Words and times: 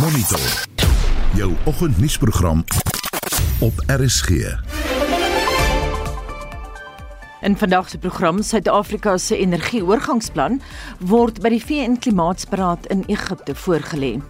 Monitor. 0.00 0.66
Jou 1.34 1.52
oggendnuusprogram 1.64 2.64
op 3.58 3.72
RSG. 3.86 4.28
In 7.40 7.56
vandag 7.56 7.88
se 7.88 7.98
program 7.98 8.42
Suid-Afrika 8.42 9.16
se 9.16 9.36
energieoorgangsplan 9.36 10.60
word 10.98 11.40
by 11.40 11.48
die 11.48 11.60
VN 11.64 11.98
Klimaatsberaad 11.98 12.86
in 12.86 13.04
Egipte 13.06 13.54
voorgelê. 13.54 14.20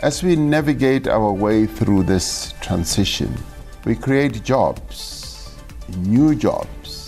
As 0.00 0.20
we 0.20 0.34
navigate 0.34 1.10
our 1.10 1.38
way 1.38 1.66
through 1.66 2.06
this 2.06 2.54
transition, 2.60 3.30
we 3.84 3.98
create 3.98 4.40
jobs, 4.42 5.36
new 5.96 6.34
jobs, 6.38 6.98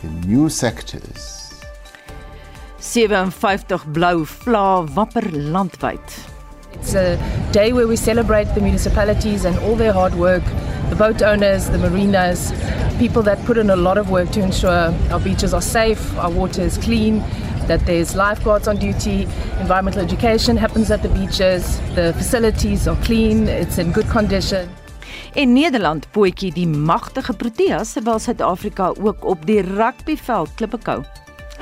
in 0.00 0.22
new 0.24 0.48
sectors. 0.48 1.50
57 2.78 3.84
blou 3.92 4.24
vla 4.24 4.84
wapper 4.94 5.28
landwyd. 5.36 6.35
It's 6.80 6.94
a 6.94 7.16
day 7.52 7.72
where 7.72 7.88
we 7.88 7.96
celebrate 7.96 8.54
the 8.54 8.60
municipalities 8.60 9.44
and 9.44 9.58
all 9.60 9.76
their 9.76 9.92
hard 9.92 10.14
work, 10.14 10.44
the 10.90 10.96
boat 10.96 11.22
owners, 11.22 11.68
the 11.70 11.78
marinas, 11.78 12.52
people 12.98 13.22
that 13.22 13.42
put 13.44 13.58
in 13.58 13.70
a 13.70 13.76
lot 13.76 13.98
of 13.98 14.10
work 14.10 14.30
to 14.32 14.40
ensure 14.40 14.94
our 15.10 15.20
beaches 15.20 15.52
are 15.52 15.62
safe, 15.62 16.16
our 16.18 16.30
water 16.30 16.62
is 16.62 16.78
clean, 16.78 17.24
that 17.66 17.84
there's 17.86 18.14
lifeguards 18.14 18.68
on 18.68 18.76
duty, 18.76 19.22
environmental 19.58 20.00
education 20.00 20.56
happens 20.56 20.90
at 20.90 21.02
the 21.02 21.08
beaches, 21.08 21.80
the 21.94 22.12
facilities 22.12 22.86
are 22.86 22.96
clean, 23.02 23.48
it's 23.48 23.78
in 23.78 23.90
good 23.90 24.08
condition. 24.08 24.68
In 25.34 25.52
Nederland 25.52 26.06
pootjie 26.12 26.52
die 26.52 26.66
magtige 26.66 27.34
Proteas 27.36 27.92
terwyl 27.92 28.18
Suid-Afrika 28.18 28.92
ook 29.02 29.24
op 29.24 29.46
die 29.46 29.60
rugbyveld 29.60 30.54
klippe 30.54 30.78
kou. 30.78 31.02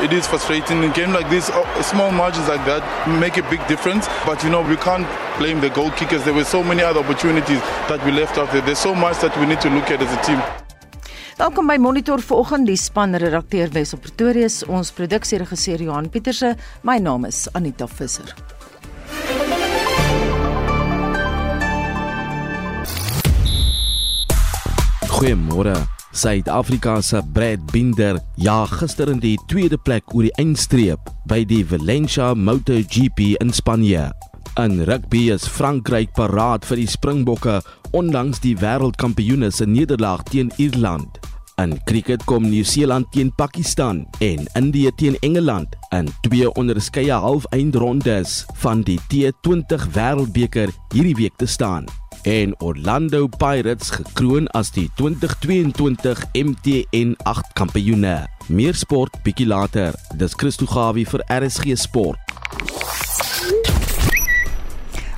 It 0.04 0.12
is 0.12 0.26
frustrating 0.26 0.82
in 0.82 0.90
a 0.90 0.92
game 0.92 1.14
like 1.14 1.30
this. 1.30 1.48
oh, 1.50 1.64
Small 1.80 2.12
margins 2.12 2.46
like 2.46 2.62
that 2.66 2.84
make 3.08 3.38
a 3.38 3.42
big 3.48 3.66
difference. 3.66 4.06
But 4.26 4.44
you 4.44 4.50
know, 4.50 4.60
we 4.60 4.76
can't 4.76 5.08
blame 5.38 5.62
the 5.62 5.70
goal 5.70 5.90
kickers. 5.92 6.22
There 6.24 6.34
were 6.34 6.44
so 6.44 6.62
many 6.62 6.82
other 6.82 7.00
opportunities 7.00 7.58
that 7.88 8.04
we 8.04 8.12
left 8.12 8.36
out 8.36 8.52
there. 8.52 8.60
There's 8.60 8.78
so 8.78 8.94
much 8.94 9.16
that 9.20 9.34
we 9.40 9.46
need 9.46 9.62
to 9.62 9.70
look 9.70 9.88
at 9.90 10.02
as 10.02 10.12
a 10.12 10.20
team. 10.20 10.42
Welkom 11.38 11.66
by 11.66 11.78
Monitor 11.78 12.20
vanoggend 12.20 12.66
die 12.68 12.76
span 12.76 13.16
redakteur 13.16 13.72
Wes 13.72 13.94
op 13.94 14.04
Pretoria, 14.04 14.46
ons 14.68 14.92
produksieregisseur 14.92 15.80
Johan 15.88 16.10
Pieterse. 16.12 16.52
My 16.82 17.00
naam 17.00 17.24
is 17.24 17.48
Anita 17.56 17.88
Visser. 17.88 18.28
Goeiemôre. 25.08 25.93
Suid-Afrika 26.14 27.00
se 27.02 27.22
Brad 27.34 27.72
Binder 27.72 28.20
ja 28.38 28.64
gister 28.70 29.10
in 29.10 29.18
die 29.18 29.34
tweede 29.50 29.74
plek 29.82 30.14
oor 30.14 30.22
die 30.28 30.34
eindstreep 30.38 31.10
by 31.26 31.40
die 31.50 31.64
Valencia 31.66 32.28
MotoGP 32.38 33.34
in 33.42 33.50
Spanje. 33.52 34.06
In 34.62 34.84
rugby 34.86 35.24
is 35.34 35.48
Frankryk 35.50 36.12
paraat 36.14 36.66
vir 36.68 36.78
die 36.78 36.86
Springbokke 36.86 37.56
ondanks 37.98 38.38
die 38.44 38.54
wêreldkampioene 38.60 39.50
se 39.50 39.66
nederlaag 39.66 40.22
teen 40.30 40.54
Ierland. 40.62 41.18
In 41.58 41.74
cricket 41.90 42.22
kom 42.30 42.46
Nieu-Seeland 42.46 43.10
teen 43.14 43.34
Pakistan 43.34 44.04
en 44.22 44.46
Indië 44.54 44.94
teen 44.98 45.18
Engeland 45.26 45.74
in 45.94 46.06
twee 46.22 46.46
onderskeie 46.54 47.18
halfeindrondes 47.26 48.44
van 48.62 48.86
die 48.86 49.00
T20 49.10 49.90
Wêreldbeker 49.98 50.70
hierdie 50.94 51.18
week 51.24 51.42
te 51.42 51.50
staan 51.50 51.90
en 52.24 52.54
Orlando 52.60 53.26
Pirates 53.28 53.90
gekroon 53.90 54.48
as 54.56 54.70
die 54.72 54.86
2022 54.96 56.24
MTN 56.32 57.14
8 57.22 57.52
kampioene. 57.52 58.24
Meer 58.48 58.74
sport 58.74 59.20
bietjie 59.24 59.46
later. 59.46 59.92
Dis 60.16 60.36
Christo 60.36 60.66
Gawie 60.66 61.04
vir 61.08 61.24
RSG 61.28 61.76
Sport. 61.76 62.20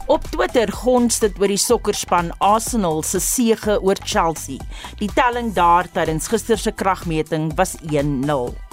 Op 0.07 0.27
Twitter 0.31 0.71
gons 0.71 1.19
dit 1.23 1.39
oor 1.41 1.51
die 1.51 1.59
sokkerspan 1.59 2.31
Arsenal 2.39 3.03
se 3.07 3.23
sege 3.23 3.79
oor 3.83 3.99
Chelsea. 4.03 4.63
Die 4.99 5.11
telling 5.15 5.55
daar 5.55 5.91
tydens 5.91 6.31
gister 6.31 6.59
se 6.59 6.75
kragmeting 6.75 7.53
was 7.59 7.75
1-0. 7.91 8.66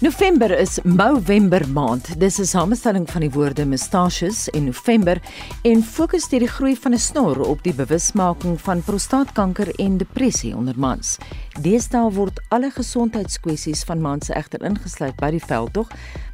November 0.00 0.50
is 0.50 0.78
Movember 0.82 1.68
maand. 1.68 2.06
Dis 2.20 2.38
'n 2.38 2.44
samestelling 2.44 3.10
van 3.10 3.20
die 3.20 3.30
woorde 3.30 3.66
mustaches 3.66 4.48
en 4.50 4.64
November 4.64 5.20
en 5.62 5.82
fokus 5.82 6.28
deur 6.28 6.40
die 6.40 6.48
groei 6.48 6.76
van 6.76 6.94
'n 6.94 6.98
snor 6.98 7.40
op 7.40 7.62
die 7.62 7.74
bewusmaking 7.74 8.60
van 8.60 8.82
prostaatkanker 8.82 9.74
en 9.74 9.96
depressie 9.96 10.56
onder 10.56 10.74
mans. 10.78 11.18
Deesdae 11.60 12.10
word 12.12 12.40
alle 12.48 12.70
gesondheidskwessies 12.70 13.84
van 13.84 14.00
mans 14.00 14.28
egter 14.28 14.62
ingesluit 14.62 15.16
by 15.16 15.30
die 15.30 15.44
veldtog. 15.44 15.88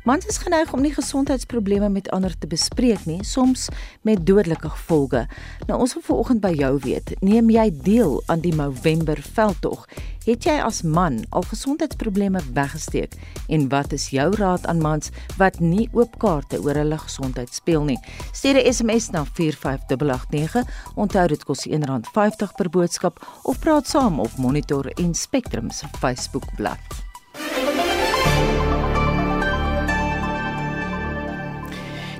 Mans 0.06 0.26
is 0.30 0.36
geneig 0.38 0.70
om 0.70 0.84
nie 0.84 0.92
gesondheidsprobleme 0.94 1.88
met 1.90 2.06
ander 2.14 2.30
te 2.38 2.46
bespreek 2.46 3.08
nie, 3.10 3.24
soms 3.26 3.64
met 4.06 4.20
dodelike 4.22 4.68
gevolge. 4.70 5.24
Nou 5.66 5.80
ons 5.82 5.96
wil 5.96 6.04
vanoggend 6.06 6.42
by 6.44 6.52
jou 6.54 6.68
weet, 6.84 7.10
neem 7.26 7.48
jy 7.50 7.64
deel 7.82 8.20
aan 8.30 8.44
die 8.44 8.52
Movember 8.54 9.18
veldtog? 9.18 9.88
Het 10.28 10.46
jy 10.46 10.54
as 10.62 10.84
man 10.86 11.24
al 11.34 11.42
gesondheidsprobleme 11.50 12.38
weggesteek 12.54 13.16
en 13.50 13.66
wat 13.72 13.96
is 13.98 14.12
jou 14.14 14.28
raad 14.38 14.68
aan 14.70 14.78
mans 14.84 15.10
wat 15.40 15.58
nie 15.58 15.88
oop 15.90 16.14
kaarte 16.22 16.62
oor 16.62 16.78
hulle 16.78 17.00
gesondheid 17.02 17.50
speel 17.54 17.82
nie? 17.90 17.98
Stuur 18.30 18.62
'n 18.62 18.72
SMS 18.72 19.10
na 19.10 19.24
45889. 19.24 20.62
Onthou 20.94 21.26
dit 21.26 21.44
kos 21.44 21.66
R1.50 21.66 22.54
per 22.54 22.70
boodskap 22.70 23.26
of 23.42 23.58
praat 23.58 23.88
saam 23.88 24.20
op 24.20 24.36
Monitor 24.38 24.86
en 24.86 25.14
Spectrum 25.14 25.70
se 25.70 25.86
Facebookblad. 25.98 27.05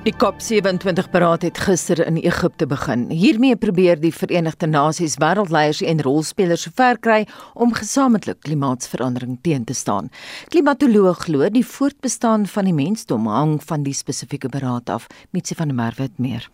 Die 0.07 0.15
COP27 0.15 1.09
beraad 1.11 1.41
het 1.43 1.57
gister 1.59 1.99
in 2.05 2.15
Egipte 2.15 2.63
begin. 2.65 3.09
Hiermee 3.11 3.57
probeer 3.59 3.99
die 3.99 4.13
Verenigde 4.15 4.67
Nasies 4.67 5.17
wêreldleiers 5.19 5.81
en 5.83 5.99
rolspelers 6.05 6.63
sover 6.63 6.95
kry 7.03 7.25
om 7.53 7.73
gesamentlik 7.75 8.39
klimaatsverandering 8.47 9.35
teen 9.43 9.65
te 9.67 9.75
staan. 9.75 10.07
Klimatoloog 10.47 11.25
glo 11.25 11.49
die 11.51 11.65
voortbestaan 11.65 12.47
van 12.47 12.71
die 12.71 12.77
mensdom 12.77 13.27
hang 13.27 13.57
van 13.67 13.83
die 13.83 13.97
spesifieke 13.97 14.47
beraad 14.47 14.87
af. 14.95 15.11
Mitsi 15.35 15.59
van 15.59 15.75
der 15.75 15.81
Merwe 15.81 16.07
het 16.07 16.23
meer. 16.23 16.47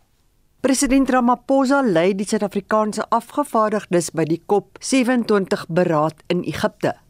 President 0.65 1.13
Ramaphosa 1.13 1.83
lei 1.85 2.15
die 2.17 2.25
Suid-Afrikaanse 2.25 3.05
afgevaardigdes 3.13 4.09
by 4.17 4.25
die 4.33 4.41
COP27 4.49 5.69
beraad 5.69 6.25
in 6.33 6.41
Egipte. 6.41 7.02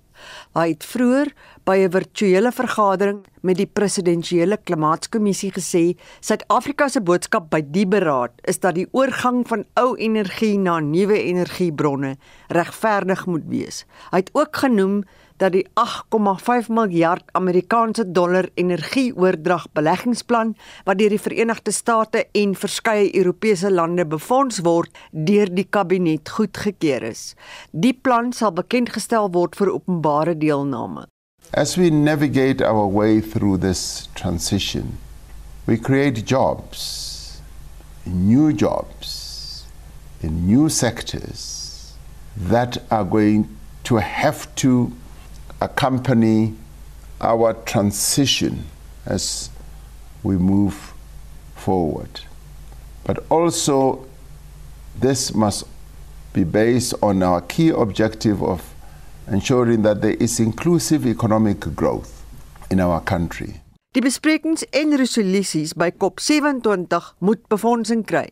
Hy 0.53 0.67
het 0.69 0.85
vroeër 0.85 1.33
by 1.65 1.77
'n 1.77 1.91
virtuele 1.91 2.51
vergadering 2.51 3.25
met 3.41 3.57
die 3.57 3.67
presidensiële 3.67 4.57
klimaatskommissie 4.63 5.51
gesê 5.51 5.97
Suid-Afrika 6.19 6.87
se 6.87 7.01
boodskap 7.01 7.49
by 7.49 7.61
die 7.61 7.87
beraad 7.87 8.31
is 8.43 8.59
dat 8.59 8.75
die 8.75 8.87
oorgang 8.91 9.47
van 9.47 9.65
ou 9.73 9.95
energie 9.97 10.57
na 10.57 10.79
nuwe 10.79 11.23
energiebronne 11.23 12.17
regverdig 12.47 13.25
moet 13.25 13.45
wees. 13.47 13.85
Hy 14.11 14.17
het 14.17 14.29
ook 14.33 14.55
genoem 14.55 15.03
dat 15.43 15.51
die 15.51 15.65
8,5 15.75 16.69
miljard 16.71 17.23
Amerikaanse 17.35 18.05
dollar 18.11 18.47
energieoordrag 18.55 19.65
beleggingsplan 19.75 20.53
wat 20.87 20.99
deur 21.01 21.11
die 21.11 21.19
Verenigde 21.19 21.71
State 21.75 22.25
en 22.31 22.55
verskeie 22.55 23.09
Europese 23.11 23.71
lande 23.71 24.05
befonds 24.07 24.61
word, 24.63 24.91
deur 25.11 25.51
die 25.51 25.67
kabinet 25.69 26.29
goedgekeur 26.37 27.03
is. 27.09 27.33
Die 27.71 27.93
plan 27.93 28.31
sal 28.31 28.55
bekendgestel 28.55 29.31
word 29.35 29.57
vir 29.59 29.73
openbare 29.73 30.37
deelname. 30.37 31.07
As 31.51 31.75
we 31.77 31.89
navigate 31.91 32.63
our 32.63 32.87
way 32.87 33.19
through 33.21 33.59
this 33.59 34.07
transition, 34.15 34.97
we 35.67 35.77
create 35.77 36.23
jobs, 36.25 37.41
new 38.05 38.51
jobs, 38.55 39.65
in 40.23 40.47
new 40.47 40.69
sectors 40.69 41.93
that 42.37 42.77
are 42.89 43.03
going 43.03 43.49
to 43.83 43.97
have 43.97 44.47
to 44.55 44.93
accompany 45.63 46.53
our 47.21 47.53
transition 47.65 48.65
as 49.05 49.49
we 50.23 50.37
move 50.37 50.93
forward. 51.55 52.21
But 53.05 53.23
also, 53.29 54.05
this 54.99 55.33
must 55.33 55.65
be 56.33 56.43
based 56.43 56.93
on 57.01 57.23
our 57.23 57.41
key 57.41 57.69
objective 57.69 58.41
of 58.43 58.73
ensuring 59.27 59.83
that 59.83 60.01
there 60.01 60.15
is 60.19 60.39
inclusive 60.39 61.05
economic 61.05 61.59
growth 61.75 62.23
in 62.69 62.79
our 62.79 63.01
country. 63.01 63.61
Die 63.93 64.01
besprekings 64.01 64.63
en 64.73 64.95
resolusies 64.97 65.75
by 65.77 65.91
COP27 65.91 67.13
moet 67.19 67.47
befondsing 67.47 68.01
kry. 68.09 68.25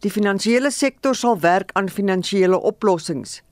Die 0.00 0.10
finansiële 0.10 0.70
sektor 0.72 1.14
sal 1.14 1.36
werk 1.42 1.74
aan 1.76 1.90
finansiële 1.92 2.56
oplossings. 2.56 3.42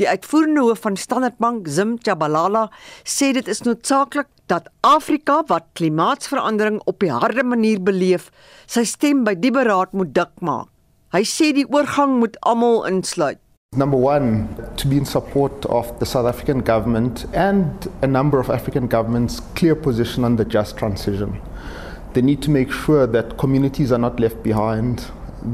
Die 0.00 0.08
uitvoerende 0.08 0.60
hoof 0.60 0.84
van 0.86 0.96
Standard 0.96 1.38
Bank, 1.38 1.68
Zim 1.68 1.96
Chabalala, 2.02 2.68
sê 3.04 3.32
dit 3.32 3.48
is 3.48 3.62
noodsaaklik 3.66 4.28
dat 4.46 4.68
Afrika 4.80 5.42
wat 5.48 5.70
klimaatsverandering 5.78 6.80
op 6.84 7.00
die 7.00 7.12
harde 7.12 7.44
manier 7.44 7.80
beleef, 7.80 8.30
sy 8.66 8.84
stem 8.84 9.24
by 9.24 9.34
die 9.38 9.52
beraad 9.54 9.92
moet 9.96 10.12
dik 10.14 10.34
maak. 10.40 10.68
Hy 11.12 11.22
sê 11.28 11.52
die 11.52 11.68
oorgang 11.68 12.18
moet 12.20 12.38
almal 12.40 12.86
insluit. 12.88 13.38
Number 13.76 13.96
one, 13.96 14.48
to 14.76 14.88
be 14.88 14.98
in 14.98 15.06
support 15.06 15.64
of 15.66 15.98
the 15.98 16.04
South 16.04 16.26
African 16.26 16.60
government 16.60 17.24
and 17.32 17.88
a 18.02 18.06
number 18.06 18.38
of 18.38 18.50
African 18.50 18.86
governments' 18.86 19.40
clear 19.54 19.74
position 19.74 20.24
on 20.24 20.36
the 20.36 20.44
just 20.44 20.76
transition. 20.76 21.40
They 22.12 22.20
need 22.20 22.42
to 22.42 22.50
make 22.50 22.70
sure 22.70 23.06
that 23.06 23.38
communities 23.38 23.90
are 23.90 23.98
not 23.98 24.20
left 24.20 24.42
behind, 24.42 25.06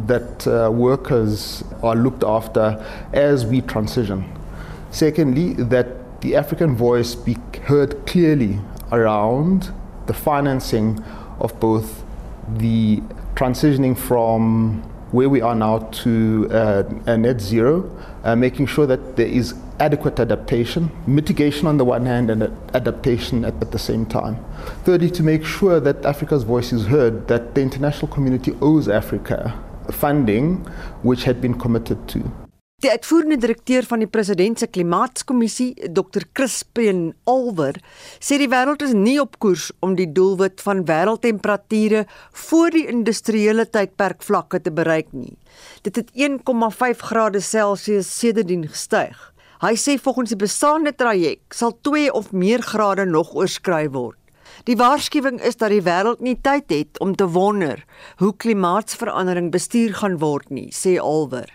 that 0.06 0.46
uh, 0.46 0.70
workers 0.70 1.64
are 1.82 1.96
looked 1.96 2.24
after 2.24 2.84
as 3.12 3.46
we 3.46 3.60
transition. 3.60 4.30
Secondly, 4.90 5.52
that 5.54 6.20
the 6.20 6.34
African 6.34 6.74
voice 6.76 7.14
be 7.14 7.36
heard 7.64 8.06
clearly 8.06 8.58
around 8.90 9.72
the 10.06 10.14
financing 10.14 11.02
of 11.38 11.58
both 11.60 12.02
the 12.48 13.02
transitioning 13.34 13.96
from 13.96 14.82
where 15.12 15.28
we 15.28 15.40
are 15.40 15.54
now 15.54 15.78
to 15.78 16.48
uh, 16.50 16.82
a 17.06 17.16
net 17.16 17.40
zero, 17.40 17.88
uh, 18.24 18.36
making 18.36 18.66
sure 18.66 18.86
that 18.86 19.16
there 19.16 19.26
is 19.26 19.54
adequate 19.80 20.18
adaptation, 20.18 20.90
mitigation 21.06 21.66
on 21.66 21.78
the 21.78 21.84
one 21.84 22.04
hand, 22.04 22.30
and 22.30 22.42
adaptation 22.74 23.44
at, 23.44 23.54
at, 23.62 23.70
the 23.70 23.78
same 23.78 24.04
time. 24.04 24.44
Thirdly, 24.84 25.10
to 25.12 25.22
make 25.22 25.44
sure 25.44 25.80
that 25.80 26.04
Africa's 26.04 26.42
voice 26.42 26.72
is 26.72 26.86
heard, 26.86 27.28
that 27.28 27.54
the 27.54 27.62
international 27.62 28.08
community 28.08 28.54
owes 28.60 28.88
Africa 28.88 29.58
funding 29.92 30.66
which 31.02 31.24
had 31.24 31.40
been 31.40 31.56
committed 31.56 32.08
to. 32.08 32.20
Die 32.78 32.90
uitvoerende 32.90 33.40
direkteur 33.42 33.82
van 33.90 33.98
die 34.04 34.06
president 34.06 34.60
se 34.62 34.68
klimaatskommissie, 34.70 35.72
Dr. 35.90 36.22
Crispin 36.32 37.08
Olver, 37.26 37.80
sê 38.22 38.36
die 38.38 38.46
wêreld 38.52 38.84
is 38.86 38.92
nie 38.94 39.16
op 39.18 39.34
koers 39.42 39.72
om 39.82 39.96
die 39.98 40.06
doelwit 40.14 40.62
van 40.62 40.84
wêreldtemperature 40.86 42.04
voor 42.44 42.70
die 42.70 42.84
industriële 42.92 43.66
tydperk 43.66 44.22
vlakke 44.22 44.60
te 44.62 44.70
bereik 44.70 45.10
nie. 45.10 45.34
Dit 45.82 45.98
het 45.98 46.14
1,5 46.14 47.02
grade 47.10 47.42
Celsius 47.42 48.12
sedertdien 48.20 48.62
gestyg. 48.70 49.18
Hy 49.58 49.74
sê 49.74 49.96
volgens 49.98 50.30
die 50.30 50.38
bestaande 50.38 50.94
traject 50.94 51.58
sal 51.58 51.74
2 51.82 52.12
of 52.14 52.30
meer 52.30 52.62
grade 52.62 53.10
nog 53.10 53.34
oorskry 53.34 53.88
word. 53.90 54.17
Die 54.64 54.76
waarskuwing 54.76 55.40
is 55.40 55.56
dat 55.56 55.70
die 55.70 55.82
wêreld 55.82 56.20
nie 56.20 56.38
tyd 56.42 56.70
het 56.72 56.98
om 57.04 57.14
te 57.14 57.28
wonder 57.30 57.84
hoe 58.16 58.32
klimaatsverandering 58.36 59.50
bestuur 59.54 59.94
gaan 59.94 60.18
word 60.18 60.50
nie, 60.50 60.68
sê 60.72 60.98
Olver. 60.98 61.46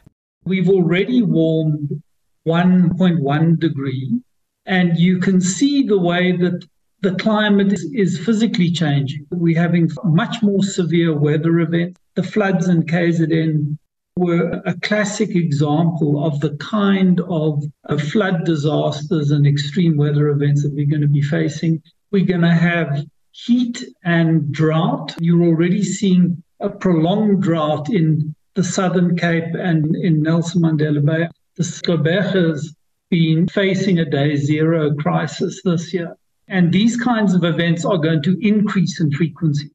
We've 0.45 0.69
already 0.69 1.21
warmed 1.23 2.01
1.1 2.45 3.59
degree, 3.59 4.21
and 4.65 4.97
you 4.99 5.19
can 5.19 5.41
see 5.41 5.83
the 5.87 5.99
way 5.99 6.35
that 6.37 6.67
the 7.01 7.15
climate 7.15 7.73
is, 7.73 7.83
is, 7.93 8.19
physically 8.19 8.71
changing. 8.71 9.25
We're 9.31 9.59
having 9.59 9.91
much 10.03 10.41
more 10.41 10.63
severe 10.63 11.13
weather 11.13 11.59
events. 11.59 11.99
The 12.15 12.23
floods 12.23 12.67
in 12.69 12.83
KZN 12.83 13.77
were 14.15 14.61
a 14.65 14.75
classic 14.81 15.35
example 15.35 16.23
of 16.23 16.39
the 16.39 16.55
kind 16.57 17.19
of 17.21 17.63
flood 18.11 18.45
disasters 18.45 19.31
and 19.31 19.45
extreme 19.45 19.97
weather 19.97 20.29
events 20.29 20.63
that 20.63 20.73
we're 20.73 20.89
going 20.89 21.01
to 21.01 21.07
be 21.07 21.21
facing. 21.21 21.81
We're 22.13 22.25
going 22.25 22.41
to 22.41 22.53
have 22.53 23.03
heat 23.31 23.83
and 24.03 24.51
drought. 24.51 25.15
You're 25.19 25.41
already 25.41 25.81
seeing 25.81 26.43
a 26.59 26.69
prolonged 26.69 27.41
drought 27.41 27.89
in 27.89 28.35
the 28.53 28.63
Southern 28.63 29.17
Cape 29.17 29.55
and 29.55 29.95
in 29.95 30.21
Nelson 30.21 30.61
Mandela 30.61 31.03
Bay. 31.03 31.27
The 31.55 31.63
Skoberg 31.63 32.31
has 32.35 32.75
been 33.09 33.47
facing 33.47 33.97
a 33.97 34.05
day 34.05 34.35
zero 34.35 34.93
crisis 34.93 35.59
this 35.63 35.91
year. 35.91 36.15
And 36.47 36.71
these 36.71 36.95
kinds 36.97 37.33
of 37.33 37.43
events 37.43 37.83
are 37.83 37.97
going 37.97 38.21
to 38.29 38.37
increase 38.47 38.99
in 38.99 39.11
frequency. 39.11 39.71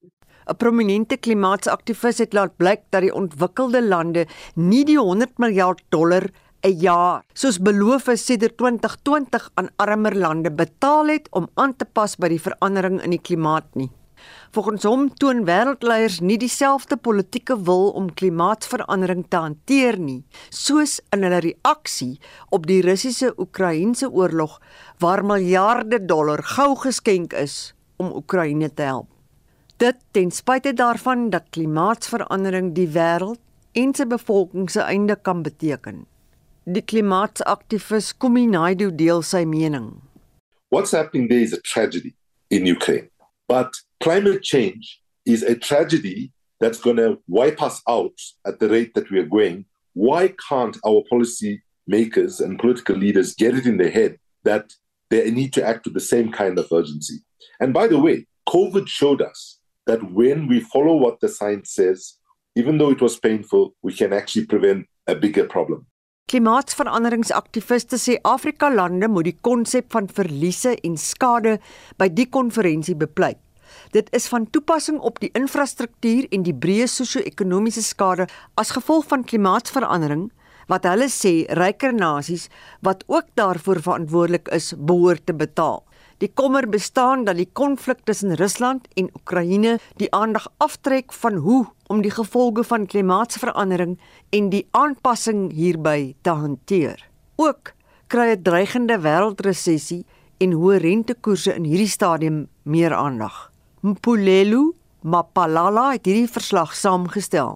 'n 0.46 0.56
Prominente 0.56 1.16
klimaatsaktivis 1.18 2.18
het 2.18 2.32
laat 2.32 2.56
blyk 2.56 2.86
dat 2.90 3.02
die 3.02 3.14
ontwikkelde 3.14 3.82
lande 3.82 4.26
nie 4.54 4.84
die 4.84 4.96
100 4.98 5.38
miljard 5.42 5.82
dollar 5.88 6.30
'n 6.66 6.74
jaar 6.82 7.22
soos 7.38 7.60
beloof 7.62 8.08
is 8.08 8.24
sedert 8.26 8.56
2020 8.58 9.50
aan 9.54 9.68
armer 9.76 10.16
lande 10.16 10.50
betaal 10.50 11.06
het 11.06 11.28
om 11.30 11.46
aan 11.54 11.76
te 11.76 11.84
pas 11.84 12.16
by 12.18 12.28
die 12.32 12.40
verandering 12.42 12.98
in 13.02 13.14
die 13.14 13.22
klimaat 13.22 13.68
nie. 13.78 13.90
Volgens 14.50 14.82
hom 14.82 15.04
toon 15.14 15.44
wêreldleiers 15.46 16.18
nie 16.20 16.38
dieselfde 16.42 16.96
politieke 16.96 17.54
wil 17.62 17.92
om 18.00 18.10
klimaatsverandering 18.10 19.28
te 19.30 19.36
hanteer 19.36 20.00
nie, 20.02 20.24
soos 20.50 20.98
in 21.14 21.22
hulle 21.22 21.38
reaksie 21.46 22.18
op 22.50 22.66
die 22.66 22.80
Russiese-Oekraïense 22.82 24.10
oorlog 24.10 24.58
waar 24.98 25.22
miljarde 25.22 26.02
dollar 26.10 26.42
gou 26.56 26.74
geskenk 26.82 27.38
is 27.38 27.72
om 28.02 28.10
Oekraïne 28.10 28.74
te 28.74 28.82
help. 28.82 29.08
Dit 29.78 30.02
ten 30.10 30.34
spyte 30.34 30.74
daarvan 30.74 31.30
dat 31.30 31.52
klimaatsverandering 31.54 32.74
die 32.74 32.90
wêreld 32.98 33.38
en 33.78 33.94
sy 33.94 34.10
bevolking 34.10 34.66
se 34.70 34.82
einde 34.82 35.14
kan 35.22 35.46
beteken. 35.46 36.06
Die 36.70 36.82
klimaatsaktivis 36.82 38.12
Kuminaidu 38.20 38.90
deel 38.94 39.22
sy 39.22 39.46
mening. 39.46 40.02
What's 40.68 40.90
happening 40.90 41.28
there 41.28 41.40
is 41.40 41.54
a 41.54 41.62
tragedy 41.62 42.14
in 42.50 42.66
Ukraine. 42.66 43.08
But 43.48 43.72
climate 44.00 44.42
change 44.42 45.00
is 45.24 45.42
a 45.42 45.54
tragedy 45.54 46.30
that's 46.60 46.78
going 46.78 46.96
to 46.96 47.20
wipe 47.26 47.62
us 47.62 47.80
out 47.88 48.20
at 48.46 48.58
the 48.58 48.68
rate 48.68 48.92
that 48.92 49.10
we 49.10 49.18
are 49.18 49.30
going. 49.38 49.64
Why 49.94 50.34
can't 50.46 50.76
our 50.86 51.02
policy 51.08 51.62
makers 51.86 52.38
and 52.38 52.58
political 52.58 52.96
leaders 52.96 53.34
get 53.34 53.56
it 53.56 53.64
in 53.64 53.78
their 53.78 53.90
head 53.90 54.18
that 54.44 54.74
they 55.08 55.30
need 55.30 55.54
to 55.54 55.64
act 55.64 55.86
with 55.86 55.94
the 55.94 56.08
same 56.12 56.30
kind 56.30 56.58
of 56.58 56.70
urgency? 56.70 57.20
And 57.60 57.72
by 57.72 57.86
the 57.86 57.98
way, 57.98 58.26
COVID 58.46 58.88
showed 58.88 59.22
us 59.22 59.58
that 59.86 60.12
when 60.12 60.46
we 60.46 60.60
follow 60.60 60.96
what 60.96 61.20
the 61.20 61.30
science 61.30 61.72
says, 61.72 62.18
even 62.56 62.76
though 62.76 62.90
it 62.90 63.00
was 63.00 63.18
painful, 63.18 63.74
we 63.80 63.94
can 63.94 64.12
actually 64.12 64.44
prevent 64.44 64.86
a 65.06 65.14
bigger 65.14 65.46
problem. 65.46 65.86
Klimaatsveranderingsaktiviste 66.28 67.96
sê 67.96 68.18
Afrika 68.28 68.68
lande 68.68 69.08
moet 69.08 69.30
die 69.30 69.38
konsep 69.40 69.86
van 69.94 70.10
verliese 70.12 70.74
en 70.84 70.98
skade 71.00 71.54
by 71.96 72.10
die 72.12 72.26
konferensie 72.28 72.92
bepleit. 73.00 73.38
Dit 73.96 74.10
is 74.12 74.26
van 74.28 74.44
toepassing 74.52 74.98
op 75.00 75.22
die 75.22 75.30
infrastruktuur 75.38 76.26
en 76.28 76.44
die 76.44 76.52
breë 76.52 76.84
sosio-ekonomiese 76.92 77.80
skade 77.86 78.28
as 78.60 78.74
gevolg 78.76 79.08
van 79.08 79.24
klimaatsverandering 79.24 80.28
wat 80.68 80.84
hulle 80.90 81.08
sê 81.08 81.32
ryker 81.56 81.96
nasies 81.96 82.50
wat 82.84 83.08
ook 83.08 83.32
daarvoor 83.40 83.80
verantwoordelik 83.88 84.52
is, 84.52 84.74
behoort 84.76 85.24
te 85.24 85.32
betaal. 85.32 85.80
Die 86.18 86.30
kommer 86.34 86.66
bestaan 86.66 87.24
dat 87.24 87.36
die 87.38 87.48
konflik 87.52 88.00
tussen 88.04 88.34
Rusland 88.34 88.88
en 88.98 89.10
Oekraïne 89.14 89.76
die 90.02 90.10
aandag 90.14 90.48
aftrek 90.58 91.12
van 91.14 91.38
hoe 91.44 91.66
om 91.86 92.02
die 92.02 92.10
gevolge 92.10 92.64
van 92.66 92.86
klimaatsverandering 92.90 93.94
en 94.34 94.48
die 94.50 94.64
aanpassing 94.70 95.52
hierby 95.54 96.16
te 96.26 96.34
hanteer. 96.34 96.98
Ook 97.36 97.72
kry 98.08 98.34
'n 98.34 98.42
dreigende 98.42 98.98
wêreldresessie 98.98 100.04
en 100.38 100.52
hoë 100.52 100.76
rentekoerse 100.82 101.54
in 101.54 101.64
hierdie 101.64 101.88
stadium 101.88 102.48
meer 102.62 102.94
aandag. 102.94 103.52
Mpulelu 103.80 104.74
Mapalala 105.02 105.92
het 105.92 106.06
hierdie 106.06 106.30
verslag 106.30 106.74
saamgestel. 106.74 107.54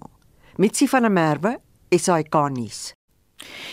Mitsi 0.55 0.87
van 0.87 1.01
der 1.01 1.11
Merwe, 1.11 1.59
SAK-nuus. 1.91 2.93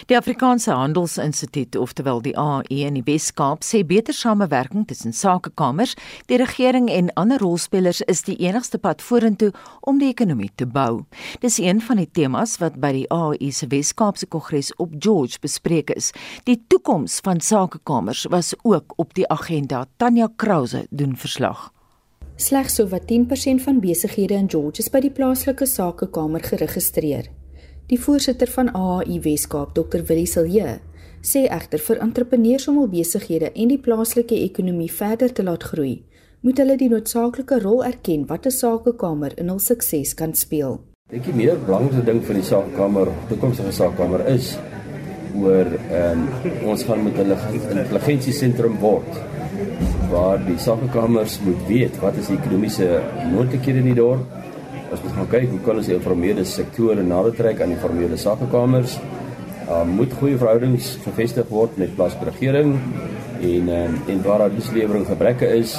Die 0.07 0.17
Afrikaanse 0.17 0.73
Handelsinstituut, 0.75 1.77
oftewel 1.77 2.23
die 2.23 2.35
AE 2.39 2.87
in 2.87 2.99
die 2.99 3.05
Wes-Kaap, 3.07 3.65
sê 3.65 3.83
beter 3.87 4.17
samewerking 4.17 4.87
tussen 4.89 5.13
sakekamers, 5.13 5.97
die 6.27 6.39
regering 6.41 6.89
en 6.91 7.13
ander 7.21 7.39
rolspelers 7.43 8.01
is 8.11 8.25
die 8.27 8.37
enigste 8.43 8.79
pad 8.79 9.03
vorentoe 9.03 9.53
om 9.81 9.99
die 10.01 10.11
ekonomie 10.11 10.51
te 10.57 10.67
bou. 10.67 11.05
Dis 11.41 11.59
een 11.59 11.81
van 11.85 12.01
die 12.03 12.09
temas 12.11 12.59
wat 12.63 12.79
by 12.81 12.93
die 13.01 13.07
AE 13.15 13.51
se 13.53 13.69
Wes-Kaapse 13.71 14.27
Kongres 14.27 14.73
op 14.79 14.95
George 14.99 15.39
bespreek 15.43 15.91
is. 15.97 16.13
Die 16.49 16.59
toekoms 16.69 17.21
van 17.25 17.41
sakekamers 17.41 18.27
was 18.31 18.55
ook 18.63 18.95
op 18.97 19.15
die 19.15 19.29
agenda. 19.29 19.87
Tanya 19.97 20.29
Krause 20.37 20.87
doen 20.91 21.17
verslag. 21.17 21.71
Slegs 22.41 22.75
sowat 22.75 23.05
10% 23.05 23.61
van 23.61 23.81
besighede 23.81 24.35
in 24.35 24.49
George 24.49 24.81
is 24.81 24.89
by 24.89 25.03
die 25.05 25.13
plaaslike 25.13 25.67
sakekamer 25.69 26.41
geregistreer. 26.41 27.29
Die 27.91 27.99
voorsitter 27.99 28.47
van 28.47 28.69
AAI 28.71 29.17
Weskaap, 29.25 29.73
Dr. 29.75 30.05
Willie 30.07 30.29
Silje, 30.31 30.77
sê 31.27 31.41
egter 31.51 31.81
vir 31.83 31.99
entrepreneurs 32.05 32.69
om 32.71 32.77
hul 32.79 32.87
besighede 32.93 33.49
en 33.51 33.73
die 33.73 33.81
plaaslike 33.83 34.37
ekonomie 34.45 34.93
verder 34.95 35.33
te 35.35 35.43
laat 35.43 35.67
groei, 35.73 35.97
moet 36.47 36.63
hulle 36.63 36.77
die 36.79 36.87
noodsaaklike 36.93 37.59
rol 37.65 37.83
erken 37.89 38.29
wat 38.31 38.47
'n 38.47 38.55
sakekamer 38.55 39.35
in 39.43 39.51
hul 39.51 39.59
sukses 39.59 40.15
kan 40.15 40.35
speel. 40.35 40.79
Ek 41.11 41.19
dink 41.19 41.25
die 41.25 41.35
meer 41.43 41.59
belangrike 41.67 42.05
ding 42.07 42.23
vir 42.23 42.35
die 42.35 42.47
sakekamer, 42.53 43.11
toekomstige 43.29 43.73
sakekamer 43.73 44.23
is 44.37 44.57
oor 45.35 45.67
ehm 45.91 46.23
um, 46.23 46.69
ons 46.71 46.85
gaan 46.85 47.05
met 47.05 47.17
hulle 47.19 47.37
intelligensiesentrum 47.75 48.79
word 48.79 49.19
waar 50.11 50.39
die 50.47 50.59
sakekamers 50.59 51.41
moet 51.43 51.67
weet 51.67 51.99
wat 52.01 52.17
is 52.17 52.27
die 52.31 52.39
ekonomiese 52.39 53.03
moontlikhede 53.33 53.79
in 53.83 53.91
die 53.91 53.99
dorp 53.99 54.40
as 54.91 55.03
ons 55.07 55.15
gaan 55.15 55.29
kyk 55.31 55.51
hoe 55.53 55.61
kan 55.67 55.79
ons 55.81 55.89
die 55.91 55.97
informele 55.97 56.45
sektore 56.49 57.03
nader 57.07 57.35
trek 57.39 57.61
aan 57.63 57.75
die 57.75 57.81
formele 57.83 58.19
sakekamers 58.21 58.97
uh, 59.69 59.85
moet 59.87 60.17
goeie 60.19 60.39
verhoudings 60.41 60.97
gevestig 61.05 61.47
word 61.51 61.79
met 61.83 61.95
plaaslike 61.99 62.31
regering 62.33 62.75
en 63.41 63.71
uh, 63.71 63.85
en 64.15 64.25
waar 64.27 64.45
daar 64.45 64.57
dienslewering 64.57 65.07
gebreke 65.09 65.53
is 65.61 65.77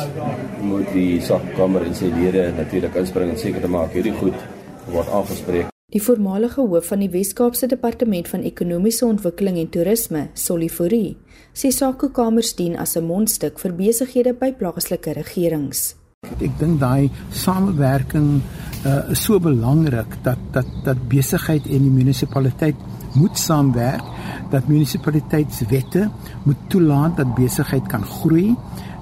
moet 0.63 0.87
die 0.95 1.19
sakekamer 1.27 1.85
en 1.89 1.97
sy 1.97 2.13
lede 2.15 2.47
natuurlik 2.57 2.95
inspring 3.03 3.35
en 3.35 3.43
seker 3.43 3.67
te 3.67 3.75
maak 3.75 3.93
hierdie 3.97 4.15
goed 4.23 4.47
word 4.95 5.11
aangespreek 5.19 5.67
Die 5.91 5.99
voormalige 5.99 6.63
hoof 6.63 6.85
van 6.87 7.01
die 7.03 7.09
Wes-Kaapse 7.11 7.67
Departement 7.67 8.29
van 8.31 8.45
Ekonomiese 8.47 9.03
Ontwikkeling 9.03 9.57
en 9.59 9.67
Toerisme, 9.73 10.21
Solifurie, 10.39 11.17
sê 11.51 11.67
sakekamers 11.75 12.55
dien 12.55 12.77
as 12.79 12.95
'n 12.95 13.03
mondstuk 13.03 13.59
vir 13.59 13.75
besighede 13.75 14.31
by 14.31 14.53
plaaslike 14.53 15.11
regerings. 15.11 16.00
Ek 16.21 16.51
dink 16.59 16.75
daai 16.77 17.09
samewerking 17.33 18.27
uh, 18.85 19.09
is 19.13 19.23
so 19.25 19.39
belangrik 19.41 20.19
dat 20.21 20.41
dat 20.53 20.67
dat 20.85 20.99
besigheid 21.09 21.65
en 21.65 21.87
die 21.87 21.93
munisipaliteit 21.93 22.83
moet 23.17 23.39
saamwerk, 23.41 24.05
dat 24.51 24.67
munisipaliteitswette 24.69 26.03
moet 26.45 26.61
toelaat 26.69 27.17
dat 27.17 27.33
besigheid 27.33 27.87
kan 27.89 28.05
groei 28.05 28.53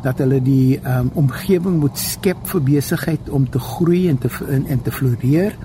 dat 0.04 0.22
hulle 0.24 0.40
die 0.40 0.80
um, 0.80 1.10
omgewing 1.20 1.82
moet 1.82 2.00
skep 2.00 2.46
vir 2.54 2.64
besigheid 2.70 3.28
om 3.36 3.50
te 3.52 3.60
groei 3.60 4.06
en 4.08 4.22
te 4.24 4.32
en, 4.48 4.64
en 4.72 4.82
te 4.82 4.92
floreer 4.96 5.58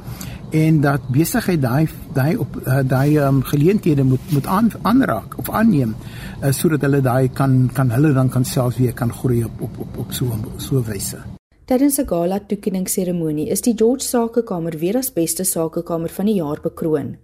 en 0.51 0.81
dat 0.83 1.07
besigheid 1.15 1.63
daai 1.63 1.87
daai 2.19 2.35
op 2.35 2.59
uh, 2.65 2.81
daai 2.83 3.21
um, 3.29 3.45
geleenthede 3.47 4.03
moet 4.03 4.35
moet 4.35 4.51
aan, 4.51 4.73
aanraak 4.83 5.39
of 5.39 5.55
aanneem 5.55 5.95
uh, 5.95 6.51
sodat 6.51 6.83
hulle 6.89 7.03
daai 7.07 7.31
kan 7.31 7.71
kan 7.79 7.95
hulle 7.95 8.13
dan 8.19 8.29
kan 8.29 8.45
selfs 8.45 8.83
weer 8.83 8.99
kan 9.05 9.15
groei 9.23 9.45
op 9.45 9.65
op 9.69 9.81
op, 9.87 10.03
op 10.07 10.13
so 10.13 10.35
so 10.59 10.83
wyse. 10.91 11.23
Tydens 11.65 11.97
'n 11.99 12.05
gala 12.07 12.39
toekenningsseremonie 12.45 13.47
is 13.49 13.63
die 13.65 13.73
George 13.75 14.05
Sakekamer 14.05 14.75
weer 14.79 14.97
as 14.99 15.13
beste 15.13 15.45
sakekamer 15.45 16.13
van 16.13 16.27
die 16.27 16.35
jaar 16.35 16.61
bekroon. 16.61 17.17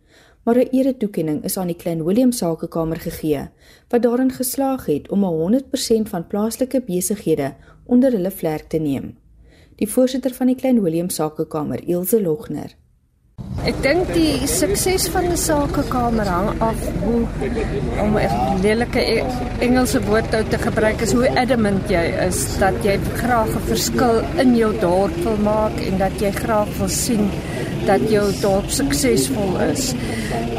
Maar 0.45 0.57
'n 0.59 0.71
ere-toekenning 0.73 1.45
is 1.45 1.57
aan 1.57 1.67
die 1.67 1.77
Klein 1.77 2.05
Willem 2.05 2.33
Sakekamer 2.33 2.97
gegee 2.97 3.49
wat 3.89 4.03
daarin 4.03 4.33
geslaag 4.33 4.87
het 4.87 5.11
om 5.11 5.25
100% 5.25 6.09
van 6.09 6.27
plaaslike 6.27 6.81
besighede 6.81 7.55
onder 7.85 8.13
hulle 8.13 8.31
vlerk 8.31 8.69
te 8.69 8.79
neem. 8.79 9.17
Die 9.77 9.89
voorsitter 9.89 10.35
van 10.35 10.47
die 10.47 10.57
Klein 10.57 10.83
Willem 10.83 11.09
Sakekamer, 11.09 11.89
Ilse 11.89 12.23
Logner, 12.23 12.77
Ek 13.61 13.77
dink 13.85 14.09
die 14.17 14.47
sukses 14.49 15.05
van 15.13 15.27
'n 15.31 15.37
sakekamer 15.37 16.25
hang 16.25 16.49
af 16.65 16.81
hoe 17.05 17.27
om 18.03 18.17
'n 18.17 18.63
lelike 18.63 19.03
e- 19.17 19.27
Engelse 19.67 20.01
woord 20.09 20.31
te 20.31 20.59
gebruik 20.59 21.01
is 21.01 21.13
hoe 21.13 21.29
adamant 21.43 21.91
jy 21.91 22.07
is 22.29 22.39
dat 22.59 22.75
jy 22.85 22.97
graag 23.21 23.53
'n 23.57 23.67
verskil 23.69 24.23
in 24.39 24.57
jou 24.57 24.73
dorp 24.81 25.15
wil 25.25 25.37
maak 25.45 25.77
en 25.89 25.99
dat 25.99 26.17
jy 26.21 26.31
graag 26.31 26.73
wil 26.79 26.89
sien 26.89 27.31
dat 27.87 28.01
jou 28.11 28.33
dorp 28.41 28.71
suksesvol 28.71 29.61
is. 29.73 29.95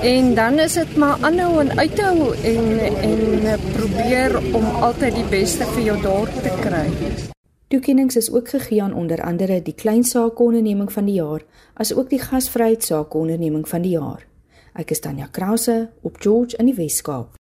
En 0.01 0.33
dan 0.35 0.59
is 0.59 0.73
dit 0.73 0.95
maar 0.95 1.17
aanhou 1.21 1.59
en 1.59 1.77
uithou 1.79 2.35
en 2.43 2.79
en 3.01 3.59
probeer 3.73 4.39
om 4.53 4.65
altyd 4.81 5.15
die 5.15 5.29
beste 5.29 5.65
vir 5.73 5.83
jou 5.83 6.01
dorp 6.01 6.33
te 6.43 6.53
kry. 6.61 7.30
Toekennings 7.71 8.15
is 8.15 8.31
ook 8.31 8.49
gegee 8.49 8.83
aan 8.83 8.93
onder 8.93 9.21
andere 9.23 9.61
die 9.61 9.73
klein 9.73 10.03
saakonderneming 10.03 10.91
van 10.91 11.05
die 11.07 11.13
jaar, 11.13 11.39
asook 11.73 12.09
die 12.09 12.19
gasvryheid 12.19 12.83
saakonderneming 12.83 13.63
van 13.69 13.85
die 13.85 13.93
jaar. 13.95 14.25
Ek 14.75 14.89
is 14.91 14.99
Tanya 14.99 15.29
Krause 15.31 15.85
op 16.03 16.19
George 16.19 16.57
in 16.59 16.67
die 16.67 16.75
Wes-Kaap. 16.75 17.37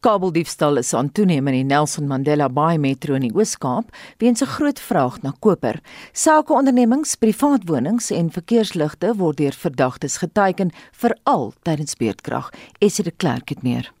Kabeldiefstal 0.00 0.80
is 0.80 0.94
aan 0.96 1.10
toeneem 1.12 1.50
in 1.52 1.56
die 1.58 1.66
Nelson 1.68 2.08
Mandela 2.08 2.48
Bay 2.48 2.78
Metro 2.80 3.18
in 3.18 3.26
die 3.26 3.34
Oos-Kaap 3.34 3.92
weens 4.16 4.40
'n 4.40 4.48
groot 4.56 4.80
vraag 4.80 5.20
na 5.22 5.34
koper. 5.38 5.80
Sakeondernemings, 6.12 7.14
privaatwonings 7.16 8.10
en 8.10 8.30
verkeersligte 8.30 9.16
word 9.16 9.36
deur 9.36 9.52
verdagtes 9.52 10.16
geteiken 10.16 10.72
veral 10.92 11.52
tydens 11.62 11.94
beurtkrag. 11.94 12.50
Esie 12.80 13.04
de 13.04 13.10
Klerk 13.10 13.48
het 13.48 13.62
meer. 13.62 13.92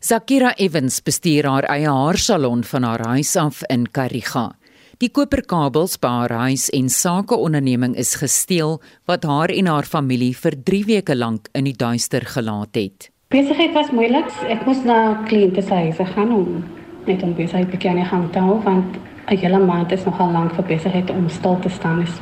Zakira 0.00 0.54
Evans 0.56 1.00
bestuur 1.02 1.46
haar 1.46 1.64
eie 1.64 1.88
haarsalon 1.88 2.64
van 2.64 2.82
haar 2.82 3.06
huis 3.06 3.36
af 3.36 3.62
in 3.62 3.90
Kariga. 3.90 4.56
Die 5.02 5.10
koperkabels 5.10 5.96
by 5.98 6.10
haar 6.20 6.32
huis 6.44 6.68
en 6.70 6.86
sakeonderneming 6.92 7.96
is 7.98 8.12
gesteel 8.20 8.76
wat 9.10 9.24
haar 9.26 9.50
en 9.50 9.66
haar 9.66 9.88
familie 9.90 10.30
vir 10.38 10.54
3 10.68 10.82
weke 10.86 11.16
lank 11.18 11.48
in 11.58 11.66
die 11.66 11.74
duister 11.74 12.22
gelaat 12.22 12.78
het. 12.78 13.08
Besigheid 13.34 13.72
was 13.74 13.90
moeilik. 13.90 14.28
Ek 14.46 14.62
moes 14.68 14.84
na 14.86 15.24
kliënte 15.26 15.64
se 15.66 15.74
huise 15.74 16.06
gaan 16.12 16.30
om 16.36 16.62
net 17.08 17.24
om 17.26 17.34
besigheid 17.34 17.72
te 17.74 17.80
kan 17.82 17.98
hang 17.98 18.28
te 18.32 18.38
hou 18.38 18.60
want 18.62 18.94
'n 19.26 19.36
hele 19.36 19.58
maand 19.58 19.92
is 19.92 20.04
nogal 20.04 20.30
lank 20.30 20.54
vir 20.54 20.64
besigheid 20.64 21.10
om 21.10 21.28
stil 21.28 21.58
te 21.58 21.68
staan 21.68 22.02
is 22.02 22.14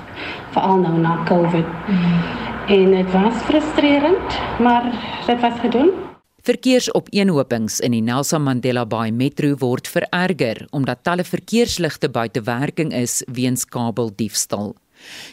veral 0.55 0.79
nou 0.79 0.99
na 0.99 1.23
Covid. 1.25 1.67
Mm. 1.89 2.23
En 2.69 2.91
dit 2.91 3.13
was 3.13 3.35
frustrerend, 3.35 4.41
maar 4.61 4.83
dit 5.27 5.41
was 5.41 5.61
gedoen. 5.61 6.12
Verkeersopeenhopings 6.43 7.79
in 7.79 7.93
die 7.95 8.01
Nelson 8.03 8.43
Mandela 8.43 8.83
Bay 8.85 9.13
Metro 9.15 9.53
word 9.61 9.87
vererger 9.87 10.65
omdat 10.75 11.05
talle 11.07 11.23
verkeersligte 11.23 12.09
buite 12.11 12.43
werking 12.49 12.91
is 12.91 13.21
weens 13.31 13.63
kabeldiefstal. 13.63 14.73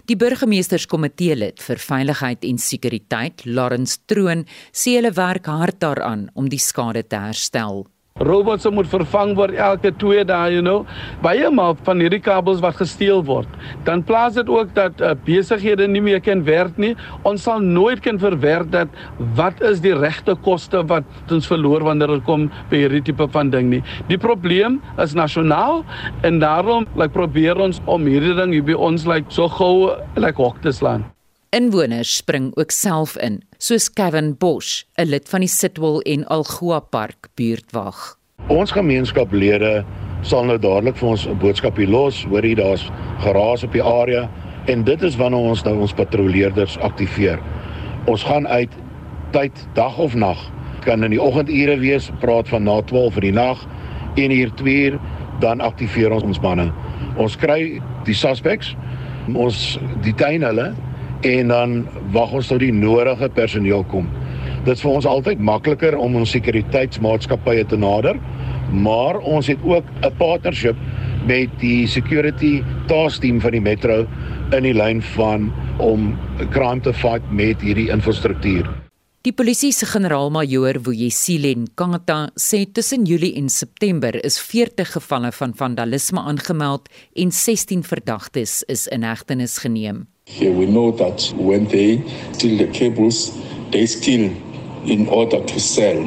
Die 0.06 0.18
burgemeesterskomitee 0.22 1.34
lid 1.34 1.63
vir 1.66 1.82
veiligheid 1.82 2.46
en 2.46 2.62
sekuriteit, 2.62 3.42
Lawrence 3.50 3.98
Troon, 4.06 4.46
sê 4.70 5.00
hulle 5.00 5.16
werk 5.18 5.50
hard 5.50 5.82
daaraan 5.82 6.28
om 6.38 6.46
die 6.46 6.62
skade 6.62 7.01
te 7.10 7.18
herstel. 7.18 7.88
Robots 8.19 8.67
moet 8.69 8.88
vervang 8.91 9.35
word 9.38 9.55
elke 9.55 9.91
2 9.95 10.25
dae, 10.27 10.53
you 10.53 10.63
know. 10.63 10.85
Baie 11.23 11.49
maar 11.53 11.77
van 11.88 12.01
hierdie 12.03 12.21
kabels 12.23 12.59
wat 12.63 12.79
gesteel 12.81 13.23
word. 13.25 13.51
Dan 13.88 14.03
plaas 14.03 14.35
dit 14.35 14.49
ook 14.51 14.73
dat 14.75 14.99
uh, 15.01 15.13
besighede 15.25 15.88
nie 15.88 16.03
meer 16.03 16.19
kan 16.23 16.43
werk 16.47 16.77
nie. 16.77 16.95
Ons 17.27 17.47
sal 17.47 17.63
nooit 17.63 18.01
kan 18.03 18.19
verwerk 18.19 18.71
dat 18.73 18.91
wat 19.39 19.63
is 19.65 19.83
die 19.83 19.95
regte 19.95 20.35
koste 20.45 20.83
wat 20.91 21.07
ons 21.31 21.47
verloor 21.49 21.85
wanneer 21.88 22.17
dit 22.17 22.25
kom 22.27 22.49
by 22.71 22.83
hierdie 22.83 23.03
tipe 23.11 23.29
van 23.31 23.53
ding 23.53 23.71
nie. 23.71 23.83
Die 24.11 24.19
probleem 24.19 24.79
is 24.99 25.15
nasionaal 25.17 25.83
en 26.27 26.41
daarom 26.43 26.88
like 26.99 27.15
probeer 27.15 27.59
ons 27.59 27.79
om 27.88 28.09
hierdie 28.09 28.35
ding 28.39 28.55
hier 28.55 28.67
by 28.67 28.75
ons 28.75 29.07
like 29.09 29.31
so 29.33 29.47
gou 29.59 29.95
like 30.19 30.39
hok 30.39 30.59
te 30.65 30.75
slaan. 30.75 31.07
Inwoners 31.50 32.15
spring 32.15 32.51
ook 32.62 32.70
self 32.72 33.15
in, 33.18 33.39
soos 33.58 33.88
Kevin 33.89 34.36
Bosch, 34.38 34.84
'n 35.01 35.10
lid 35.10 35.29
van 35.29 35.39
die 35.39 35.50
Sitwell 35.50 36.00
en 36.06 36.27
Algoa 36.27 36.79
Park 36.79 37.29
buurtwag. 37.36 38.18
Ons 38.48 38.72
gemeenskaplede 38.72 39.86
sal 40.22 40.46
nou 40.46 40.58
dadelik 40.58 40.98
vir 40.98 41.10
ons 41.10 41.25
'n 41.25 41.38
boodskap 41.38 41.77
hier 41.77 41.89
los, 41.89 42.24
hoor 42.24 42.46
jy 42.46 42.53
daar's 42.56 42.91
geraas 43.20 43.63
op 43.63 43.74
die 43.74 43.82
area 43.82 44.29
en 44.68 44.84
dit 44.84 45.01
is 45.01 45.15
wanneer 45.15 45.39
ons 45.39 45.63
nou 45.63 45.79
ons 45.79 45.94
patrolleerders 45.94 46.77
aktiveer. 46.77 47.39
Ons 48.06 48.24
gaan 48.24 48.48
uit 48.48 48.70
tyd 49.32 49.68
dag 49.74 49.98
of 49.98 50.13
nag. 50.15 50.51
Kan 50.82 51.03
in 51.03 51.12
die 51.12 51.22
oggendure 51.22 51.79
wees, 51.79 52.12
praat 52.20 52.48
van 52.48 52.63
na 52.63 52.82
12 52.82 53.13
vir 53.13 53.22
die 53.22 53.32
nag, 53.32 53.65
1 54.15 54.32
uur 54.32 54.53
2 54.56 54.91
uur, 54.91 55.00
dan 55.39 55.62
aktiveer 55.62 56.12
ons 56.12 56.24
ons 56.24 56.39
manne. 56.39 56.72
Ons 57.18 57.36
kry 57.36 57.82
die 58.03 58.13
suspects, 58.13 58.75
ons 59.34 59.79
detain 60.01 60.41
hulle 60.41 60.75
en 61.21 61.47
dan 61.47 61.88
wag 62.11 62.31
ons 62.31 62.47
tot 62.47 62.59
die 62.59 62.73
nodige 62.73 63.29
personeel 63.35 63.83
kom. 63.91 64.07
Dit 64.65 64.75
is 64.77 64.83
vir 64.83 64.91
ons 64.91 65.07
altyd 65.07 65.39
makliker 65.39 65.97
om 65.97 66.15
ons 66.19 66.31
sekuriteitsmaatskappye 66.35 67.65
te 67.71 67.79
nader, 67.79 68.19
maar 68.71 69.17
ons 69.17 69.47
het 69.47 69.59
ook 69.63 69.85
'n 70.03 70.15
partnership 70.17 70.75
met 71.27 71.49
die 71.59 71.88
security 71.88 72.63
task 72.88 73.21
team 73.21 73.41
van 73.41 73.51
die 73.51 73.61
metro 73.61 74.05
in 74.51 74.63
die 74.63 74.73
lyn 74.73 75.01
van 75.01 75.51
om 75.77 76.17
crime 76.51 76.81
te 76.81 76.93
fight 76.93 77.31
met 77.31 77.61
hierdie 77.61 77.89
infrastruktuur. 77.89 78.67
Die 79.21 79.33
polisie 79.35 79.73
se 79.75 79.85
generaal-majoor 79.85 80.77
Vuyisilen 80.79 81.67
Kangata 81.75 82.29
sê 82.39 82.63
tussen 82.71 83.03
Julie 83.05 83.35
en 83.35 83.49
September 83.49 84.15
is 84.25 84.39
40 84.39 84.93
gevalle 84.95 85.31
van 85.31 85.53
vandalisme 85.55 86.19
aangemeld 86.19 86.88
en 87.15 87.31
16 87.31 87.83
verdagtes 87.83 88.63
is 88.63 88.88
in 88.88 89.03
hegtenis 89.03 89.57
geneem. 89.57 90.07
Here 90.29 90.53
we 90.53 90.67
know 90.67 90.91
that 90.91 91.33
when 91.36 91.65
they 91.65 92.03
steal 92.33 92.57
the 92.59 92.67
cables, 92.67 93.36
they 93.71 93.88
steal 93.88 94.31
in 94.86 95.07
order 95.09 95.43
to 95.43 95.59
sell. 95.59 95.98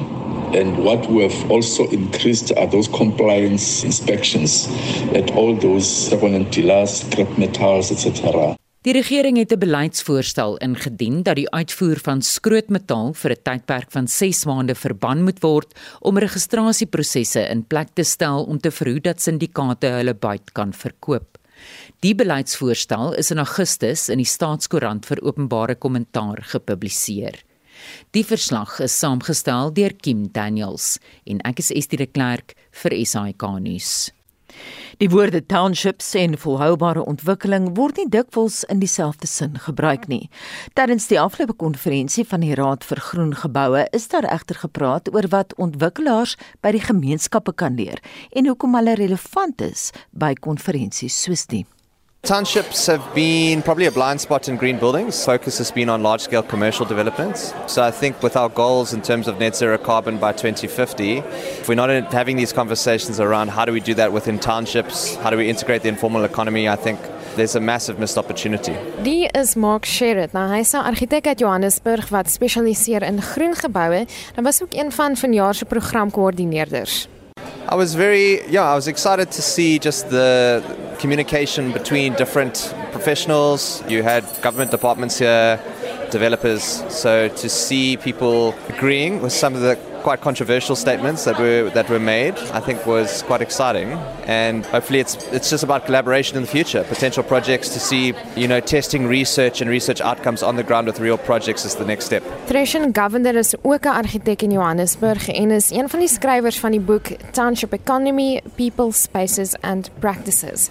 And 0.54 0.78
what 0.84 1.10
we 1.10 1.22
have 1.22 1.50
also 1.50 1.88
increased 1.90 2.56
are 2.56 2.68
those 2.68 2.86
compliance 2.86 3.82
inspections 3.82 4.68
at 5.12 5.32
all 5.32 5.56
those 5.56 5.86
second-hand 6.08 6.52
dealers, 6.52 7.02
scrap 7.02 7.36
metals, 7.36 7.90
etc. 7.90 8.54
Die 8.82 8.92
regering 8.92 9.36
het 9.36 9.52
'n 9.52 9.58
beleidsvoorstel 9.58 10.56
ingedien 10.56 11.22
dat 11.22 11.36
die 11.36 11.50
uitvoer 11.50 11.98
van 12.02 12.22
skrootmetaal 12.22 13.12
vir 13.14 13.30
'n 13.30 13.42
tydperk 13.42 13.90
van 13.90 14.08
6 14.08 14.44
maande 14.44 14.74
verban 14.74 15.22
moet 15.22 15.40
word 15.40 15.74
om 16.00 16.18
registrasieprosesse 16.18 17.48
in 17.50 17.66
plek 17.66 17.88
te 17.94 18.02
stel 18.02 18.44
om 18.44 18.58
te 18.58 18.70
verhoed 18.70 19.04
dat 19.04 19.20
syndikaate 19.20 19.86
hulle 19.86 20.14
buit 20.14 20.52
kan 20.52 20.72
verkoop. 20.72 21.31
Die 22.02 22.16
beleidsvoorstel 22.18 23.12
is 23.12 23.30
in 23.30 23.38
Augustus 23.38 24.08
in 24.08 24.18
die 24.18 24.26
Staatskoerant 24.26 25.04
vir 25.06 25.20
openbare 25.22 25.76
kommentaar 25.78 26.40
gepubliseer. 26.50 27.36
Die 28.10 28.24
verslag 28.26 28.80
is 28.82 28.96
saamgestel 28.98 29.70
deur 29.76 29.92
Kim 30.02 30.24
Daniels 30.34 30.96
en 31.30 31.38
ek 31.46 31.60
is 31.62 31.68
Estie 31.70 32.00
de 32.00 32.08
Klerk 32.10 32.56
vir 32.80 32.96
SAK 33.06 33.44
nuus. 33.62 33.92
Die 34.98 35.06
woorde 35.12 35.44
townships 35.46 36.08
en 36.18 36.34
volhoubare 36.42 37.04
ontwikkeling 37.06 37.68
word 37.76 38.00
nie 38.00 38.08
dikwels 38.10 38.64
in 38.74 38.82
dieselfde 38.82 39.30
sin 39.30 39.54
gebruik 39.62 40.08
nie. 40.10 40.26
Tydens 40.74 41.06
die 41.06 41.20
afgelope 41.22 41.54
konferensie 41.60 42.24
van 42.26 42.42
die 42.42 42.56
Raad 42.58 42.82
vir 42.88 42.98
Groen 42.98 43.30
Geboue 43.44 43.84
is 43.94 44.08
daar 44.10 44.26
egter 44.26 44.58
gepraat 44.64 45.12
oor 45.14 45.30
wat 45.30 45.54
ontwikkelaars 45.54 46.34
by 46.66 46.74
die 46.74 46.82
gemeenskappe 46.82 47.54
kan 47.54 47.78
leer 47.78 48.02
en 48.34 48.50
hoekom 48.50 48.74
hulle 48.80 48.98
relevant 48.98 49.62
is 49.70 49.92
by 50.10 50.32
konferensies 50.34 51.20
soos 51.22 51.46
die. 51.46 51.62
Townships 52.24 52.86
have 52.86 53.02
been 53.16 53.62
probably 53.62 53.86
a 53.86 53.90
blind 53.90 54.20
spot 54.20 54.48
in 54.48 54.56
green 54.56 54.78
buildings. 54.78 55.24
Focus 55.24 55.58
has 55.58 55.72
been 55.72 55.88
on 55.88 56.04
large 56.04 56.20
scale 56.20 56.44
commercial 56.44 56.86
developments. 56.86 57.52
So 57.66 57.82
I 57.82 57.90
think 57.90 58.22
with 58.22 58.36
our 58.36 58.48
goals 58.48 58.92
in 58.92 59.02
terms 59.02 59.26
of 59.26 59.40
net 59.40 59.56
zero 59.56 59.76
carbon 59.76 60.18
by 60.18 60.30
2050, 60.30 61.18
if 61.18 61.68
we're 61.68 61.74
not 61.74 61.90
having 62.12 62.36
these 62.36 62.52
conversations 62.52 63.18
around 63.18 63.48
how 63.48 63.64
do 63.64 63.72
we 63.72 63.80
do 63.80 63.94
that 63.94 64.12
within 64.12 64.38
townships, 64.38 65.16
how 65.16 65.30
do 65.30 65.36
we 65.36 65.48
integrate 65.48 65.82
the 65.82 65.88
informal 65.88 66.22
economy, 66.22 66.68
I 66.68 66.76
think 66.76 67.00
there's 67.34 67.56
a 67.56 67.60
massive 67.60 67.98
missed 67.98 68.16
opportunity. 68.16 68.76
Die 69.02 69.28
is 69.34 69.56
Mark 69.56 69.84
Sherritt. 69.84 70.32
Nou 70.32 70.46
hy's 70.54 70.74
'n 70.74 70.84
argitek 70.84 71.26
uit 71.26 71.38
Johannesburg 71.40 72.08
wat 72.08 72.30
spesialiseer 72.30 73.02
in 73.02 73.20
groen 73.20 73.54
geboue. 73.54 74.06
Hy 74.36 74.42
was 74.42 74.62
ook 74.62 74.72
een 74.72 74.92
van 74.92 75.16
vanjaar 75.16 75.54
se 75.54 75.64
programkoördineerders. 75.64 77.08
I 77.68 77.74
was 77.74 77.94
very, 77.94 78.46
yeah, 78.48 78.64
I 78.64 78.74
was 78.74 78.88
excited 78.88 79.30
to 79.30 79.42
see 79.42 79.78
just 79.78 80.10
the 80.10 80.62
communication 80.98 81.72
between 81.72 82.14
different 82.14 82.74
professionals. 82.92 83.82
You 83.88 84.02
had 84.02 84.24
government 84.42 84.70
departments 84.70 85.18
here, 85.18 85.58
developers. 86.10 86.62
So 86.88 87.28
to 87.28 87.48
see 87.48 87.96
people 87.96 88.54
agreeing 88.68 89.22
with 89.22 89.32
some 89.32 89.54
of 89.54 89.62
the 89.62 89.76
quite 90.02 90.20
controversial 90.20 90.76
statements 90.76 91.24
that 91.24 91.38
were 91.38 91.70
that 91.70 91.88
were 91.88 92.00
made, 92.00 92.34
I 92.52 92.60
think 92.60 92.86
was 92.86 93.22
quite 93.22 93.42
exciting. 93.42 93.92
And 94.26 94.66
hopefully, 94.66 95.00
it's 95.00 95.14
it's 95.32 95.50
just 95.50 95.64
about 95.64 95.86
collaboration 95.86 96.36
in 96.36 96.42
the 96.42 96.48
future, 96.48 96.84
potential 96.84 97.22
projects 97.22 97.68
to 97.74 97.80
see, 97.80 98.14
you 98.36 98.48
know, 98.48 98.60
testing 98.60 99.06
research 99.06 99.60
and 99.60 99.70
research 99.70 100.00
outcomes 100.00 100.42
on 100.42 100.56
the 100.56 100.62
ground 100.62 100.86
with 100.86 101.00
real 101.00 101.18
projects 101.18 101.64
is 101.64 101.74
the 101.76 101.84
next 101.84 102.04
step. 102.06 102.22
Treshen 102.46 102.92
Govender 102.92 103.34
is 103.34 103.54
ook 103.62 103.84
'n 103.84 103.94
argitek 104.02 104.42
in 104.42 104.50
Johannesburg 104.50 105.28
en 105.28 105.50
is 105.50 105.70
een 105.70 105.88
van 105.88 105.98
die 105.98 106.08
skrywers 106.08 106.58
van 106.58 106.70
die 106.70 106.80
boek 106.80 107.06
Township 107.30 107.72
Economy: 107.72 108.40
People, 108.54 108.92
Spaces 108.92 109.54
and 109.60 109.90
Practices. 109.98 110.70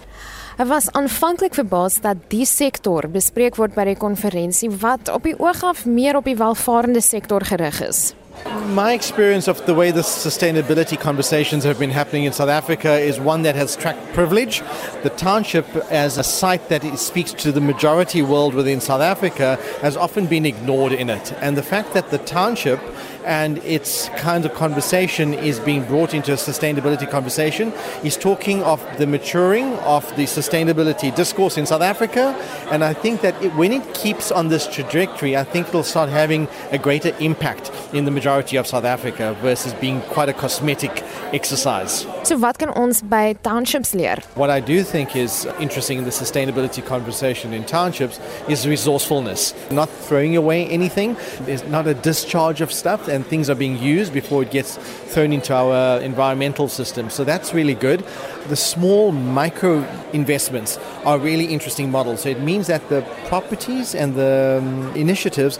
Hy 0.58 0.66
was 0.68 0.90
aanvanklik 0.92 1.54
verbaas 1.56 1.96
dat 2.04 2.16
die 2.30 2.44
sektor 2.44 3.08
bespreek 3.08 3.56
word 3.56 3.72
by 3.74 3.86
die 3.88 3.96
konferensie 3.96 4.68
wat 4.82 5.08
op 5.08 5.24
die 5.24 5.34
oog 5.40 5.62
af 5.64 5.86
meer 5.88 6.18
op 6.20 6.28
die 6.28 6.36
welvarende 6.36 7.00
sektor 7.00 7.40
gerig 7.48 7.80
is. 7.80 8.12
My 8.68 8.92
experience 8.92 9.48
of 9.48 9.64
the 9.66 9.74
way 9.74 9.90
the 9.90 10.00
sustainability 10.00 10.98
conversations 10.98 11.64
have 11.64 11.78
been 11.78 11.90
happening 11.90 12.24
in 12.24 12.32
South 12.32 12.48
Africa 12.48 12.98
is 12.98 13.20
one 13.20 13.42
that 13.42 13.54
has 13.54 13.76
tracked 13.76 14.14
privilege. 14.14 14.62
The 15.02 15.10
township, 15.10 15.66
as 15.90 16.16
a 16.16 16.24
site 16.24 16.68
that 16.68 16.82
speaks 16.98 17.32
to 17.34 17.52
the 17.52 17.60
majority 17.60 18.22
world 18.22 18.54
within 18.54 18.80
South 18.80 19.02
Africa, 19.02 19.58
has 19.82 19.96
often 19.96 20.26
been 20.26 20.46
ignored 20.46 20.92
in 20.92 21.10
it. 21.10 21.32
And 21.34 21.56
the 21.56 21.62
fact 21.62 21.92
that 21.94 22.10
the 22.10 22.18
township 22.18 22.80
and 23.24 23.58
its 23.58 24.08
kind 24.16 24.44
of 24.44 24.54
conversation 24.54 25.34
is 25.34 25.60
being 25.60 25.84
brought 25.84 26.14
into 26.14 26.32
a 26.32 26.36
sustainability 26.36 27.08
conversation 27.08 27.72
is 28.02 28.16
talking 28.16 28.62
of 28.62 28.80
the 28.98 29.06
maturing 29.06 29.74
of 29.80 30.08
the 30.16 30.24
sustainability 30.24 31.14
discourse 31.14 31.56
in 31.56 31.66
South 31.66 31.82
Africa. 31.82 32.34
And 32.70 32.84
I 32.84 32.92
think 32.92 33.20
that 33.22 33.40
it, 33.42 33.54
when 33.54 33.72
it 33.72 33.94
keeps 33.94 34.30
on 34.30 34.48
this 34.48 34.66
trajectory, 34.66 35.36
I 35.36 35.44
think 35.44 35.68
it'll 35.68 35.82
start 35.82 36.08
having 36.10 36.48
a 36.70 36.78
greater 36.78 37.14
impact 37.20 37.70
in 37.92 38.04
the 38.04 38.10
majority 38.10 38.56
of 38.56 38.66
South 38.66 38.84
Africa 38.84 39.36
versus 39.40 39.74
being 39.74 40.00
quite 40.02 40.28
a 40.28 40.32
cosmetic 40.32 41.02
exercise. 41.32 42.06
So 42.24 42.36
wat 42.38 42.58
kan 42.58 42.70
ons 42.70 43.02
by 43.02 43.34
townships 43.42 43.94
leer? 43.94 44.16
What 44.34 44.50
I 44.50 44.60
do 44.60 44.82
think 44.82 45.16
is 45.16 45.46
interesting 45.58 45.98
in 45.98 46.04
the 46.04 46.10
sustainability 46.10 46.84
conversation 46.84 47.52
in 47.52 47.64
townships 47.64 48.20
is 48.48 48.66
resourcefulness. 48.66 49.54
Not 49.70 49.88
throwing 49.88 50.36
away 50.36 50.66
anything. 50.66 51.16
There's 51.42 51.64
not 51.64 51.86
a 51.86 51.94
discharge 51.94 52.60
of 52.60 52.72
stuff 52.72 53.08
and 53.12 53.26
things 53.26 53.48
are 53.50 53.54
being 53.54 53.78
used 53.78 54.12
before 54.12 54.42
it 54.42 54.50
gets 54.50 54.76
thrown 55.12 55.32
into 55.32 55.54
our 55.54 56.00
environmental 56.00 56.68
system. 56.68 57.10
So 57.10 57.24
that's 57.24 57.54
really 57.54 57.74
good. 57.74 58.04
The 58.48 58.56
small 58.56 59.12
micro 59.12 59.86
investments 60.12 60.78
are 61.04 61.18
really 61.18 61.44
interesting 61.44 61.90
models. 61.90 62.22
So 62.22 62.28
it 62.30 62.40
means 62.40 62.66
that 62.66 62.88
the 62.88 63.02
properties 63.26 63.94
and 63.94 64.14
the 64.14 64.58
um, 64.62 64.96
initiatives 64.96 65.58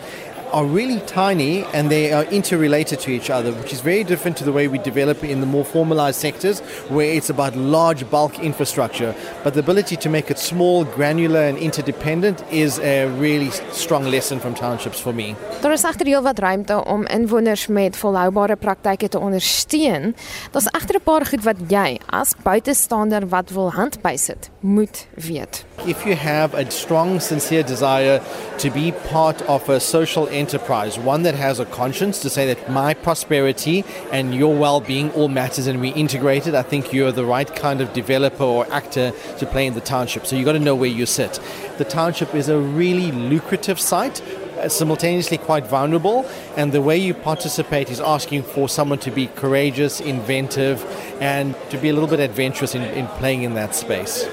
are 0.53 0.65
really 0.65 1.01
tiny 1.07 1.65
and 1.73 1.91
they 1.91 2.13
are 2.13 2.25
interrelated 2.25 3.01
to 3.01 3.11
each 3.11 3.31
other, 3.31 3.53
which 3.53 3.73
is 3.73 3.81
very 3.81 4.05
different 4.05 4.37
to 4.37 4.45
the 4.45 4.53
way 4.53 4.69
we 4.69 4.79
develop 4.79 5.25
in 5.25 5.41
the 5.41 5.47
more 5.47 5.65
formalized 5.65 6.21
sectors 6.21 6.61
where 6.89 7.11
it's 7.17 7.31
about 7.31 7.57
large 7.57 8.09
bulk 8.11 8.39
infrastructure. 8.39 9.15
But 9.43 9.55
the 9.55 9.61
ability 9.61 9.97
to 9.97 10.11
make 10.11 10.31
it 10.31 10.39
small, 10.39 10.85
granular, 10.85 11.43
and 11.49 11.59
interdependent 11.59 12.45
is 12.51 12.79
a 12.79 13.07
really 13.07 13.51
strong 13.73 14.05
lesson 14.05 14.41
from 14.41 14.55
townships 14.55 15.01
for 15.01 15.15
me. 15.15 15.35
Daar 15.61 15.73
is 15.73 15.85
egter 15.85 16.07
heelwat 16.07 16.39
ruimte 16.39 16.85
om 16.85 17.07
inwoners 17.07 17.67
met 17.67 17.97
volhoubare 17.97 18.57
praktyke 18.57 19.09
te 19.09 19.19
ondersteun. 19.19 20.15
Daar's 20.51 20.67
egter 20.67 20.95
'n 20.95 21.03
paar 21.03 21.27
goed 21.27 21.45
wat 21.45 21.57
jy 21.69 21.99
as 22.07 22.35
buitestander 22.43 23.29
wat 23.29 23.51
wil 23.51 23.73
handbysit, 23.73 24.51
moet 24.61 25.07
weet. 25.15 25.65
If 25.85 26.05
you 26.05 26.15
have 26.15 26.55
a 26.55 26.65
strong 26.69 27.21
sincere 27.21 27.65
desire 27.65 28.21
to 28.57 28.71
be 28.71 28.93
part 29.11 29.47
of 29.47 29.69
a 29.69 29.79
social 29.79 30.29
enterprise, 30.43 30.99
one 30.99 31.23
that 31.23 31.37
has 31.37 31.61
a 31.61 31.65
conscience 31.65 32.19
to 32.19 32.29
say 32.29 32.53
that 32.53 32.69
my 32.69 32.95
prosperity 32.95 33.85
and 34.11 34.35
your 34.35 34.53
well-being 34.65 35.09
all 35.13 35.29
matters 35.29 35.69
and 35.69 35.81
we 35.81 35.91
integrate 35.91 36.49
it, 36.49 36.55
I 36.55 36.63
think 36.63 36.93
you're 36.93 37.13
the 37.13 37.25
right 37.25 37.51
kind 37.55 37.81
of 37.81 37.93
developer 37.93 38.43
or 38.43 38.67
actor 38.73 39.13
to 39.39 39.47
play 39.47 39.67
in 39.69 39.75
the 39.75 39.81
township. 39.81 40.27
So 40.27 40.35
you've 40.35 40.45
got 40.51 40.59
to 40.63 40.67
know 40.69 40.75
where 40.75 40.91
you 40.91 41.07
sit. 41.07 41.39
The 41.79 41.85
township 41.85 42.35
is 42.35 42.49
a 42.49 42.59
really 42.59 43.13
lucrative 43.13 43.79
site 43.79 44.21
uh, 44.21 44.69
simultaneously 44.69 45.39
quite 45.39 45.65
vulnerable 45.67 46.29
and 46.57 46.73
the 46.73 46.83
way 46.83 46.99
you 46.99 47.15
participate 47.15 47.89
is 47.89 48.01
asking 48.01 48.43
for 48.43 48.69
someone 48.69 48.99
to 48.99 49.13
be 49.13 49.29
courageous 49.29 50.01
inventive 50.01 50.85
and 51.21 51.55
to 51.71 51.79
be 51.79 51.89
a 51.89 51.93
little 51.93 52.09
bit 52.09 52.19
adventurous 52.21 52.75
in, 52.75 52.83
in 52.83 53.07
playing 53.21 53.45
in 53.45 53.55
that 53.55 53.77
space 53.77 54.27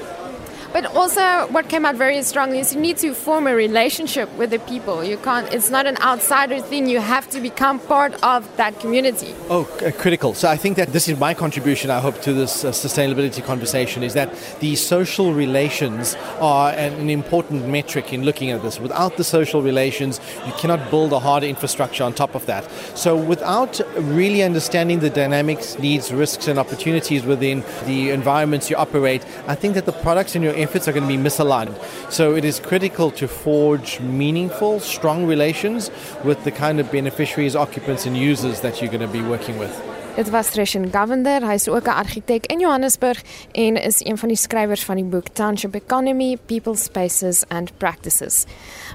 But 0.72 0.86
also, 0.94 1.48
what 1.50 1.68
came 1.68 1.84
out 1.84 1.96
very 1.96 2.22
strongly 2.22 2.60
is 2.60 2.72
you 2.72 2.80
need 2.80 2.96
to 2.98 3.12
form 3.12 3.48
a 3.48 3.54
relationship 3.54 4.32
with 4.36 4.50
the 4.50 4.60
people. 4.60 5.02
You 5.02 5.16
can't. 5.18 5.52
It's 5.52 5.68
not 5.68 5.86
an 5.86 5.96
outsider 5.98 6.60
thing. 6.60 6.88
You 6.88 7.00
have 7.00 7.28
to 7.30 7.40
become 7.40 7.80
part 7.80 8.14
of 8.22 8.56
that 8.56 8.78
community. 8.78 9.34
Oh, 9.48 9.68
uh, 9.84 9.90
critical. 9.90 10.32
So 10.34 10.48
I 10.48 10.56
think 10.56 10.76
that 10.76 10.92
this 10.92 11.08
is 11.08 11.18
my 11.18 11.34
contribution. 11.34 11.90
I 11.90 11.98
hope 11.98 12.20
to 12.22 12.32
this 12.32 12.64
uh, 12.64 12.70
sustainability 12.70 13.42
conversation 13.44 14.04
is 14.04 14.14
that 14.14 14.32
the 14.60 14.76
social 14.76 15.34
relations 15.34 16.14
are 16.40 16.70
an, 16.70 16.92
an 16.94 17.10
important 17.10 17.66
metric 17.66 18.12
in 18.12 18.22
looking 18.22 18.50
at 18.50 18.62
this. 18.62 18.78
Without 18.78 19.16
the 19.16 19.24
social 19.24 19.62
relations, 19.62 20.20
you 20.46 20.52
cannot 20.52 20.88
build 20.88 21.12
a 21.12 21.18
hard 21.18 21.42
infrastructure 21.42 22.04
on 22.04 22.12
top 22.12 22.36
of 22.36 22.46
that. 22.46 22.64
So 22.94 23.16
without 23.16 23.80
really 23.96 24.44
understanding 24.44 25.00
the 25.00 25.10
dynamics, 25.10 25.78
needs, 25.80 26.12
risks, 26.12 26.46
and 26.46 26.60
opportunities 26.60 27.24
within 27.24 27.64
the 27.86 28.10
environments 28.10 28.70
you 28.70 28.76
operate, 28.76 29.24
I 29.48 29.56
think 29.56 29.74
that 29.74 29.86
the 29.86 29.92
products 29.92 30.36
in 30.36 30.42
your 30.42 30.59
efforts 30.60 30.88
are 30.88 30.92
going 30.92 31.08
to 31.08 31.16
be 31.16 31.22
misaligned. 31.22 31.74
So 32.10 32.36
it 32.36 32.44
is 32.44 32.60
critical 32.60 33.10
to 33.12 33.26
forge 33.26 34.00
meaningful, 34.00 34.80
strong 34.80 35.26
relations 35.26 35.90
with 36.24 36.44
the 36.44 36.50
kind 36.50 36.80
of 36.80 36.90
beneficiaries, 36.90 37.56
occupants, 37.56 38.06
and 38.06 38.16
users 38.16 38.60
that 38.60 38.80
you're 38.80 38.90
going 38.90 39.06
to 39.06 39.12
be 39.12 39.22
working 39.22 39.58
with. 39.58 39.74
Dit 40.16 40.30
was 40.30 40.50
Treshen 40.50 40.90
Govender, 40.90 41.40
hy 41.46 41.54
is 41.54 41.68
ook 41.68 41.86
'n 41.86 41.96
argitek 42.04 42.46
in 42.46 42.58
Johannesburg 42.58 43.22
en 43.52 43.76
is 43.76 44.04
een 44.04 44.18
van 44.18 44.28
die 44.28 44.36
skrywers 44.36 44.84
van 44.84 44.96
die 44.96 45.04
boek 45.04 45.28
Township 45.32 45.74
Economy: 45.74 46.36
People, 46.46 46.76
Spaces 46.76 47.44
and 47.48 47.78
Practices. 47.78 48.44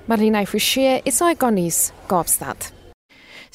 Marlene 0.06 0.46
Forsie, 0.46 1.02
SAK-nuus, 1.04 1.92
Kaapstad. 2.06 2.72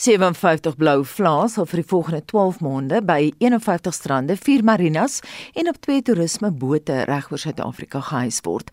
57 0.01 0.79
blou 0.81 1.03
vlaas 1.05 1.59
sal 1.59 1.67
vir 1.69 1.83
die 1.83 1.89
volgende 1.91 2.23
12 2.31 2.61
maande 2.65 3.03
by 3.05 3.19
51 3.45 3.93
strande, 3.93 4.37
4 4.41 4.63
marinas 4.65 5.19
en 5.53 5.69
op 5.69 5.77
twee 5.85 6.01
toerisme 6.01 6.49
bote 6.57 7.03
regoor 7.05 7.43
Suid-Afrika 7.43 8.01
gehuis 8.07 8.39
word. 8.47 8.71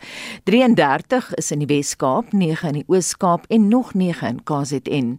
33 0.48 1.34
is 1.36 1.52
in 1.52 1.60
die 1.60 1.68
Wes-Kaap, 1.68 2.32
9 2.32 2.70
in 2.70 2.78
die 2.80 2.86
Oos-Kaap 2.88 3.44
en 3.52 3.68
nog 3.68 3.92
9 3.92 4.30
in 4.30 4.40
KZN. 4.48 5.10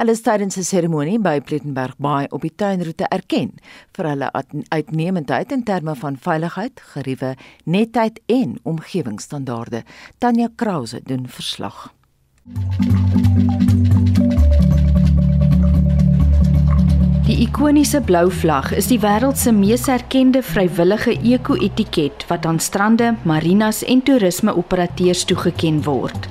Hulle 0.00 0.16
is 0.16 0.24
tydens 0.24 0.56
'n 0.56 0.64
seremonie 0.64 1.18
by 1.20 1.36
Plettenberg 1.40 1.98
Bay 1.98 2.24
op 2.30 2.40
die 2.40 2.54
tuinroete 2.56 3.04
erken 3.12 3.52
vir 3.92 4.08
hulle 4.08 4.32
uitnemendheid 4.68 5.52
in 5.52 5.64
terme 5.64 5.94
van 5.94 6.16
veiligheid, 6.16 6.80
geriewe, 6.80 7.36
netheid 7.64 8.20
en 8.26 8.58
omgewingsstandaarde. 8.62 9.84
Tanya 10.18 10.48
Krause 10.56 11.00
doen 11.04 11.28
verslag. 11.28 11.92
Die 17.28 17.42
ikoniese 17.44 17.98
blou 18.00 18.30
vlag 18.32 18.70
is 18.72 18.86
die 18.88 18.96
wêreld 19.02 19.36
se 19.36 19.52
mees 19.52 19.82
erkende 19.92 20.40
vrywillige 20.40 21.12
eko-etiket 21.12 22.22
wat 22.30 22.46
aan 22.48 22.56
strande, 22.56 23.10
marinas 23.28 23.82
en 23.84 24.00
toerisme-operateurs 24.00 25.26
toegeken 25.28 25.82
word. 25.84 26.28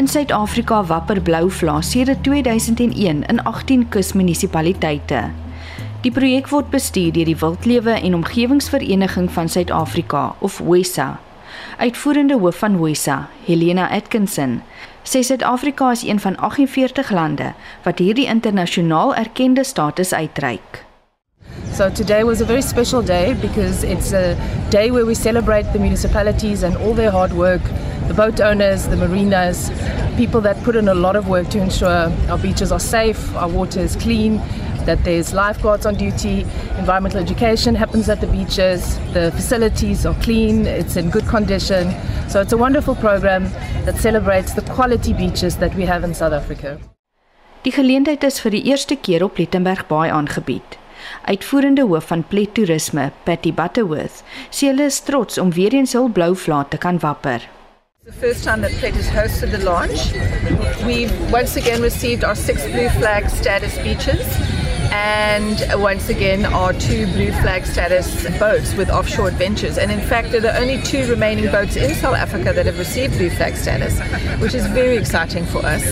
In 0.00 0.08
Suid-Afrika 0.08 0.78
wapper 0.88 1.20
blou 1.20 1.50
vlae 1.52 1.84
sedert 1.84 2.24
2001 2.24 3.20
in 3.28 3.42
18 3.44 3.84
kusmunisipaliteite. 3.92 5.26
Die 6.00 6.12
projek 6.16 6.48
word 6.48 6.72
bestuur 6.72 7.12
deur 7.12 7.28
die 7.28 7.36
Wildlewe 7.44 8.00
en 8.00 8.16
Omgewingsvereniging 8.22 9.28
van 9.36 9.52
Suid-Afrika 9.52 10.30
of 10.40 10.56
WESA. 10.64 11.18
Uitvoerende 11.76 12.40
hoof 12.40 12.64
van 12.64 12.80
WESA, 12.80 13.26
Helena 13.44 13.90
Atkinson, 13.92 14.62
sê 15.04 15.22
Suid-Afrika 15.22 15.90
is 15.90 16.02
een 16.02 16.20
van 16.20 16.36
48 16.36 17.10
lande 17.10 17.52
wat 17.82 17.98
hierdie 17.98 18.26
internasionaal 18.26 19.14
erkende 19.14 19.64
status 19.64 20.12
uitreik. 20.14 20.84
So 21.72 21.90
today 21.90 22.22
was 22.22 22.40
a 22.40 22.44
very 22.44 22.62
special 22.62 23.02
day 23.02 23.34
because 23.34 23.82
it's 23.82 24.12
a 24.12 24.36
day 24.70 24.90
where 24.90 25.04
we 25.04 25.14
celebrate 25.14 25.64
the 25.72 25.78
municipalities 25.78 26.62
and 26.62 26.76
all 26.76 26.94
their 26.94 27.10
hard 27.10 27.32
work, 27.32 27.62
the 28.06 28.14
boat 28.14 28.40
owners, 28.40 28.86
the 28.86 28.96
marinas, 28.96 29.70
people 30.16 30.40
that 30.42 30.56
put 30.62 30.76
in 30.76 30.88
a 30.88 30.94
lot 30.94 31.16
of 31.16 31.28
work 31.28 31.48
to 31.48 31.60
ensure 31.60 32.12
our 32.28 32.38
beaches 32.38 32.70
are 32.70 32.78
safe, 32.78 33.34
our 33.34 33.48
water 33.48 33.80
is 33.80 33.96
clean, 33.96 34.36
that 34.86 35.02
there's 35.04 35.32
lifeguards 35.32 35.86
on 35.86 35.94
duty, 35.94 36.42
environmental 36.78 37.18
education 37.20 37.74
happens 37.74 38.08
at 38.08 38.20
the 38.20 38.26
beaches, 38.28 38.98
the 39.12 39.32
facilities 39.32 40.06
are 40.06 40.14
clean, 40.22 40.66
it's 40.66 40.96
in 40.96 41.10
good 41.10 41.26
condition. 41.26 41.92
So 42.28 42.40
it's 42.40 42.52
a 42.52 42.56
wonderful 42.56 42.94
program 42.94 43.50
that 43.84 43.96
celebrates 43.96 44.54
the 44.54 44.62
quality 44.62 45.12
beaches 45.12 45.56
that 45.56 45.74
we 45.74 45.84
have 45.86 46.04
in 46.04 46.14
South 46.14 46.32
Africa. 46.32 46.78
Die 47.64 47.72
geleentheid 47.72 48.24
is 48.24 48.40
vir 48.44 48.52
die 48.52 48.66
eerste 48.68 48.96
keer 49.00 49.24
op 49.24 49.38
Plettenberg 49.38 49.86
Baai 49.88 50.10
aangebied. 50.12 50.76
Uitvoerende 51.28 51.82
hoof 51.82 52.06
van 52.12 52.24
Plet 52.28 52.54
Toerisme, 52.54 53.10
Patty 53.24 53.52
Butterworth, 53.52 54.22
sê 54.50 54.70
hulle 54.70 54.88
is 54.90 55.00
trots 55.00 55.38
om 55.38 55.52
weer 55.52 55.74
eens 55.74 55.92
hul 55.92 56.08
blou 56.08 56.34
vlaat 56.36 56.70
te 56.70 56.78
kan 56.78 56.98
wapper. 57.02 57.48
The 58.04 58.12
first 58.12 58.44
time 58.44 58.60
that 58.60 58.72
Plet 58.80 58.94
has 58.94 59.08
hosted 59.08 59.50
the 59.50 59.64
launch, 59.64 60.12
we've 60.84 61.14
once 61.32 61.56
again 61.56 61.80
received 61.80 62.22
our 62.22 62.36
six 62.36 62.66
blue 62.66 62.90
flag 63.00 63.30
status 63.30 63.78
beaches 63.78 64.26
and 64.92 65.64
once 65.82 66.08
again 66.08 66.44
our 66.44 66.72
two 66.74 67.06
blue 67.14 67.32
flag 67.32 67.64
status 67.66 68.24
boats 68.38 68.74
with 68.74 68.90
offshore 68.90 69.28
adventures. 69.28 69.78
And 69.78 69.90
in 69.90 70.00
fact, 70.00 70.30
they're 70.30 70.40
the 70.40 70.56
only 70.60 70.80
two 70.82 71.06
remaining 71.10 71.50
boats 71.50 71.76
in 71.76 71.94
South 71.94 72.14
Africa 72.14 72.52
that 72.52 72.66
have 72.66 72.78
received 72.78 73.16
blue 73.16 73.30
flag 73.30 73.56
status, 73.56 73.98
which 74.40 74.54
is 74.54 74.66
very 74.68 74.96
exciting 74.96 75.46
for 75.46 75.64
us. 75.64 75.82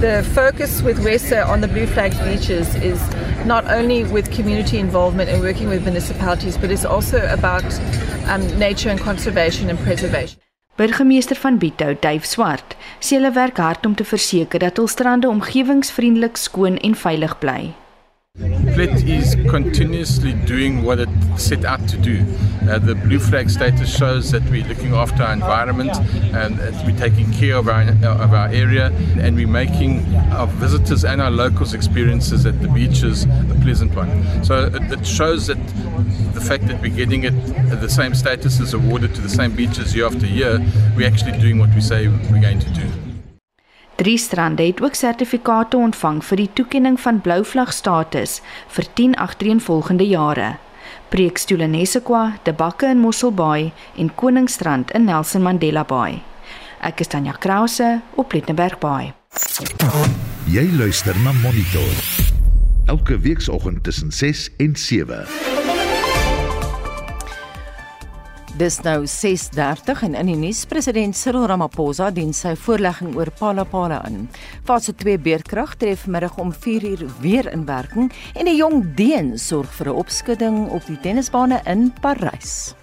The 0.00 0.28
focus 0.34 0.82
with 0.82 0.98
WESA 1.04 1.46
on 1.46 1.60
the 1.60 1.68
blue 1.68 1.86
flag 1.86 2.12
beaches 2.24 2.74
is 2.74 3.00
not 3.46 3.64
only 3.70 4.04
with 4.04 4.30
community 4.30 4.78
involvement 4.78 5.28
and 5.28 5.42
working 5.42 5.68
with 5.68 5.84
municipalities, 5.84 6.56
but 6.56 6.70
it's 6.70 6.84
also 6.84 7.18
about 7.28 7.64
um, 8.28 8.42
nature 8.58 8.90
and 8.90 9.00
conservation 9.00 9.68
and 9.70 9.78
preservation. 9.80 10.38
Burgemeester 10.76 11.36
van 11.36 11.58
Bito, 11.58 11.94
Dave 12.00 12.24
Swart, 12.24 12.76
sê 12.98 13.18
hulle 13.18 13.34
werk 13.36 13.58
hard 13.60 13.84
om 13.86 13.94
te 13.94 14.06
verseker 14.08 14.62
dat 14.62 14.80
hul 14.80 14.88
strande 14.88 15.28
omgewingsvriendelik, 15.28 16.40
skoon 16.40 16.78
en 16.80 16.96
veilig 16.96 17.38
bly. 17.38 17.74
Flit 18.74 19.06
is 19.06 19.34
continuously 19.50 20.32
doing 20.32 20.82
what 20.82 20.98
it 20.98 21.08
set 21.36 21.66
out 21.66 21.86
to 21.90 21.98
do. 21.98 22.24
Uh, 22.62 22.78
the 22.78 22.94
blue 22.94 23.18
flag 23.18 23.50
status 23.50 23.94
shows 23.94 24.30
that 24.30 24.42
we're 24.50 24.66
looking 24.66 24.94
after 24.94 25.22
our 25.22 25.34
environment 25.34 25.94
and 26.34 26.56
we're 26.86 26.96
taking 26.96 27.30
care 27.32 27.56
of 27.56 27.68
our, 27.68 27.82
of 27.82 28.32
our 28.32 28.48
area 28.48 28.86
and 29.20 29.36
we're 29.36 29.46
making 29.46 30.02
our 30.32 30.46
visitors 30.46 31.04
and 31.04 31.20
our 31.20 31.30
locals' 31.30 31.74
experiences 31.74 32.46
at 32.46 32.58
the 32.62 32.68
beaches 32.68 33.24
a 33.24 33.58
pleasant 33.60 33.94
one. 33.94 34.42
So 34.42 34.64
it, 34.68 34.90
it 34.90 35.06
shows 35.06 35.48
that 35.48 35.58
the 36.32 36.40
fact 36.40 36.66
that 36.68 36.80
we're 36.80 36.96
getting 36.96 37.24
it 37.24 37.34
the 37.80 37.90
same 37.90 38.14
status 38.14 38.58
is 38.58 38.72
awarded 38.72 39.14
to 39.14 39.20
the 39.20 39.28
same 39.28 39.54
beaches 39.54 39.94
year 39.94 40.06
after 40.06 40.26
year, 40.26 40.58
we're 40.96 41.06
actually 41.06 41.38
doing 41.38 41.58
what 41.58 41.74
we 41.74 41.82
say 41.82 42.08
we're 42.08 42.40
going 42.40 42.60
to 42.60 42.70
do. 42.70 43.11
Drie 43.96 44.18
strande 44.18 44.62
het 44.62 44.82
ook 44.82 44.94
sertifikate 44.94 45.76
ontvang 45.76 46.22
vir 46.24 46.36
die 46.36 46.50
toekenning 46.52 47.00
van 47.00 47.20
blou 47.20 47.44
vlag 47.44 47.72
status 47.72 48.40
vir 48.68 48.86
10 48.94 49.14
agtereenvolgende 49.14 50.06
jare. 50.08 50.56
Preekstoele 51.08 51.66
Nesekwa, 51.66 52.38
De 52.42 52.52
Bakke 52.52 52.88
in 52.88 52.98
Mosselbaai 52.98 53.72
en 53.96 54.14
Koningsstrand 54.14 54.90
in 54.90 55.04
Nelson 55.04 55.42
Mandela 55.42 55.84
Baai. 55.84 56.22
Ek 56.80 57.00
is 57.00 57.12
Tanya 57.12 57.32
Krause 57.32 58.00
op 58.14 58.28
Plettenberg 58.28 58.78
Baai. 58.78 59.12
Jy 60.50 60.66
luister 60.78 61.14
na 61.22 61.32
Monitor. 61.32 61.94
Elke 62.86 63.18
weekoggend 63.18 63.84
tussen 63.84 64.12
6 64.12 64.50
en 64.56 64.76
7. 64.76 65.41
Dis 68.52 68.82
nou 68.84 69.06
6:30 69.06 70.02
en 70.02 70.14
in 70.14 70.28
die 70.28 70.36
nuus 70.36 70.66
president 70.68 71.16
Cyril 71.16 71.46
Ramaphosa 71.48 72.10
dien 72.12 72.34
sy 72.36 72.52
voorlegging 72.52 73.14
oor 73.16 73.30
Palapala 73.38 74.02
in. 74.04 74.26
Fase 74.68 74.92
2 74.92 75.16
beerkrag 75.24 75.72
tref 75.80 76.04
middag 76.06 76.36
om 76.36 76.52
4uur 76.52 77.06
weer 77.22 77.48
in 77.48 77.64
werking 77.64 78.12
en 78.36 78.44
die 78.44 78.58
jong 78.58 78.94
Deen 78.94 79.38
sorg 79.38 79.72
vir 79.72 79.88
'n 79.88 79.96
opskudding 79.96 80.68
op 80.68 80.84
die 80.86 81.00
tennisbane 81.00 81.62
in 81.64 81.92
Parys. 82.02 82.74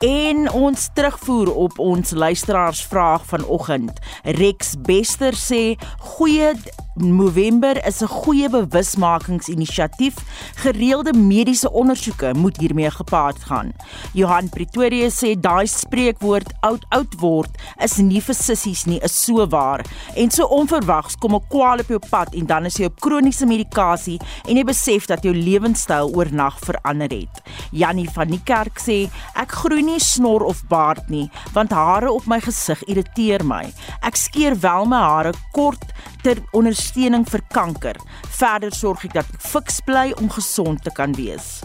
En 0.00 0.50
ons 0.50 0.88
terugvoer 0.94 1.54
op 1.54 1.78
ons 1.78 2.10
luisteraarsvraag 2.10 3.26
vanoggend. 3.26 3.98
Rex 4.22 4.74
Bester 4.78 5.34
sê 5.34 5.76
goeie 5.98 6.54
November 7.00 7.86
is 7.86 8.02
'n 8.02 8.06
goeie 8.06 8.48
bewusmakingsinisiatief. 8.48 10.14
Gereelde 10.54 11.12
mediese 11.12 11.72
ondersoeke 11.72 12.34
moet 12.34 12.56
hiermee 12.56 12.90
gepaard 12.90 13.42
gaan. 13.42 13.72
Johan 14.12 14.48
Pretoria 14.48 15.08
sê 15.08 15.40
daai 15.40 15.66
spreekwoord 15.66 16.52
oud 16.60 16.84
oud 16.88 17.14
word 17.18 17.50
is 17.82 17.96
nie 17.96 18.20
vir 18.20 18.34
sissies 18.34 18.84
nie, 18.84 19.00
is 19.02 19.24
so 19.24 19.46
waar. 19.46 19.84
En 20.14 20.30
so 20.30 20.44
onverwags 20.44 21.16
kom 21.16 21.34
'n 21.34 21.46
kwaal 21.48 21.78
op 21.78 21.88
jou 21.88 22.00
pad 22.10 22.34
en 22.34 22.46
dan 22.46 22.64
is 22.64 22.76
jy 22.76 22.84
op 22.84 23.00
kroniese 23.00 23.46
medikasie 23.46 24.20
en 24.48 24.56
jy 24.56 24.64
besef 24.64 25.06
dat 25.06 25.22
jou 25.22 25.34
lewenstyl 25.34 26.10
oornag 26.14 26.58
verander 26.58 27.10
het. 27.10 27.42
Jannie 27.70 28.10
van 28.10 28.28
die 28.28 28.42
kerk 28.44 28.78
sê 28.78 29.10
ek 29.34 29.52
groei 29.52 29.82
nie 29.82 30.00
snor 30.00 30.42
of 30.42 30.66
baard 30.68 31.08
nie, 31.08 31.30
want 31.52 31.70
hare 31.70 32.12
op 32.12 32.26
my 32.26 32.40
gesig 32.40 32.82
irriteer 32.82 33.44
my. 33.44 33.72
Ek 34.02 34.16
skeer 34.16 34.60
wel 34.60 34.84
my 34.84 34.96
hare 34.96 35.32
kort 35.52 35.84
ter 36.22 36.40
ondersteuning 36.52 37.24
vir 37.28 37.42
kanker. 37.54 37.96
Verder 38.38 38.72
sorg 38.74 39.04
ek 39.04 39.14
dat 39.14 39.28
ek 39.34 39.40
fiks 39.40 39.80
bly 39.86 40.10
om 40.20 40.30
gesond 40.32 40.82
te 40.84 40.92
kan 40.94 41.14
wees. 41.18 41.60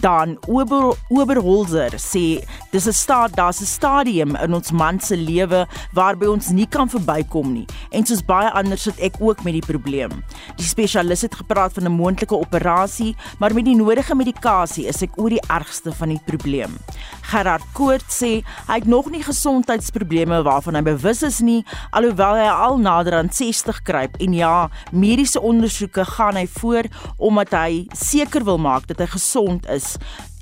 Dan 0.00 0.36
Ober 0.48 0.94
Oberholzer 1.10 1.96
sê 1.98 2.44
dis 2.72 2.86
'n 2.86 2.92
staat 2.92 3.36
daar's 3.36 3.60
'n 3.60 3.66
stadium 3.66 4.36
in 4.36 4.54
ons 4.54 4.72
man 4.72 5.00
se 5.00 5.16
lewe 5.16 5.66
waarby 5.92 6.26
ons 6.26 6.48
nie 6.48 6.66
kan 6.66 6.88
verbykom 6.88 7.52
nie. 7.52 7.66
En 7.90 8.06
soos 8.06 8.22
baie 8.22 8.50
ander 8.50 8.78
sit 8.78 8.98
ek 8.98 9.14
ook 9.20 9.44
met 9.44 9.52
die 9.52 9.66
probleem. 9.66 10.24
Die 10.56 10.66
spesialis 10.66 11.22
het 11.22 11.34
gepraat 11.34 11.72
van 11.72 11.84
'n 11.84 11.92
moontlike 11.92 12.36
operasie, 12.36 13.16
maar 13.38 13.54
met 13.54 13.64
die 13.64 13.76
nodige 13.76 14.14
medikasie 14.14 14.86
is 14.86 15.02
ek 15.02 15.18
oor 15.18 15.30
die 15.30 15.46
ergste 15.48 15.92
van 15.92 16.08
die 16.08 16.20
probleem. 16.24 16.78
Gerard 17.22 17.64
Koort 17.72 18.08
sê 18.08 18.42
hy 18.68 18.74
het 18.74 18.86
nog 18.86 19.10
nie 19.10 19.22
gesondheidsprobleme 19.22 20.42
waarvan 20.42 20.74
hy 20.74 20.82
bewus 20.82 21.22
is 21.22 21.40
nie, 21.40 21.64
alhoewel 21.90 22.34
hy 22.34 22.48
al 22.48 22.78
nader 22.78 23.14
aan 23.14 23.30
60 23.30 23.82
kruip 23.94 24.18
en 24.18 24.34
ja, 24.34 24.68
mediese 24.90 25.40
ondersoeke 25.40 26.04
gaan 26.16 26.38
hy 26.38 26.46
voor 26.58 26.90
omdat 27.22 27.54
hy 27.54 27.84
seker 27.94 28.44
wil 28.44 28.58
maak 28.58 28.88
dat 28.90 29.04
hy 29.04 29.12
gesond 29.14 29.68
is. 29.70 29.94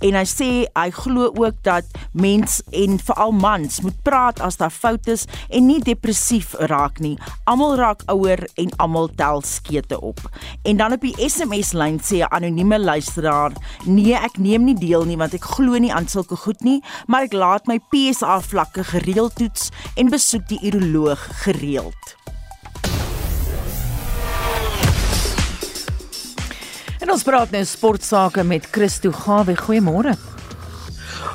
En 0.03 0.17
hy 0.19 0.25
sê 0.27 0.49
hy 0.67 0.89
glo 0.97 1.29
ook 1.39 1.61
dat 1.63 1.87
mens 2.19 2.59
en 2.75 2.97
veral 2.99 3.35
mans 3.39 3.79
moet 3.85 3.99
praat 4.03 4.41
as 4.43 4.59
daar 4.59 4.73
foute 4.75 5.13
is 5.15 5.29
en 5.47 5.69
nie 5.69 5.79
depressief 5.85 6.57
raak 6.73 6.99
nie. 7.05 7.15
Almal 7.47 7.77
raak 7.79 8.03
ouer 8.11 8.43
en 8.59 8.73
almal 8.83 9.13
tel 9.21 9.45
skete 9.47 10.01
op. 10.01 10.19
En 10.67 10.81
dan 10.81 10.97
op 10.97 11.07
die 11.07 11.15
SMS 11.23 11.71
lyn 11.77 12.01
sê 12.03 12.25
'n 12.25 12.33
anonieme 12.35 12.79
luisteraar: 12.81 13.53
"Nee, 13.85 14.15
ek 14.15 14.39
neem 14.39 14.65
nie 14.65 14.79
deel 14.79 15.05
nie 15.05 15.17
want 15.17 15.35
ek 15.35 15.45
glo 15.45 15.79
nie 15.79 15.93
aan 15.93 16.09
sulke 16.09 16.37
goed 16.37 16.61
nie, 16.61 16.83
maar 17.07 17.23
ek 17.23 17.33
laat 17.33 17.67
my 17.67 17.79
PSA 17.91 18.41
vlakke 18.41 18.85
gereeld 18.85 19.37
toets 19.37 19.71
en 19.95 20.11
besoek 20.11 20.49
die 20.49 20.61
uroloog 20.63 21.29
gereeld." 21.45 22.22
En 27.13 27.19
ons 27.19 27.27
praat 27.29 27.51
nou 27.53 27.61
sportsake 27.69 28.41
met 28.49 28.65
Christo 28.73 29.11
Gawe. 29.13 29.53
Goeiemôre. 29.67 30.15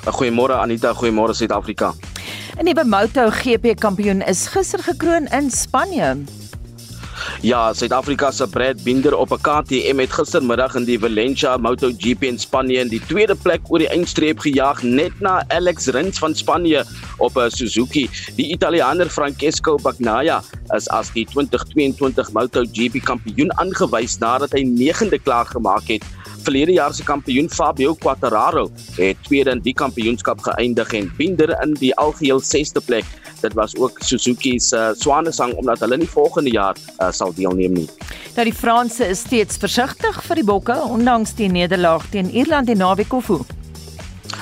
Goeiemôre 0.10 0.56
Anita, 0.58 0.90
goeiemôre 0.98 1.36
Suid-Afrika. 1.38 1.92
'n 2.58 2.66
Nuwe 2.66 2.84
Moto 2.84 3.30
GP 3.30 3.78
kampioen 3.78 4.26
is 4.26 4.48
gister 4.48 4.82
gekroon 4.82 5.30
in 5.30 5.52
Spanje. 5.52 6.47
Ja, 7.42 7.74
Suid-Afrika 7.74 8.32
se 8.32 8.48
Brad 8.48 8.84
Binder 8.84 9.16
op 9.18 9.32
'n 9.32 9.42
KTM 9.42 9.98
het 10.00 10.12
gistermiddag 10.12 10.76
in 10.76 10.86
die 10.86 11.00
Valencia 11.00 11.58
MotoGP 11.58 12.24
in 12.24 12.40
Spanje 12.40 12.80
in 12.80 12.88
die 12.88 13.02
tweede 13.08 13.36
plek 13.36 13.62
oor 13.70 13.80
die 13.80 13.90
eindstreep 13.90 14.40
gejaag 14.40 14.82
net 14.84 15.20
na 15.20 15.44
Alex 15.48 15.88
Rins 15.88 16.20
van 16.20 16.36
Spanje 16.36 16.86
op 17.18 17.38
'n 17.38 17.50
Suzuki. 17.50 18.10
Die 18.36 18.52
Italiaaner 18.52 19.10
Francesco 19.10 19.78
Bagnaia 19.78 20.44
is 20.76 20.90
as 20.90 21.12
die 21.12 21.26
2022 21.26 22.32
MotoGP 22.32 23.04
kampioen 23.04 23.58
aangewys 23.58 24.18
nadat 24.18 24.52
hy 24.52 24.64
9de 24.64 25.20
klaar 25.24 25.46
gemaak 25.46 25.88
het. 25.88 26.04
Verlede 26.48 26.78
jaar 26.78 26.94
se 26.96 27.04
kampioen 27.04 27.50
Fabio 27.52 27.94
Quartararo 28.00 28.70
het 28.96 29.18
tweede 29.28 29.52
in 29.52 29.60
die 29.66 29.74
kampioenskap 29.76 30.40
geëindig 30.46 30.94
en 30.96 31.10
Binder 31.18 31.52
in 31.60 31.74
die 31.76 31.90
algeheel 32.00 32.40
6de 32.40 32.80
plek. 32.86 33.10
Dit 33.42 33.58
was 33.60 33.76
ook 33.76 34.00
Suzuki 34.00 34.54
se 34.60 34.78
uh, 34.80 34.94
swanesang 34.96 35.58
omdat 35.60 35.84
hulle 35.84 35.98
nie 36.00 36.08
volgende 36.08 36.54
jaar 36.56 36.80
uh, 37.02 37.12
sal 37.12 37.36
deelneem 37.36 37.76
nie. 37.82 37.90
Nou 38.38 38.48
die 38.48 38.56
Franse 38.56 39.10
is 39.12 39.26
steeds 39.28 39.60
versigtig 39.60 40.22
vir 40.24 40.40
die 40.40 40.48
bokke 40.48 40.80
ondanks 40.88 41.36
die 41.36 41.52
nederlaag 41.52 42.08
teen 42.16 42.32
Ierland 42.32 42.72
en 42.72 42.80
naweek 42.80 43.12
of 43.20 43.28
hoe. 43.28 43.44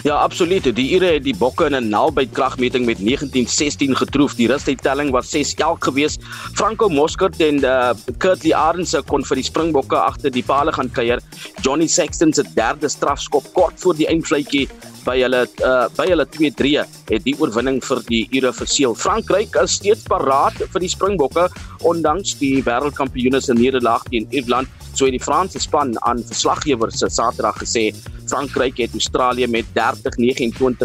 Ja, 0.06 0.20
absoluut. 0.22 0.68
Die 0.78 0.92
Ire 0.94 1.16
het 1.16 1.24
die 1.26 1.34
Bokke 1.34 1.66
in 1.66 1.74
'n 1.74 1.90
naby 1.90 2.28
kragmeting 2.30 2.86
met 2.86 3.00
1916 3.00 3.96
getroof. 3.96 4.36
Die 4.36 4.48
rustydtelling 4.48 5.10
was 5.12 5.32
6-11 5.32 5.82
geweest. 5.82 6.22
Franco 6.54 6.90
Moskert 6.90 7.42
en 7.42 7.64
uh, 7.64 7.90
Kurtley 8.18 8.54
Arendse 8.54 9.02
kon 9.02 9.26
vir 9.26 9.36
die 9.42 9.44
Springbokke 9.50 9.98
agter 9.98 10.30
die 10.30 10.44
palle 10.44 10.72
gaan 10.72 10.92
kuier. 10.92 11.20
Johnny 11.62 11.88
Sexton 11.88 12.34
se 12.34 12.44
derde 12.54 12.90
strafskop 12.90 13.50
kort 13.54 13.82
voor 13.82 13.96
die 13.96 14.06
eindvletjie 14.06 14.70
by 15.06 15.18
hulle 15.22 15.48
uh, 15.66 15.88
by 15.98 16.06
hulle 16.10 16.26
2-3 16.38 16.86
het 17.10 17.26
die 17.26 17.36
oorwinning 17.42 17.82
vir 17.82 18.02
die 18.06 18.28
Ire 18.30 18.54
verseël. 18.54 18.94
Frankryk 18.94 19.58
is 19.64 19.80
steeds 19.80 20.06
paraat 20.06 20.54
vir 20.54 20.86
die 20.86 20.90
Springbokke 20.90 21.50
ondanks 21.82 22.38
die 22.38 22.62
wêreldkampioene 22.66 23.42
se 23.42 23.58
nederlaag 23.58 24.06
teen 24.12 24.30
Ierland. 24.30 24.70
So 24.94 25.10
het 25.10 25.18
die 25.18 25.24
Franse 25.24 25.60
span 25.60 25.98
aan 26.08 26.22
verslaggewers 26.24 27.02
se 27.02 27.10
Saterdag 27.10 27.58
gesê 27.64 27.90
Frankryk 28.30 28.78
het 28.78 28.94
Australië 28.94 29.48
met 29.48 29.66
30-29 29.96 30.00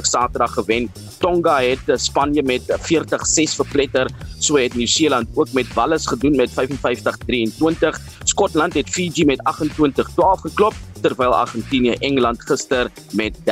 Saterdag 0.00 0.52
gewen. 0.52 0.92
Tonga 1.18 1.62
het 1.62 1.78
eh, 1.86 1.96
Spanje 1.96 2.42
met 2.42 2.62
40-6 2.62 2.74
verpletter. 3.54 4.10
So 4.38 4.56
het 4.56 4.74
Nieu-Seeland 4.74 5.28
ook 5.34 5.52
met 5.52 5.74
Wallis 5.74 6.06
gedoen 6.06 6.36
met 6.36 6.50
55-23. 6.50 6.54
Skotland 8.24 8.74
het 8.74 8.90
Fiji 8.90 9.24
met 9.24 9.40
28-12 9.40 10.40
geklop 10.40 10.74
terwyl 11.00 11.34
Argentinië 11.34 11.96
Engeland 11.98 12.42
gister 12.42 12.90
met 13.12 13.38
30-29 13.38 13.42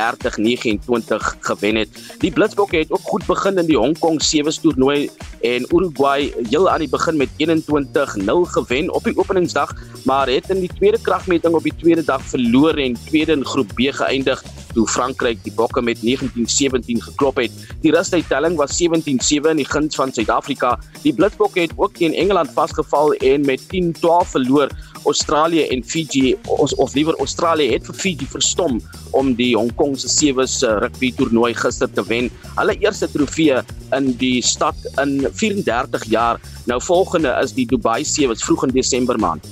gewen 1.40 1.76
het. 1.76 1.88
Die 2.18 2.30
Blitsbokke 2.32 2.76
het 2.76 2.90
ook 2.90 3.02
goed 3.02 3.26
begin 3.26 3.58
in 3.58 3.66
die 3.66 3.78
Hong 3.78 3.98
Kong 3.98 4.22
Sevens 4.22 4.58
toernooi 4.58 5.10
en 5.40 5.66
Uruguay 5.74 6.32
heel 6.50 6.70
aan 6.70 6.78
die 6.78 6.88
begin 6.88 7.16
met 7.16 7.28
21-0 7.36 8.46
gewen 8.54 8.94
op 8.94 9.04
die 9.04 9.16
openingsdag, 9.16 9.74
maar 10.04 10.28
het 10.28 10.50
in 10.50 10.60
die 10.60 10.72
tweede 10.78 11.00
kragmeting 11.00 11.54
op 11.54 11.62
die 11.62 11.76
tweede 11.76 12.04
dag 12.04 12.22
verloor 12.22 12.74
en 12.74 12.96
tweede 13.06 13.32
in 13.32 13.44
groep 13.44 13.74
B 13.74 13.90
geëindig 13.90 14.42
toe 14.74 14.86
Frankryk 14.88 15.42
die 15.42 15.52
Bokke 15.52 15.82
met 15.82 15.98
19-17 16.04 17.02
geklop 17.08 17.40
het. 17.42 17.54
Die 17.82 17.92
rustydtelling 17.94 18.56
was 18.56 18.76
17-7 18.78 19.50
in 19.50 19.62
die 19.62 19.68
guns 19.68 19.96
van 19.98 20.12
Suid-Afrika. 20.12 20.76
Die 21.02 21.14
Blitsbokke 21.14 21.64
het 21.66 21.74
ook 21.76 21.96
teen 21.98 22.14
Engeland 22.14 22.52
vasgeval 22.54 23.12
en 23.12 23.46
met 23.46 23.64
10-12 23.72 24.30
verloor. 24.34 24.70
Australië 25.08 25.66
en 25.72 25.82
Fiji 25.84 26.34
of, 26.46 26.72
of 26.72 26.94
liewer 26.94 27.16
Australië 27.18 27.72
het 27.72 27.86
vir 27.88 27.96
Fiji 27.96 28.28
verstom 28.28 28.80
om 29.16 29.32
die 29.38 29.54
Hong 29.56 29.72
Kong 29.80 29.96
se 29.98 30.10
sewes 30.12 30.60
uh, 30.62 30.76
rugby 30.84 31.10
toernooi 31.16 31.54
gister 31.56 31.90
te 31.90 32.04
wen. 32.10 32.28
Hulle 32.58 32.76
eerste 32.82 33.08
trofee 33.12 33.62
in 33.96 34.10
die 34.20 34.42
stad 34.44 34.76
in 35.00 35.22
34 35.32 36.04
jaar. 36.12 36.40
Nou 36.68 36.80
volgende 36.84 37.32
is 37.42 37.56
die 37.56 37.66
Dubai 37.68 38.02
sewes 38.04 38.44
vroeg 38.44 38.68
in 38.68 38.76
Desember 38.76 39.18
maand. 39.20 39.48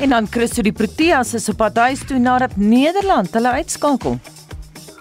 En 0.00 0.10
dan 0.10 0.26
Christo 0.30 0.62
die 0.66 0.74
Proteas 0.74 1.34
is 1.36 1.48
op 1.52 1.60
pad 1.60 1.76
huis 1.76 2.02
toe 2.08 2.18
nadat 2.18 2.56
Nederland 2.56 3.34
hulle 3.36 3.56
uitskakel. 3.60 4.18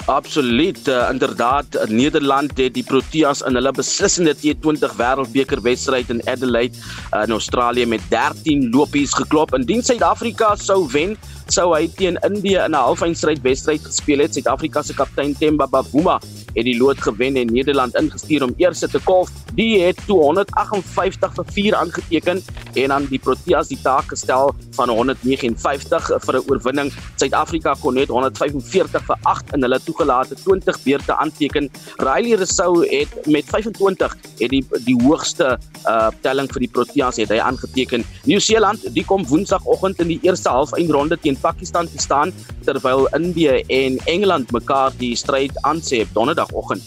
Absoluut, 0.06 0.88
uh, 0.88 1.08
inderdaad, 1.12 1.88
Nederland 1.88 2.58
het 2.58 2.74
die 2.74 2.84
Proteas 2.84 3.42
in 3.42 3.56
hulle 3.56 3.72
beslissende 3.72 4.34
T20 4.36 4.96
Wêreldbeker 4.98 5.62
wedstryd 5.62 6.10
in 6.10 6.22
Adelaide 6.26 6.78
uh, 6.78 7.24
in 7.24 7.32
Australië 7.32 7.86
met 7.86 8.02
13 8.10 8.70
lopies 8.72 9.14
geklop. 9.14 9.54
Indien 9.54 9.84
Suid-Afrika 9.84 10.56
sou 10.56 10.88
wen, 10.92 11.18
sou 11.46 11.70
hy 11.76 11.88
teen 11.98 12.18
Indië 12.26 12.66
in 12.66 12.72
'n 12.72 12.84
halfeindstryd 12.88 13.42
wedstryd 13.42 13.86
gespeel 13.86 14.26
het. 14.26 14.34
Suid-Afrika 14.34 14.82
se 14.82 14.94
kaptein 14.94 15.36
Themba 15.38 15.68
Bavuma 15.68 16.20
het 16.54 16.66
die 16.66 16.78
lood 16.78 17.02
gewen 17.02 17.36
en 17.36 17.54
Nederland 17.54 17.96
ingestuur 17.96 18.44
om 18.44 18.54
eers 18.58 18.80
te 18.80 19.00
kolf. 19.04 19.30
Die 19.54 19.82
het 19.82 19.98
258 20.06 21.34
vir 21.34 21.46
4 21.54 21.76
aangeteken 21.76 22.42
en 22.74 22.88
dan 22.88 23.06
die 23.10 23.20
Proteas 23.20 23.68
die 23.68 23.80
taak 23.82 24.10
gestel 24.14 24.56
van 24.78 24.90
159 24.90 26.12
vir 26.26 26.36
'n 26.36 26.44
oorwinning. 26.50 26.92
Suid-Afrika 27.16 27.76
kon 27.82 27.94
net 27.94 28.08
145 28.08 29.06
vir 29.06 29.18
8 29.24 29.54
in 29.54 29.62
hulle 29.62 29.80
toegelate 29.90 30.38
20 30.44 30.80
beurte 30.86 31.18
aanteken. 31.18 31.70
Riley 31.98 32.38
Rousseau 32.38 32.86
het 32.88 33.28
met 33.28 33.50
25 33.50 34.16
het 34.40 34.54
die 34.54 34.64
die 34.86 34.98
hoogste 35.02 35.58
uh 35.90 36.10
telling 36.22 36.50
vir 36.54 36.66
die 36.66 36.72
Proteas 36.78 37.20
het 37.22 37.34
hy 37.34 37.40
aangeteken. 37.44 38.06
Nieu-Seeland, 38.30 38.86
die 38.94 39.06
kom 39.06 39.26
Woensdagoggend 39.30 40.02
in 40.04 40.14
die 40.14 40.20
eerste 40.28 40.50
halfeindronde 40.54 41.18
teen 41.22 41.38
Pakistan 41.40 41.90
te 41.90 42.02
staan 42.02 42.34
terwyl 42.68 43.08
Indië 43.18 43.64
en 43.68 44.00
Engeland 44.06 44.52
mekaar 44.52 44.94
die 45.00 45.16
stryd 45.16 45.56
aansê 45.66 46.04
op 46.06 46.14
Donderdagoggend. 46.14 46.84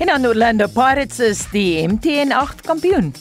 En 0.00 0.06
dan 0.06 0.26
Orlando 0.26 0.66
Pirates 0.66 1.20
is 1.20 1.44
die 1.52 1.88
MTN 1.88 2.32
8 2.32 2.64
kampioen. 2.64 3.12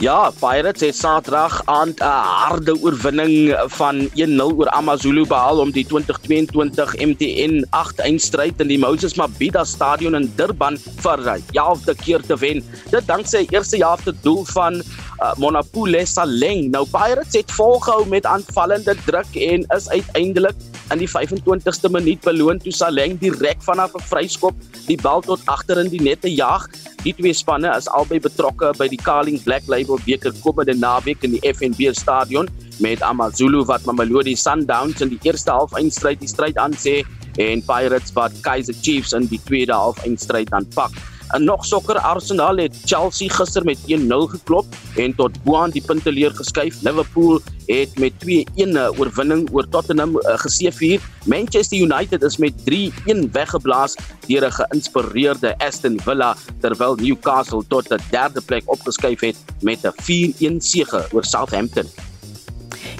Ja, 0.00 0.30
Pirates 0.40 0.80
het 0.80 0.96
Saterdag 0.96 1.60
aand 1.64 2.00
'n 2.00 2.24
harde 2.48 2.74
oorwinning 2.82 3.54
van 3.66 4.08
1-0 4.14 4.56
oor 4.56 4.68
AmaZulu 4.68 5.26
behaal 5.26 5.58
om 5.58 5.70
die 5.70 5.86
2022 5.86 6.94
MTN 6.96 7.66
8 7.70 7.98
eindstryd 7.98 8.60
in 8.60 8.68
die 8.68 8.78
Moses 8.78 9.14
Mabhida 9.14 9.64
Stadion 9.64 10.14
in 10.14 10.32
Durban 10.36 10.78
vir 10.78 11.22
die 11.24 11.60
11de 11.60 11.94
keer 12.04 12.20
te 12.20 12.36
wen. 12.36 12.64
Dit 12.90 13.06
danksy 13.06 13.46
eerste 13.50 13.76
helfte 13.76 14.14
doel 14.22 14.44
van 14.44 14.74
uh, 14.74 15.34
Monapule 15.36 16.06
Saleng. 16.06 16.70
Nou 16.70 16.86
Pirates 16.88 17.32
het 17.32 17.52
volgehou 17.52 18.06
met 18.06 18.26
aanvallende 18.26 18.96
druk 19.04 19.34
en 19.34 19.64
is 19.76 19.88
uiteindelik 19.88 20.69
in 20.90 20.98
die 20.98 21.08
25ste 21.08 21.90
minuut 21.92 22.20
beloon 22.24 22.58
toe 22.62 22.72
Saleng 22.74 23.18
direk 23.20 23.62
vanaf 23.62 23.94
'n 23.94 24.02
vryskop 24.10 24.54
die 24.86 24.98
bal 24.98 25.22
tot 25.22 25.40
agter 25.46 25.78
in 25.78 25.90
die 25.90 26.02
net 26.02 26.22
te 26.22 26.28
jaag. 26.28 26.66
Die 27.04 27.14
twee 27.14 27.32
spanne 27.32 27.70
is 27.76 27.88
albei 27.88 28.20
betrokke 28.20 28.72
by 28.78 28.88
die 28.88 28.98
Carling 28.98 29.38
Black 29.42 29.68
Label 29.68 29.98
beker 30.04 30.32
komende 30.42 30.74
naweek 30.74 31.22
in 31.22 31.32
die 31.36 31.44
FNB 31.54 31.94
stadion 31.94 32.48
met 32.80 33.02
AmaZulu 33.02 33.64
wat 33.66 33.84
Mamelodi 33.84 34.34
Sundowns 34.36 35.00
in 35.00 35.10
die 35.10 35.20
eerste 35.22 35.52
halfeindstryd 35.52 36.20
die 36.20 36.28
stryd 36.28 36.56
aansê 36.56 37.04
en 37.38 37.62
Pirates 37.62 38.12
wat 38.14 38.32
Kaizer 38.42 38.74
Chiefs 38.82 39.12
in 39.12 39.28
die 39.28 39.40
tweede 39.46 39.72
halfeindstryd 39.72 40.52
aanpak. 40.52 40.92
En 41.30 41.44
nog 41.44 41.64
sokker 41.64 41.98
Arsenal 41.98 42.56
het 42.56 42.76
Chelsea 42.84 43.28
gister 43.28 43.64
met 43.64 43.78
1-0 43.86 44.30
geklop 44.30 44.66
en 44.96 45.14
tot 45.14 45.42
boaan 45.42 45.70
die 45.70 45.82
punte 45.82 46.12
leer 46.12 46.34
geskuif. 46.34 46.82
Liverpool 46.82 47.40
het 47.66 47.98
met 47.98 48.12
2-1 48.26 48.98
oorwinning 48.98 49.48
oor 49.52 49.68
Tottenham 49.68 50.16
uh, 50.16 50.34
geseëvier. 50.42 51.00
Manchester 51.24 51.78
United 51.78 52.22
is 52.22 52.36
met 52.36 52.52
3-1 52.66 53.30
weggeblaas 53.32 53.96
deur 54.26 54.46
'n 54.46 54.52
geïnspireerde 54.52 55.54
Aston 55.58 56.00
Villa 56.02 56.36
terwyl 56.60 56.94
Newcastle 56.94 57.62
tot 57.68 57.90
'n 57.90 58.02
derde 58.10 58.40
plek 58.40 58.62
opgeskuif 58.66 59.20
het 59.20 59.36
met 59.60 59.86
'n 59.86 59.94
4-1 60.02 60.60
sege 60.60 61.06
oor 61.12 61.24
Southampton. 61.24 61.86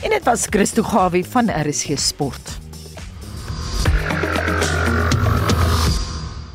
En 0.03 0.11
dit 0.11 0.25
was 0.25 0.47
Christo 0.51 0.83
Gawie 0.83 1.25
van 1.25 1.51
RSG 1.51 1.99
Sport. 1.99 2.59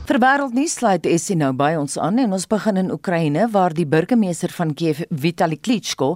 Vir 0.05 0.19
wêreldnuus 0.21 0.75
sluit 0.77 1.07
Essie 1.09 1.33
nou 1.33 1.47
by 1.57 1.71
ons 1.79 1.95
aan 1.97 2.19
en 2.21 2.35
ons 2.37 2.43
begin 2.45 2.77
in 2.77 2.91
Oekraïne 2.93 3.47
waar 3.49 3.73
die 3.73 3.87
burgemeester 3.89 4.51
van 4.53 4.75
Kiev, 4.77 4.99
Vitali 5.09 5.57
Klitschko, 5.57 6.11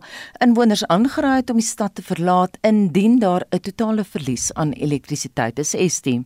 inwoners 0.45 0.83
aangeraai 0.93 1.39
het 1.39 1.49
om 1.49 1.57
die 1.57 1.65
stad 1.65 1.95
te 1.97 2.05
verlaat 2.05 2.59
indien 2.61 3.17
daar 3.17 3.47
'n 3.49 3.59
totale 3.65 4.05
verlies 4.05 4.53
aan 4.53 4.77
elektrisiteit 4.77 5.57
is. 5.57 5.73
Estie 5.73 6.21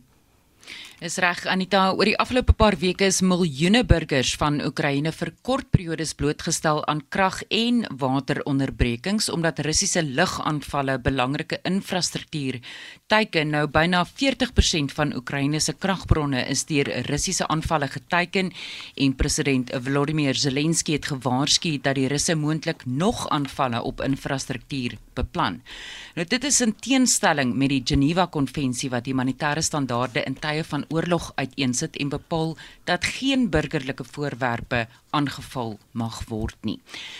Is 1.04 1.18
reg 1.20 1.42
Anita, 1.52 1.90
oor 1.92 2.08
die 2.08 2.16
afgelope 2.16 2.54
paar 2.56 2.78
weke 2.80 3.04
is 3.10 3.18
miljoene 3.20 3.82
burgers 3.84 4.30
van 4.40 4.54
Oekraïne 4.64 5.10
vir 5.12 5.30
kort 5.44 5.66
periodes 5.68 6.14
blootgestel 6.16 6.78
aan 6.88 7.02
krag- 7.12 7.42
en 7.52 7.82
wateronderbrekings 8.00 9.28
omdat 9.28 9.60
Russiese 9.66 10.00
lugaanvalle 10.00 10.94
belangrike 11.04 11.58
infrastruktuur 11.68 12.56
teiken. 13.12 13.52
Nou 13.52 13.66
byna 13.68 14.00
40% 14.08 14.96
van 14.96 15.12
Oekraïne 15.18 15.60
se 15.60 15.74
kragbronne 15.76 16.46
is 16.48 16.64
deur 16.72 16.88
Russiese 17.10 17.50
aanvalle 17.52 17.90
geteiken 17.92 18.48
en 18.96 19.14
president 19.14 19.76
Volodymyr 19.76 20.40
Zelensky 20.40 20.96
het 20.96 21.10
gewaarsku 21.12 21.74
dat 21.84 22.00
die 22.00 22.08
Russe 22.08 22.32
moontlik 22.34 22.86
nog 22.86 23.28
aanvalle 23.28 23.82
op 23.82 24.00
infrastruktuur 24.00 24.96
beplan. 25.14 25.60
Nou 26.14 26.26
dit 26.28 26.44
is 26.44 26.60
in 26.60 26.74
teenstelling 26.74 27.54
met 27.54 27.72
die 27.72 27.82
Geneva 27.84 28.26
Konvensie 28.26 28.90
wat 28.90 29.06
humanitêre 29.10 29.62
standaarde 29.62 30.24
in 30.24 30.38
tye 30.38 30.64
van 30.64 30.84
oorlog 30.88 31.32
uiteensit 31.34 31.96
en 31.96 32.12
bepaal 32.12 32.56
dat 32.84 33.04
geen 33.04 33.48
burgerlike 33.50 34.04
voorwerpe 34.04 34.86
aangeval 35.14 35.76
mag 35.92 36.20
word 36.28 36.56
nie. 36.66 36.78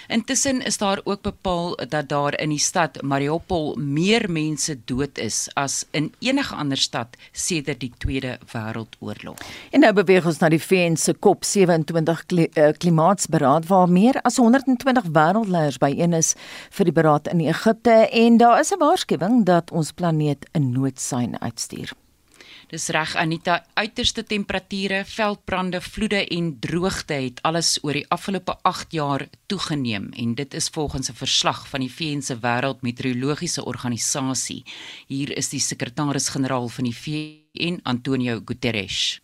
Intussen 0.09 0.61
is 0.67 0.79
daar 0.79 1.01
ook 1.05 1.23
bepaal 1.23 1.77
dat 1.89 2.09
daar 2.09 2.39
in 2.41 2.51
die 2.55 2.63
stad 2.63 3.01
Mariupol 3.03 3.75
meer 3.79 4.27
mense 4.31 4.77
dood 4.85 5.19
is 5.19 5.47
as 5.55 5.85
in 5.91 6.11
enige 6.19 6.55
ander 6.55 6.81
stad 6.81 7.17
sedert 7.33 7.81
die 7.81 7.93
Tweede 7.99 8.39
Wêreldoorlog. 8.53 9.39
En 9.71 9.85
nou 9.87 9.93
beweeg 9.95 10.27
ons 10.27 10.41
na 10.43 10.51
die 10.53 10.63
VN 10.63 10.99
se 10.99 11.15
COP27 11.15 12.43
eh, 12.55 12.73
klimaatsberaad 12.79 13.69
waar 13.71 13.89
meer 13.91 14.19
as 14.23 14.41
120 14.43 15.11
wêreldleiers 15.15 15.79
byeen 15.83 16.17
is 16.19 16.35
vir 16.75 16.91
die 16.91 16.97
beraad 16.97 17.31
in 17.33 17.43
Egipte 17.45 17.84
en 17.93 18.37
daar 18.37 18.61
is 18.61 18.73
'n 18.73 18.79
waarskuwing 18.79 19.45
dat 19.45 19.71
ons 19.71 19.93
planeet 19.93 20.49
'n 20.53 20.71
noodsein 20.73 21.41
uitstuur. 21.41 21.93
Dis 22.69 22.89
reg 22.89 23.17
Anita, 23.17 23.65
uiterste 23.75 24.25
temperature, 24.25 25.05
veldbrande, 25.05 25.81
vloede 25.81 26.27
en 26.27 26.57
droogte 26.61 27.15
het 27.15 27.43
alles 27.43 27.79
oor 27.83 27.93
die 27.93 28.07
afgelope 28.09 28.57
8 28.63 28.93
jaar 28.93 29.27
toegeneem 29.47 30.09
en 30.17 30.35
dit 30.35 30.55
is 30.55 30.69
volgens 30.69 31.11
'n 31.11 31.15
verslag 31.15 31.69
van 31.69 31.81
die 31.81 31.93
VN 31.93 32.21
se 32.21 32.37
Wêreldmeteorologiese 32.41 33.65
Organisasie. 33.65 34.63
Hier 35.07 35.37
is 35.37 35.49
die 35.49 35.61
sekretaris-generaal 35.61 36.69
van 36.69 36.85
die 36.85 36.97
VN, 36.97 37.81
Antonio 37.83 38.41
Guterres. 38.45 39.21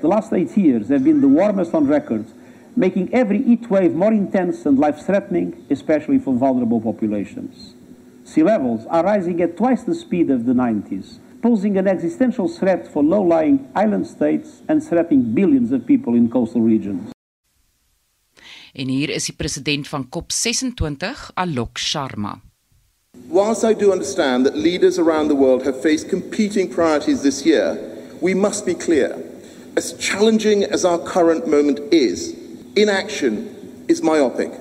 The 0.00 0.06
last 0.06 0.32
8 0.32 0.54
years 0.54 0.88
have 0.88 1.02
been 1.02 1.20
the 1.20 1.30
warmest 1.30 1.72
on 1.72 1.86
record, 1.86 2.28
making 2.74 3.12
every 3.12 3.42
heat 3.46 3.68
wave 3.68 3.94
more 3.94 4.14
intense 4.14 4.68
and 4.68 4.78
life-threatening, 4.78 5.54
especially 5.70 6.18
for 6.18 6.38
vulnerable 6.38 6.80
populations. 6.80 7.71
Sea 8.32 8.42
levels 8.42 8.86
are 8.86 9.04
rising 9.04 9.42
at 9.42 9.58
twice 9.58 9.84
the 9.84 9.94
speed 9.94 10.30
of 10.30 10.46
the 10.46 10.54
90s. 10.54 11.18
posing 11.42 11.76
an 11.76 11.88
existential 11.88 12.48
threat 12.48 12.86
for 12.86 13.02
low 13.02 13.20
lying 13.20 13.68
island 13.74 14.06
states 14.06 14.62
and 14.68 14.82
threatening 14.82 15.34
billions 15.34 15.72
of 15.72 15.84
people 15.84 16.14
in 16.14 16.30
coastal 16.30 16.62
regions. 16.62 17.10
En 18.72 18.88
hier 18.88 19.10
is 19.10 19.26
die 19.26 19.36
president 19.36 19.88
van 19.88 20.08
COP26, 20.08 21.32
Alok 21.34 21.78
Sharma. 21.78 22.40
Whilst 23.28 23.64
I 23.64 23.74
do 23.74 23.92
understand 23.92 24.46
that 24.46 24.56
leaders 24.56 24.98
around 24.98 25.28
the 25.28 25.34
world 25.34 25.64
have 25.64 25.82
faced 25.82 26.08
competing 26.08 26.70
priorities 26.70 27.22
this 27.22 27.44
year, 27.44 27.76
we 28.22 28.34
must 28.34 28.64
be 28.64 28.74
clear. 28.74 29.18
As 29.76 29.92
challenging 29.98 30.64
as 30.64 30.84
our 30.84 30.98
current 30.98 31.46
moment 31.46 31.80
is, 31.90 32.32
inaction 32.76 33.84
is 33.88 34.02
myopic 34.02 34.52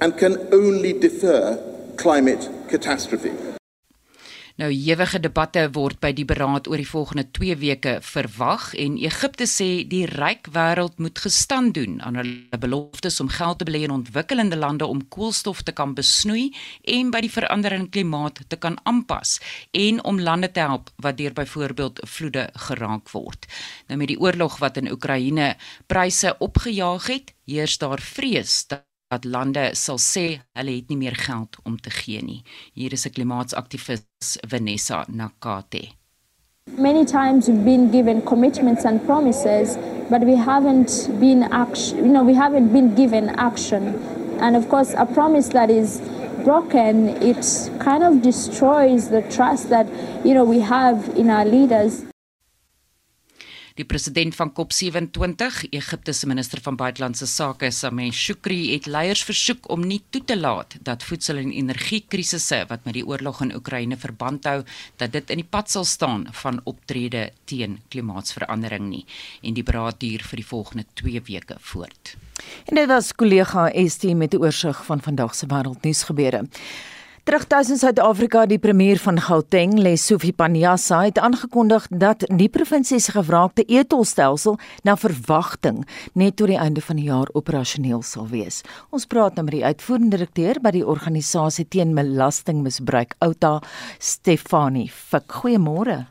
and 0.00 0.16
can 0.16 0.36
only 0.52 0.92
defer 0.92 1.58
climate 1.96 2.50
catastrophe. 2.68 3.56
Nou 4.56 4.70
ewige 4.72 5.18
debatte 5.20 5.66
word 5.76 5.98
by 6.00 6.14
die 6.16 6.24
beraad 6.24 6.68
oor 6.70 6.80
die 6.80 6.88
volgende 6.88 7.26
2 7.36 7.58
weke 7.60 7.90
verwag 8.00 8.70
en 8.80 8.94
Egipte 8.96 9.44
sê 9.44 9.66
die 9.84 10.06
ryk 10.08 10.48
wêreld 10.54 10.96
moet 10.96 11.20
gestand 11.20 11.74
doen 11.76 11.98
aan 12.00 12.16
hulle 12.16 12.60
beloftes 12.62 13.20
om 13.20 13.28
geld 13.28 13.60
te 13.60 13.68
belê 13.68 13.82
in 13.84 13.92
ontwikkelende 13.98 14.56
lande 14.56 14.88
om 14.88 15.04
koolstof 15.12 15.60
te 15.60 15.76
kan 15.76 15.92
besnoei 15.98 16.46
en 16.96 17.12
by 17.12 17.20
die 17.26 17.32
veranderende 17.36 17.92
klimaat 17.92 18.40
te 18.48 18.56
kan 18.56 18.80
aanpas 18.88 19.36
en 19.76 20.00
om 20.08 20.24
lande 20.24 20.48
te 20.48 20.64
help 20.64 20.88
wat 21.04 21.20
deur 21.20 21.36
byvoorbeeld 21.36 22.00
vloede 22.16 22.48
geraak 22.68 23.12
word. 23.12 23.44
Nou 23.92 24.00
met 24.00 24.14
die 24.14 24.20
oorlog 24.20 24.56
wat 24.64 24.80
in 24.80 24.88
Oekraïne 24.88 25.52
pryse 25.86 26.32
opgejaag 26.40 27.12
het, 27.12 27.36
heers 27.44 27.76
daar 27.84 28.00
vrees 28.00 28.62
dat 28.72 28.88
dat 29.08 29.24
lande 29.24 29.70
sal 29.72 29.98
sê 30.02 30.26
hulle 30.58 30.74
het 30.78 30.88
nie 30.90 30.98
meer 30.98 31.14
geld 31.14 31.58
om 31.64 31.76
te 31.78 31.90
gee 31.90 32.22
nie. 32.22 32.42
Hier 32.74 32.92
is 32.92 33.06
'n 33.06 33.12
klimaataktivis 33.12 34.38
Vanessa 34.48 35.04
Nakate. 35.08 35.82
Many 36.78 37.04
times 37.04 37.46
we've 37.46 37.64
been 37.64 37.90
given 37.90 38.22
commitments 38.22 38.84
and 38.84 39.04
promises, 39.06 39.78
but 40.10 40.22
we 40.24 40.36
haven't 40.36 41.08
been 41.20 41.42
action, 41.52 41.98
you 41.98 42.12
know, 42.12 42.24
we 42.24 42.34
haven't 42.34 42.72
been 42.72 42.94
given 42.94 43.28
action. 43.38 43.94
And 44.40 44.56
of 44.56 44.68
course, 44.68 44.92
a 44.94 45.06
promise 45.06 45.48
that 45.50 45.70
is 45.70 46.00
broken, 46.44 47.08
it 47.22 47.70
kind 47.78 48.02
of 48.02 48.20
destroys 48.20 49.08
the 49.08 49.22
trust 49.22 49.68
that, 49.68 49.86
you 50.24 50.34
know, 50.34 50.44
we 50.44 50.60
have 50.60 51.08
in 51.16 51.30
our 51.30 51.44
leaders. 51.44 52.04
Die 53.76 53.84
president 53.84 54.32
van 54.32 54.54
COP27, 54.56 55.66
Egipte 55.76 56.12
se 56.16 56.26
minister 56.26 56.62
van 56.64 56.78
buitelandse 56.80 57.26
sake, 57.28 57.68
Sameh 57.70 58.08
Shoukry, 58.08 58.70
het 58.72 58.86
leiers 58.88 59.20
versoek 59.28 59.68
om 59.68 59.84
nie 59.84 60.00
toe 60.10 60.22
te 60.24 60.36
laat 60.36 60.78
dat 60.80 61.04
voedsel- 61.04 61.42
en 61.42 61.52
energiekrisisse 61.52 62.62
wat 62.70 62.88
met 62.88 62.96
die 62.96 63.04
oorlog 63.06 63.42
in 63.44 63.52
Oekraïne 63.54 63.96
verband 64.00 64.48
hou, 64.48 64.62
dat 64.96 65.12
dit 65.12 65.30
in 65.30 65.42
die 65.42 65.48
pad 65.50 65.70
sal 65.70 65.84
staan 65.84 66.24
van 66.32 66.62
optrede 66.64 67.30
teen 67.44 67.82
klimaatsverandering 67.92 68.88
nie. 68.88 69.04
En 69.42 69.52
die 69.52 69.66
beraad 69.66 70.00
duur 70.00 70.24
vir 70.24 70.40
die 70.40 70.48
volgende 70.48 70.86
2 70.94 71.22
weke 71.28 71.60
voort. 71.60 72.16
En 72.64 72.80
dit 72.80 72.88
was 72.88 73.12
kollega 73.12 73.68
ST 73.88 74.14
met 74.14 74.32
'n 74.32 74.40
oorsig 74.40 74.84
van 74.84 75.00
vandag 75.00 75.34
se 75.34 75.46
wêreldnuus 75.46 76.02
gebeure. 76.08 76.48
Terugtuis 77.26 77.72
in 77.74 77.78
Suid-Afrika, 77.80 78.44
die 78.46 78.60
premier 78.62 79.00
van 79.02 79.16
Gauteng, 79.18 79.72
Lesofie 79.82 80.30
Panjasa, 80.30 81.00
het 81.08 81.18
aangekondig 81.18 81.88
dat 81.90 82.22
die 82.30 82.46
provinsie 82.54 83.00
se 83.02 83.16
gevraagde 83.16 83.64
etolstelsel 83.66 84.60
na 84.86 84.94
verwagting 84.94 85.82
net 86.14 86.38
tot 86.38 86.54
die 86.54 86.60
einde 86.62 86.86
van 86.86 87.02
die 87.02 87.08
jaar 87.10 87.26
operasioneel 87.34 88.06
sal 88.06 88.30
wees. 88.30 88.62
Ons 88.94 89.10
praat 89.10 89.34
nou 89.34 89.48
met 89.50 89.58
die 89.58 89.66
uitvoerende 89.66 90.20
direkteur 90.20 90.62
by 90.62 90.76
die 90.78 90.86
organisasie 90.86 91.66
teen 91.66 91.98
belastingmisbruik, 91.98 93.18
Outa, 93.18 93.56
Stefanie 93.98 94.86
Fik. 94.86 95.42
Goeiemôre. 95.42 96.04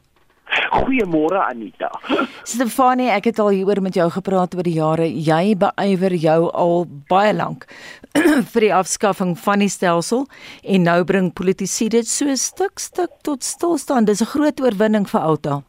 Goeiemôre 0.75 1.39
Anita. 1.39 1.89
Stefanie, 2.51 3.09
ek 3.13 3.29
het 3.31 3.39
al 3.39 3.53
hieroor 3.55 3.81
met 3.85 3.95
jou 3.95 4.07
gepraat 4.11 4.55
oor 4.57 4.67
die 4.67 4.75
jare. 4.75 5.07
Jy 5.07 5.55
beywer 5.61 6.15
jou 6.19 6.39
al 6.51 6.83
baie 7.09 7.31
lank 7.35 7.67
vir 8.53 8.67
die 8.67 8.73
afskaffing 8.75 9.35
van 9.45 9.63
die 9.63 9.71
stelsel 9.71 10.25
en 10.63 10.89
nou 10.89 10.99
bring 11.07 11.31
politici 11.33 11.87
dit 11.93 12.09
so 12.09 12.35
stuk 12.35 12.83
stuk 12.83 13.15
tot 13.23 13.43
stilstaan. 13.43 14.09
Dis 14.09 14.21
'n 14.21 14.33
groot 14.35 14.61
oorwinning 14.61 15.07
vir 15.09 15.21
Alta. 15.21 15.61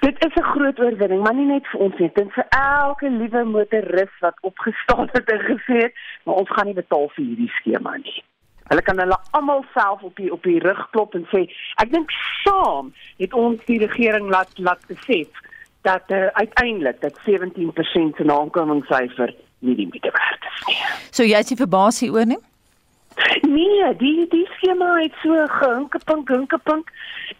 Dit 0.00 0.16
is 0.26 0.34
'n 0.34 0.50
groot 0.54 0.78
oorwinning, 0.78 1.22
maar 1.22 1.34
nie 1.34 1.46
net 1.46 1.66
vir 1.72 1.80
ons 1.80 1.98
nie, 1.98 2.10
dit 2.14 2.32
vir 2.32 2.46
elke 2.50 3.10
liewe 3.10 3.44
motoris 3.44 4.14
wat 4.20 4.34
opgestaan 4.40 5.08
het 5.12 5.30
en 5.30 5.42
gesê 5.52 5.76
het, 5.82 5.94
maar 6.24 6.34
ons 6.34 6.50
gaan 6.50 6.66
nie 6.66 6.74
betaal 6.74 7.08
vir 7.14 7.24
hierdie 7.24 7.52
skema 7.60 7.96
nie. 7.96 8.22
Hulle 8.68 8.82
kan 8.84 9.00
hulle 9.00 9.18
almal 9.36 9.64
self 9.74 10.02
op 10.02 10.16
die 10.20 10.32
op 10.32 10.42
die 10.44 10.58
rug 10.64 10.80
klop 10.92 11.14
en 11.18 11.26
sê 11.32 11.44
ek 11.82 11.92
dink 11.92 12.12
saam 12.44 12.92
het 13.22 13.36
ons 13.36 13.62
die 13.70 13.78
regering 13.84 14.28
laat 14.32 14.52
laat 14.56 14.82
besef 14.90 15.44
dat 15.86 16.10
uh, 16.12 16.26
uiteindelik 16.42 17.00
dat 17.00 17.20
17% 17.24 18.16
se 18.16 18.32
aankomingssyfer 18.32 19.34
nie 19.58 19.76
die 19.78 19.88
moeite 19.90 20.12
werd 20.12 20.48
is 20.50 20.66
nie. 20.66 20.78
So 21.10 21.24
jy 21.24 21.40
is 21.44 21.52
nie 21.52 21.60
verbaas 21.60 22.00
hieroor 22.04 22.28
nie? 22.28 22.40
Nee, 23.40 23.96
die 23.96 24.26
die 24.28 24.46
skema 24.56 24.94
het 25.00 25.14
so 25.22 25.46
gehinkepink 25.46 26.28
hinkepink 26.28 26.90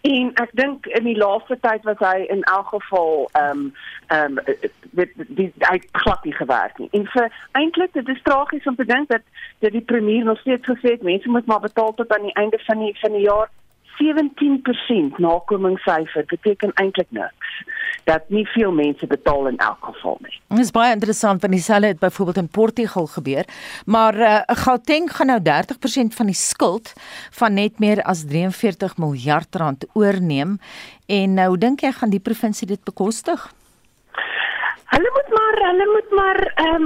en 0.01 0.31
ek 0.43 0.51
dink 0.59 0.85
in 0.85 1.05
die 1.07 1.17
laaste 1.17 1.57
tyd 1.63 1.85
was 1.87 2.01
hy 2.03 2.25
in 2.35 2.43
elk 2.51 2.73
geval 2.73 3.29
ehm 3.31 3.51
um, 3.51 3.73
ehm 4.07 4.37
um, 4.37 4.57
dit 4.99 5.13
die 5.39 5.47
hy 5.69 5.77
glad 5.91 6.23
nie 6.23 6.35
gewerk 6.35 6.77
nie. 6.77 6.89
En 6.91 7.05
vir 7.13 7.31
eintlik 7.61 7.93
dit 7.93 8.11
is 8.15 8.21
tragies 8.23 8.67
om 8.67 8.75
te 8.75 8.85
dink 8.85 9.07
dat 9.09 9.23
dat 9.59 9.71
die 9.71 9.85
premier 9.93 10.23
nog 10.23 10.39
steeds 10.39 10.67
gesê 10.67 10.95
het 10.97 11.07
mense 11.11 11.29
moet 11.29 11.45
maar 11.45 11.63
betaal 11.67 11.93
tot 11.93 12.13
aan 12.15 12.27
die 12.27 12.37
einde 12.43 12.59
van 12.65 12.83
die 12.85 12.95
van 12.99 13.15
die 13.15 13.27
jaar 13.27 13.49
17% 13.99 15.17
nakomingssyfer 15.17 16.25
beteken 16.25 16.71
eintlik 16.73 17.07
niks. 17.09 17.51
Dat 18.03 18.29
nie 18.29 18.45
veel 18.47 18.71
mense 18.71 19.07
betaal 19.07 19.47
in 19.47 19.57
elk 19.57 19.85
geval 19.91 20.17
nie. 20.21 20.39
Dit 20.47 20.65
is 20.65 20.71
baie 20.71 20.93
interessant 20.93 21.41
want 21.41 21.53
dieselfde 21.53 21.87
het 21.87 21.99
byvoorbeeld 21.99 22.37
in 22.37 22.47
Portugal 22.47 23.07
gebeur, 23.07 23.45
maar 23.85 24.15
uh, 24.15 24.39
Gauteng 24.45 25.11
gaan 25.15 25.27
nou 25.27 25.39
30% 25.39 26.15
van 26.17 26.25
die 26.25 26.35
skuld 26.35 26.93
van 27.31 27.53
net 27.53 27.79
meer 27.79 28.01
as 28.03 28.25
43 28.25 28.97
miljard 28.97 29.55
rand 29.55 29.85
oorneem 29.93 30.57
en 31.05 31.33
nou 31.33 31.57
dink 31.57 31.81
jy 31.81 31.91
gaan 31.91 32.13
die 32.13 32.23
provinsie 32.23 32.67
dit 32.67 32.83
bekostig? 32.83 33.49
Hulle 34.89 35.09
moet 35.13 35.29
maar 35.37 35.57
hulle 35.69 35.85
moet 35.95 36.11
maar 36.19 36.39
'n 36.55 36.73
um, 36.75 36.85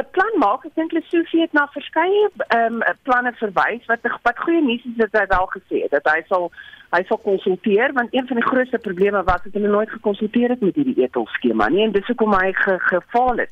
'n 0.00 0.06
plan 0.10 0.34
maak. 0.38 0.64
Ek 0.64 0.74
dink 0.74 0.92
Lesofie 0.92 1.40
het 1.40 1.52
na 1.52 1.68
verskeie 1.72 2.30
ehm 2.48 2.74
um, 2.74 2.96
planne 3.02 3.32
verwys 3.32 3.84
wat 3.86 4.00
wat 4.22 4.38
goeie 4.38 4.62
nuus 4.62 4.84
is 4.84 4.96
dat 4.96 5.12
hy 5.12 5.26
wel 5.26 5.48
gesê 5.56 5.82
het 5.82 5.90
dat 5.90 6.08
hy 6.12 6.22
sal 6.28 6.50
hy 6.96 7.02
sal 7.08 7.18
konsulteer 7.18 7.92
want 7.92 8.14
een 8.14 8.26
van 8.26 8.36
die 8.36 8.48
grootste 8.50 8.78
probleme 8.78 9.22
was 9.22 9.42
dat 9.42 9.52
hulle 9.52 9.68
nooit 9.68 9.90
gekonsulteer 9.90 10.48
het 10.48 10.60
met 10.60 10.74
hierdie 10.74 11.02
etelskema 11.02 11.68
nie 11.68 11.84
en 11.84 11.92
dis 11.92 12.06
hoekom 12.06 12.32
hy 12.32 12.52
ge, 12.52 12.78
gefaal 12.78 13.36
het. 13.36 13.50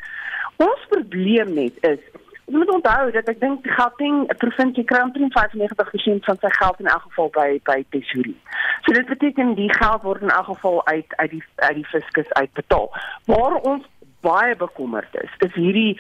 Ons 0.57 0.87
probleem 0.89 1.55
net 1.55 1.75
is 1.81 2.01
Ek 2.45 2.53
moet 2.55 2.71
onthou 2.71 3.11
dat 3.11 3.29
ek 3.33 3.41
dink 3.41 3.65
Gauteng 3.77 4.27
provinsie 4.41 4.85
kry 4.85 5.01
omtrent 5.01 5.33
95% 5.33 6.27
van 6.29 6.41
sy 6.43 6.51
geld 6.59 6.81
in 6.83 6.91
elk 6.93 7.07
geval 7.09 7.31
by 7.37 7.49
by 7.65 7.79
tesourie. 7.95 8.37
So 8.85 8.93
dit 8.93 9.09
beteken 9.09 9.55
die 9.57 9.71
geld 9.73 10.05
word 10.05 10.23
in 10.23 10.33
elk 10.35 10.51
geval 10.53 10.83
uit 10.87 11.17
uit 11.17 11.31
die 11.31 11.43
uit 11.57 11.79
die 11.81 11.87
fiskus 11.93 12.33
uitbetaal. 12.41 12.91
Waar 13.33 13.57
ons 13.73 13.87
baie 14.25 14.57
bekommerd 14.57 15.17
is, 15.23 15.33
is 15.47 15.57
hierdie 15.57 15.95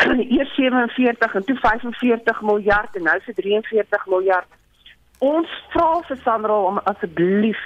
eers 0.36 0.54
47 0.56 1.36
en 1.36 1.44
toe 1.44 1.58
45 1.60 2.40
miljard 2.48 2.96
en 2.96 3.06
nou 3.08 3.18
se 3.24 3.36
43 3.36 4.06
miljard. 4.14 4.48
Ons 5.18 5.52
vra 5.74 5.90
vir 6.08 6.20
Sandra 6.24 6.56
om 6.70 6.80
asseblief 6.88 7.60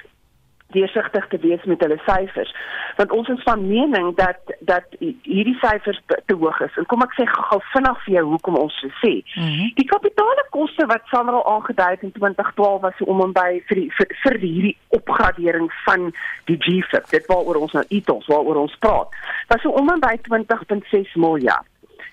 deursigtig 0.73 1.27
te 1.29 1.39
wees 1.39 1.65
met 1.65 1.81
hulle 1.81 1.99
syfers. 2.07 2.55
Want 2.97 3.13
ons 3.13 3.29
is 3.29 3.43
van 3.43 3.67
mening 3.67 4.17
dat 4.17 4.55
dat 4.61 4.85
hierdie 4.99 5.57
syfers 5.61 6.01
te 6.27 6.35
hoog 6.35 6.61
is. 6.61 6.77
En 6.77 6.87
kom 6.87 7.03
ek 7.03 7.15
sê 7.19 7.27
gou 7.31 7.61
vinnig 7.73 8.01
vir 8.05 8.15
jou 8.15 8.25
hoekom 8.33 8.59
ons 8.59 8.79
so 8.81 8.89
sê. 9.03 9.15
Mm 9.35 9.43
-hmm. 9.43 9.73
die 9.81 9.89
kapitale 9.91 10.47
koste 10.51 10.87
wat 10.87 11.03
Sandra 11.11 11.43
aangedui 11.45 11.91
het 11.91 12.03
in 12.03 12.13
2012 12.13 12.81
was 12.81 13.05
om 13.05 13.21
en 13.21 13.33
by 13.33 13.63
vir 13.69 13.81
die, 13.81 13.91
vir, 13.99 14.07
vir 14.23 14.39
hierdie 14.39 14.77
opgradering 14.89 15.73
van 15.85 16.13
die 16.45 16.59
GFIP 16.59 17.11
dit 17.11 17.27
waaroor 17.27 17.57
ons 17.67 17.73
nou 17.73 17.85
ETOS 17.89 18.27
waaroor 18.27 18.57
ons 18.57 18.77
praat 18.79 19.09
was 19.49 19.63
so 19.63 19.71
om 19.71 19.91
en 19.91 20.01
by 20.01 20.17
20.6 20.29 21.15
miljard. 21.15 21.67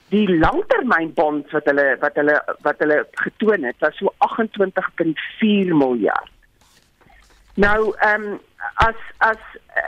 Die 0.09 0.27
langtermynbond 0.37 1.51
wat 1.51 1.65
hulle 1.65 1.97
wat 1.99 2.15
hulle 2.19 2.37
wat 2.61 2.83
hulle 2.83 3.05
getoon 3.11 3.63
het 3.63 3.75
was 3.79 3.97
so 3.97 4.13
28.4 4.27 5.75
miljard 5.83 6.29
Nou 7.55 7.93
ehm 7.97 8.23
um, 8.23 8.39
as 8.73 8.95
as 9.17 9.37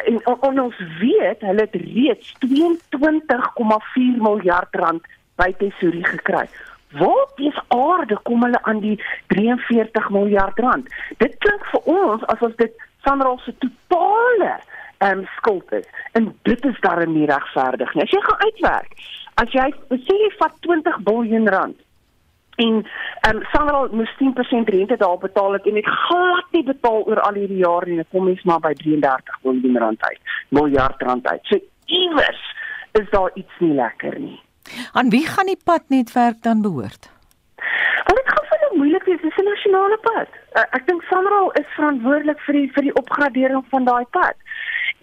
en 0.06 0.20
on, 0.26 0.38
on 0.42 0.60
ons 0.60 0.78
weet 1.00 1.42
hulle 1.42 1.62
het 1.62 1.76
reeds 1.76 2.36
22,4 2.46 4.22
miljard 4.28 4.76
rand 4.76 5.06
by 5.36 5.54
tesourie 5.58 6.06
gekry. 6.06 6.48
Waar 7.00 7.30
dis 7.36 7.60
aarde 7.68 8.20
kom 8.24 8.44
hulle 8.44 8.60
aan 8.64 8.80
die 8.80 8.98
43 9.28 10.10
miljard 10.10 10.60
rand. 10.60 10.90
Dit 11.18 11.38
klink 11.38 11.66
vir 11.72 11.88
ons 11.96 12.26
asof 12.36 12.56
dit 12.56 12.76
Sanral 13.04 13.40
se 13.44 13.56
totale 13.58 14.54
ehm 14.98 15.20
um, 15.20 15.26
skuld 15.38 15.72
is. 15.72 15.88
En 16.12 16.36
dit 16.42 16.66
is 16.66 16.80
darem 16.80 17.14
nie 17.14 17.28
regverdig 17.28 17.94
nie. 17.94 18.04
As 18.04 18.12
jy 18.12 18.22
gaan 18.22 18.46
uitwerk, 18.48 18.94
as 19.36 19.56
jy 19.56 19.72
sê 19.90 20.20
jy 20.26 20.30
vat 20.40 20.60
20 20.68 21.02
miljard 21.08 21.50
rand 21.56 21.80
en 22.56 22.86
ehm 23.22 23.36
um, 23.36 23.44
Sanral 23.52 23.88
moes 23.92 24.14
10% 24.20 24.70
rente 24.76 24.98
daar 24.98 25.18
betaal 25.18 25.54
het 25.54 25.66
en 25.66 25.74
dit 25.74 25.86
glad 25.86 26.46
nie 26.52 26.64
betaal 26.64 27.06
oor 27.06 27.22
al 27.22 27.34
hierdie 27.34 27.64
jare 27.64 27.90
nie. 27.90 28.06
Kom 28.12 28.28
ons 28.28 28.44
maar 28.44 28.60
by 28.60 28.74
33 28.74 29.40
miljard 29.44 29.78
rand 29.82 30.04
uit. 30.10 30.20
Miljard 30.50 31.02
rand 31.02 31.28
uit. 31.28 31.40
So 31.44 31.60
iewers 31.86 32.44
is 32.92 33.10
daar 33.10 33.32
iets 33.34 33.60
nie 33.60 33.74
lekker 33.74 34.20
nie. 34.20 34.40
Aan 34.92 35.10
wie 35.10 35.28
gaan 35.28 35.46
die 35.46 35.60
padnetwerk 35.64 36.42
dan 36.42 36.62
behoort? 36.62 37.10
Want 38.06 38.20
dit 38.20 38.30
gaan 38.34 38.48
vir 38.50 38.60
hulle 38.60 38.78
moeilik 38.78 39.04
wees, 39.04 39.22
dis 39.22 39.38
'n 39.38 39.50
nasionale 39.50 39.98
pad. 40.02 40.30
Uh, 40.54 40.64
ek 40.78 40.88
dink 40.88 41.02
Sanral 41.02 41.52
is 41.52 41.76
verantwoordelik 41.76 42.40
vir 42.46 42.54
die 42.54 42.72
vir 42.76 42.84
die 42.84 42.96
opgradering 43.02 43.66
van 43.70 43.84
daai 43.86 44.06
pad. 44.12 44.36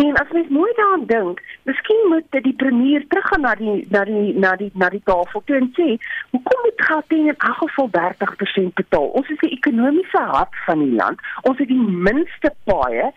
En 0.01 0.17
as 0.17 0.31
mens 0.33 0.49
mooi 0.49 0.73
daaraan 0.77 1.07
dink, 1.07 1.41
miskien 1.63 2.09
moet 2.09 2.25
dit 2.29 2.45
die 2.45 2.55
premier 2.57 3.05
teruggaan 3.09 3.41
na 3.41 3.55
die 3.55 3.87
na 3.89 4.05
die 4.05 4.39
na 4.39 4.53
die 4.57 4.71
na 4.75 4.89
die 4.89 5.03
tafel 5.05 5.43
toe 5.45 5.57
en 5.57 5.69
sê, 5.77 5.89
hoekom 6.31 6.63
moet 6.65 6.85
Gauteng 6.87 7.27
in 7.29 7.37
elk 7.37 7.59
geval 7.61 7.91
30% 7.97 8.73
betaal? 8.81 9.09
Ons 9.21 9.29
is 9.35 9.43
die 9.43 9.51
ekonomiese 9.59 10.23
hart 10.33 10.57
van 10.67 10.85
die 10.85 10.95
land. 10.97 11.21
Ons 11.43 11.61
het 11.61 11.69
die 11.69 11.85
minste 12.09 12.53
paaie 12.71 13.11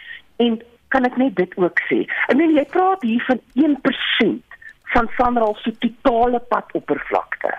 en 0.43 0.57
kan 0.95 1.07
ek 1.07 1.15
net 1.21 1.37
dit 1.39 1.55
ook 1.57 1.79
sê. 1.87 2.01
Ek 2.27 2.35
meen 2.41 2.57
jy 2.57 2.65
praat 2.73 3.05
hier 3.07 3.23
van 3.29 3.39
1% 3.67 4.59
van 4.93 5.07
Sanral 5.17 5.55
se 5.61 5.71
totale 5.85 6.41
padoppervlakte. 6.51 7.53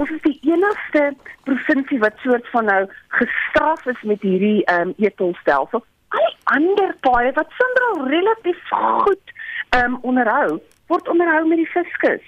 Ons 0.00 0.10
is 0.16 0.24
die 0.26 0.34
enigste 0.50 1.04
provinsie 1.46 2.00
wat 2.02 2.18
soort 2.26 2.50
van 2.56 2.66
nou 2.72 2.82
gestraf 3.20 3.86
is 3.94 4.02
met 4.02 4.26
hierdie 4.26 4.64
ehm 4.64 4.90
um, 4.90 4.92
etolstelsel. 4.98 5.86
Al 6.08 6.34
ander 6.56 6.94
paaie 7.00 7.32
wat 7.36 7.54
Sanral 7.58 8.08
relatief 8.08 8.60
goed 8.70 9.34
ehm 9.68 9.94
um, 9.94 9.98
onderhou, 10.02 10.58
word 10.88 11.08
onderhou 11.08 11.46
met 11.48 11.60
die 11.60 11.70
fiskus. 11.72 12.24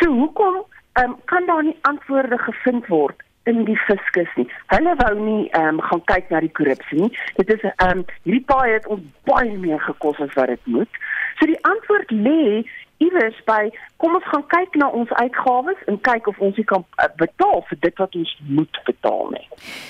So 0.00 0.10
hoekom 0.12 0.62
ehm 0.92 1.10
um, 1.10 1.16
kan 1.24 1.46
daar 1.46 1.64
nie 1.64 1.78
antwoorde 1.80 2.38
gevind 2.38 2.86
word 2.86 3.22
in 3.48 3.64
die 3.64 3.76
fiskus 3.76 4.32
nie. 4.36 4.48
Hulle 4.72 4.94
wou 5.02 5.14
nie 5.20 5.48
ehm 5.50 5.78
um, 5.78 5.84
gaan 5.90 6.04
kyk 6.12 6.32
na 6.32 6.40
die 6.44 6.52
korrupsie 6.60 7.00
nie. 7.00 7.12
Dit 7.40 7.52
is 7.56 7.64
ehm 7.68 7.98
um, 7.98 8.04
hierdie 8.24 8.44
paai 8.52 8.72
het 8.72 8.86
ons 8.86 9.04
baie 9.28 9.56
meer 9.56 9.80
gekos 9.86 10.20
as 10.24 10.34
wat 10.40 10.52
dit 10.54 10.72
moet. 10.76 11.00
So 11.38 11.48
die 11.50 11.60
antwoord 11.70 12.12
lê 12.12 12.64
iewers 13.04 13.36
by 13.46 13.68
kom 14.02 14.14
ons 14.18 14.26
gaan 14.30 14.44
kyk 14.52 14.78
na 14.80 14.88
ons 14.94 15.10
uitgawes 15.18 15.80
en 15.90 15.98
kyk 16.06 16.30
of 16.30 16.38
ons 16.44 16.58
kan 16.70 16.84
uh, 16.84 17.08
betaal 17.20 17.62
vir 17.70 17.80
dit 17.86 18.02
wat 18.02 18.16
ons 18.20 18.32
moet 18.48 18.80
betaal 18.86 19.30
nie. 19.34 19.44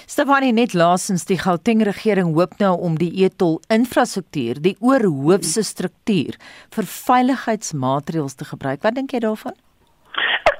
Stefanie 0.06 0.52
net 0.56 0.74
laasens 0.74 1.28
die 1.28 1.38
Gauteng 1.40 1.84
regering 1.88 2.34
hoop 2.34 2.58
nou 2.62 2.74
om 2.88 2.98
die 3.00 3.12
etol 3.24 3.58
infrastruktuur, 3.72 4.60
die 4.64 4.76
oorhoofse 4.80 5.64
struktuur 5.64 6.36
vir 6.76 6.92
veiligheidsmaatreëls 6.96 8.38
te 8.38 8.48
gebruik. 8.52 8.84
Wat 8.84 8.98
dink 8.98 9.16
jy 9.16 9.24
daarvan? 9.24 9.56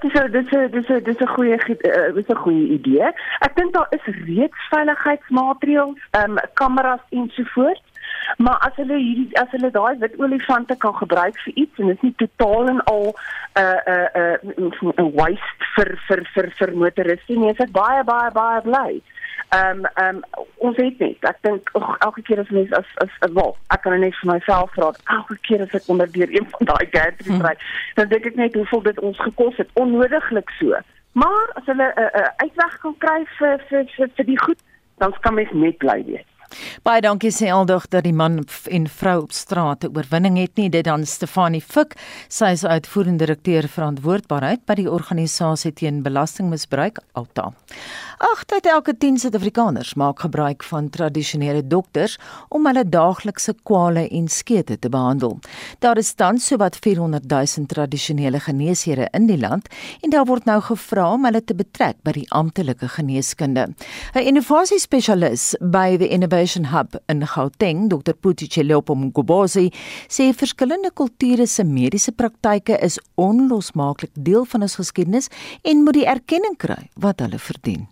dis 0.03 0.13
so 0.13 0.29
dis 0.29 0.47
is 0.53 0.71
dis 0.71 0.89
is 0.95 1.03
dis 1.03 1.21
'n 1.21 1.27
goeie 1.35 1.57
uh, 1.59 2.15
dis 2.15 2.29
'n 2.29 2.43
goeie 2.45 2.67
idee. 2.79 3.09
Ek 3.47 3.57
dink 3.57 3.73
daar 3.75 3.87
is 3.91 4.05
reeds 4.05 4.61
veiligheidsmaatreëls, 4.71 6.01
ehm 6.11 6.31
um, 6.31 6.39
kameras 6.55 7.05
ensovoorts. 7.11 7.88
Maar 8.37 8.59
as 8.69 8.77
hulle 8.77 8.97
hierdie 8.97 9.39
as 9.41 9.51
hulle 9.51 9.71
daai 9.71 9.99
wit 9.99 10.19
olifante 10.21 10.77
kan 10.77 10.95
gebruik 10.95 11.39
vir 11.45 11.55
iets 11.65 11.79
en 11.79 11.87
dit 11.87 11.97
is 11.97 12.07
nie 12.07 12.15
totaal 12.23 12.69
en 12.75 12.83
al 12.85 13.07
'n 13.09 13.63
uh, 13.63 14.09
'n 14.15 14.53
uh, 14.57 14.73
'n 14.93 15.05
uh, 15.05 15.09
waste 15.21 15.71
vir 15.77 15.99
vir 16.09 16.21
vir 16.35 16.51
vir 16.59 16.75
motoriste 16.77 17.35
nie, 17.35 17.51
is 17.51 17.57
dit 17.57 17.73
baie 17.73 18.05
baie 18.05 18.31
baie 18.31 18.61
bly. 18.61 19.01
Ehm 19.49 19.79
um, 19.79 19.85
ehm 19.95 20.17
um, 20.17 20.47
ons 20.57 20.77
weet 20.77 20.99
net, 20.99 21.25
ek 21.25 21.39
dink 21.47 21.71
elke 21.99 22.23
keer 22.23 22.41
as 22.41 22.51
mens 22.53 22.73
as 22.73 22.89
as, 23.05 23.13
as 23.27 23.33
wel, 23.33 23.57
ek 23.75 23.83
kan 23.83 24.01
net 24.01 24.17
vir 24.21 24.31
myself 24.33 24.73
vra, 24.77 24.93
elke 25.17 25.39
keer 25.49 25.63
as 25.65 25.75
ek 25.79 25.89
onder 25.89 26.11
deur 26.13 26.35
een 26.37 26.49
van 26.53 26.71
daai 26.71 26.87
gadgets 26.93 27.29
ry, 27.29 27.55
hmm. 27.55 27.69
dan 27.97 28.09
dink 28.13 28.27
ek 28.27 28.37
net 28.37 28.59
hoeveel 28.61 28.83
dit 28.91 28.99
ons 29.11 29.21
gekos 29.27 29.57
het, 29.57 29.71
onnodiglik 29.75 30.53
so. 30.61 30.77
Maar 31.13 31.47
as 31.61 31.65
hulle 31.65 31.89
'n 31.89 32.03
uh, 32.05 32.11
uh, 32.21 32.33
uitweg 32.45 32.79
kan 32.85 32.99
kry 32.99 33.21
vir 33.39 33.65
vir 33.71 33.85
vir, 33.97 34.11
vir 34.17 34.27
die 34.33 34.41
goed, 34.45 34.61
dan 34.99 35.15
kan 35.21 35.35
mens 35.35 35.53
net 35.53 35.79
bly 35.79 36.05
wees. 36.05 36.29
Baie 36.83 37.01
dankie 37.01 37.31
sê 37.35 37.51
aldag 37.53 37.89
dat 37.93 38.05
die 38.05 38.13
man 38.13 38.45
en 38.71 38.87
vrou 38.89 39.23
op 39.23 39.33
straat 39.33 39.85
'n 39.85 39.97
oorwinning 39.97 40.39
het 40.39 40.57
nie 40.57 40.69
dit 40.71 40.85
dan 40.85 41.07
Stefanie 41.07 41.61
Fik 41.61 41.95
sy 42.29 42.53
is 42.53 42.65
uitvoerende 42.65 43.25
direkteur 43.25 43.69
verantwoordbaarheid 43.69 44.65
by 44.67 44.75
die 44.75 44.91
organisasie 44.91 45.73
teen 45.73 46.03
belastingmisbruik 46.03 46.99
Alta. 47.13 47.53
Agt 48.19 48.53
uit 48.53 48.67
elke 48.67 48.97
10 48.99 49.19
Suid-Afrikaners 49.19 49.95
maak 49.95 50.21
gebruik 50.21 50.63
van 50.63 50.91
tradisionele 50.91 51.67
dokters 51.67 52.19
om 52.49 52.67
hulle 52.67 52.89
daaglikse 52.89 53.55
kwale 53.63 54.09
en 54.09 54.29
skete 54.29 54.79
te 54.79 54.89
behandel. 54.89 55.39
Daar 55.79 55.99
is 55.99 56.13
tans 56.15 56.47
sowat 56.47 56.77
400 56.77 57.25
000 57.31 57.67
tradisionele 57.67 58.41
geneesere 58.41 59.09
in 59.13 59.27
die 59.27 59.39
land 59.39 59.69
en 60.01 60.11
daar 60.11 60.25
word 60.25 60.45
nou 60.45 60.61
gevra 60.61 61.13
om 61.13 61.25
hulle 61.25 61.45
te 61.45 61.55
betrek 61.55 61.97
by 62.03 62.13
die 62.13 62.27
amptelike 62.31 62.89
geneeskunde. 62.89 63.69
'n 64.15 64.19
Innovasiespesialis 64.19 65.55
by 65.61 65.97
die 65.97 66.09
Innovation 66.09 66.38
Hub 66.73 66.97
in 67.09 67.21
Gauteng, 67.21 67.89
Dr. 67.89 68.15
Putichelopo 68.15 68.95
Mgobozi, 68.95 69.71
sê 70.09 70.33
verskillende 70.33 70.91
kulture 70.95 71.47
se 71.47 71.65
mediese 71.65 72.13
praktyke 72.13 72.79
is 72.83 72.99
onlosmaaklik 73.17 74.11
deel 74.15 74.45
van 74.45 74.63
ons 74.63 74.77
geskiedenis 74.77 75.31
en 75.65 75.85
moet 75.85 75.95
die 75.95 76.07
erkenning 76.07 76.57
kry 76.57 76.89
wat 76.97 77.21
hulle 77.21 77.39
verdien. 77.39 77.87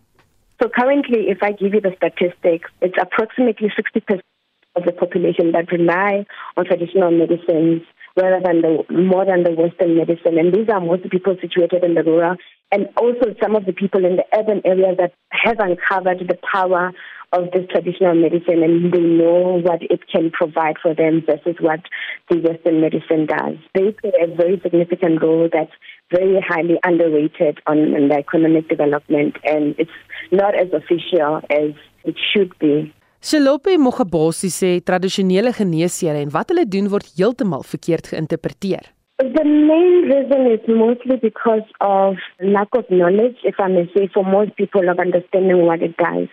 So 0.63 0.69
currently, 0.69 1.29
if 1.29 1.43
I 1.43 1.53
give 1.53 1.75
you 1.75 1.81
the 1.81 1.95
statistics, 1.97 2.71
it's 2.81 2.99
approximately 3.01 3.69
60% 3.69 4.21
of 4.77 4.85
the 4.85 4.93
population 4.93 5.53
that 5.53 5.71
rely 5.73 6.25
on 6.57 6.65
traditional 6.65 7.11
medicines 7.11 7.83
rather 8.17 8.41
than 8.41 8.63
the 8.63 8.85
more 8.91 9.25
than 9.25 9.43
the 9.45 9.53
Western 9.53 9.97
medicine. 9.97 10.39
And 10.39 10.55
these 10.55 10.69
are 10.69 10.81
mostly 10.81 11.11
people 11.11 11.37
situated 11.41 11.85
in 11.85 11.95
the 11.95 12.03
rural 12.03 12.37
and 12.73 12.89
also 12.97 13.35
some 13.41 13.55
of 13.55 13.65
the 13.65 13.73
people 13.73 14.05
in 14.05 14.17
the 14.17 14.25
urban 14.37 14.61
areas 14.65 14.97
that 14.99 15.13
have 15.31 15.59
uncovered 15.59 16.21
the 16.27 16.39
power 16.53 16.93
of 17.33 17.51
this 17.53 17.67
traditional 17.71 18.15
medicine 18.15 18.63
and 18.63 18.93
they 18.93 19.01
know 19.01 19.61
what 19.63 19.83
it 19.83 20.01
can 20.11 20.31
provide 20.31 20.77
for 20.81 20.95
them 20.95 21.23
versus 21.27 21.57
what 21.61 21.81
the 22.31 22.39
Western 22.39 22.81
medicine 22.81 23.27
does. 23.27 23.57
They 23.75 23.93
play 23.93 24.13
a 24.21 24.35
very 24.35 24.61
significant 24.63 25.23
role 25.23 25.49
that's 25.53 25.73
very 26.11 26.41
highly 26.41 26.79
underrated 26.85 27.61
on, 27.67 27.95
on 27.95 28.09
the 28.09 28.17
economic 28.17 28.69
development 28.69 29.37
and 29.45 29.75
it's 29.79 29.91
not 30.31 30.55
as 30.55 30.69
official 30.73 31.43
as 31.51 31.75
it 32.05 32.17
should 32.33 32.57
be. 32.59 32.93
Shelope 33.21 33.75
Mogabasi 33.79 34.53
sê 34.55 34.77
tradisionele 34.87 35.51
geneesere 35.57 36.21
en 36.23 36.31
wat 36.31 36.53
hulle 36.53 36.67
doen 36.69 36.87
word 36.93 37.09
heeltemal 37.17 37.65
verkeerd 37.67 38.13
geïnterpreteer. 38.13 38.93
The 39.19 39.45
main 39.45 40.03
reason 40.11 40.53
is 40.53 40.61
mostly 40.69 41.17
because 41.17 41.63
of 41.81 42.17
lack 42.39 42.69
of 42.77 42.85
knowledge, 42.91 43.37
if 43.45 43.55
I 43.59 43.69
may 43.69 43.91
say, 43.97 44.11
for 44.13 44.23
most 44.23 44.55
people 44.57 44.87
of 44.91 44.99
understanding 44.99 45.65
what 45.65 45.83
it 45.83 45.97
does. 45.97 46.29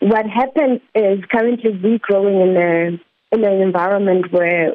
What 0.00 0.24
happens 0.26 0.80
is 0.94 1.18
currently 1.32 1.72
we're 1.82 1.98
growing 1.98 2.40
in 2.40 2.56
a 2.56 3.34
in 3.34 3.44
an 3.44 3.60
environment 3.60 4.32
where 4.32 4.74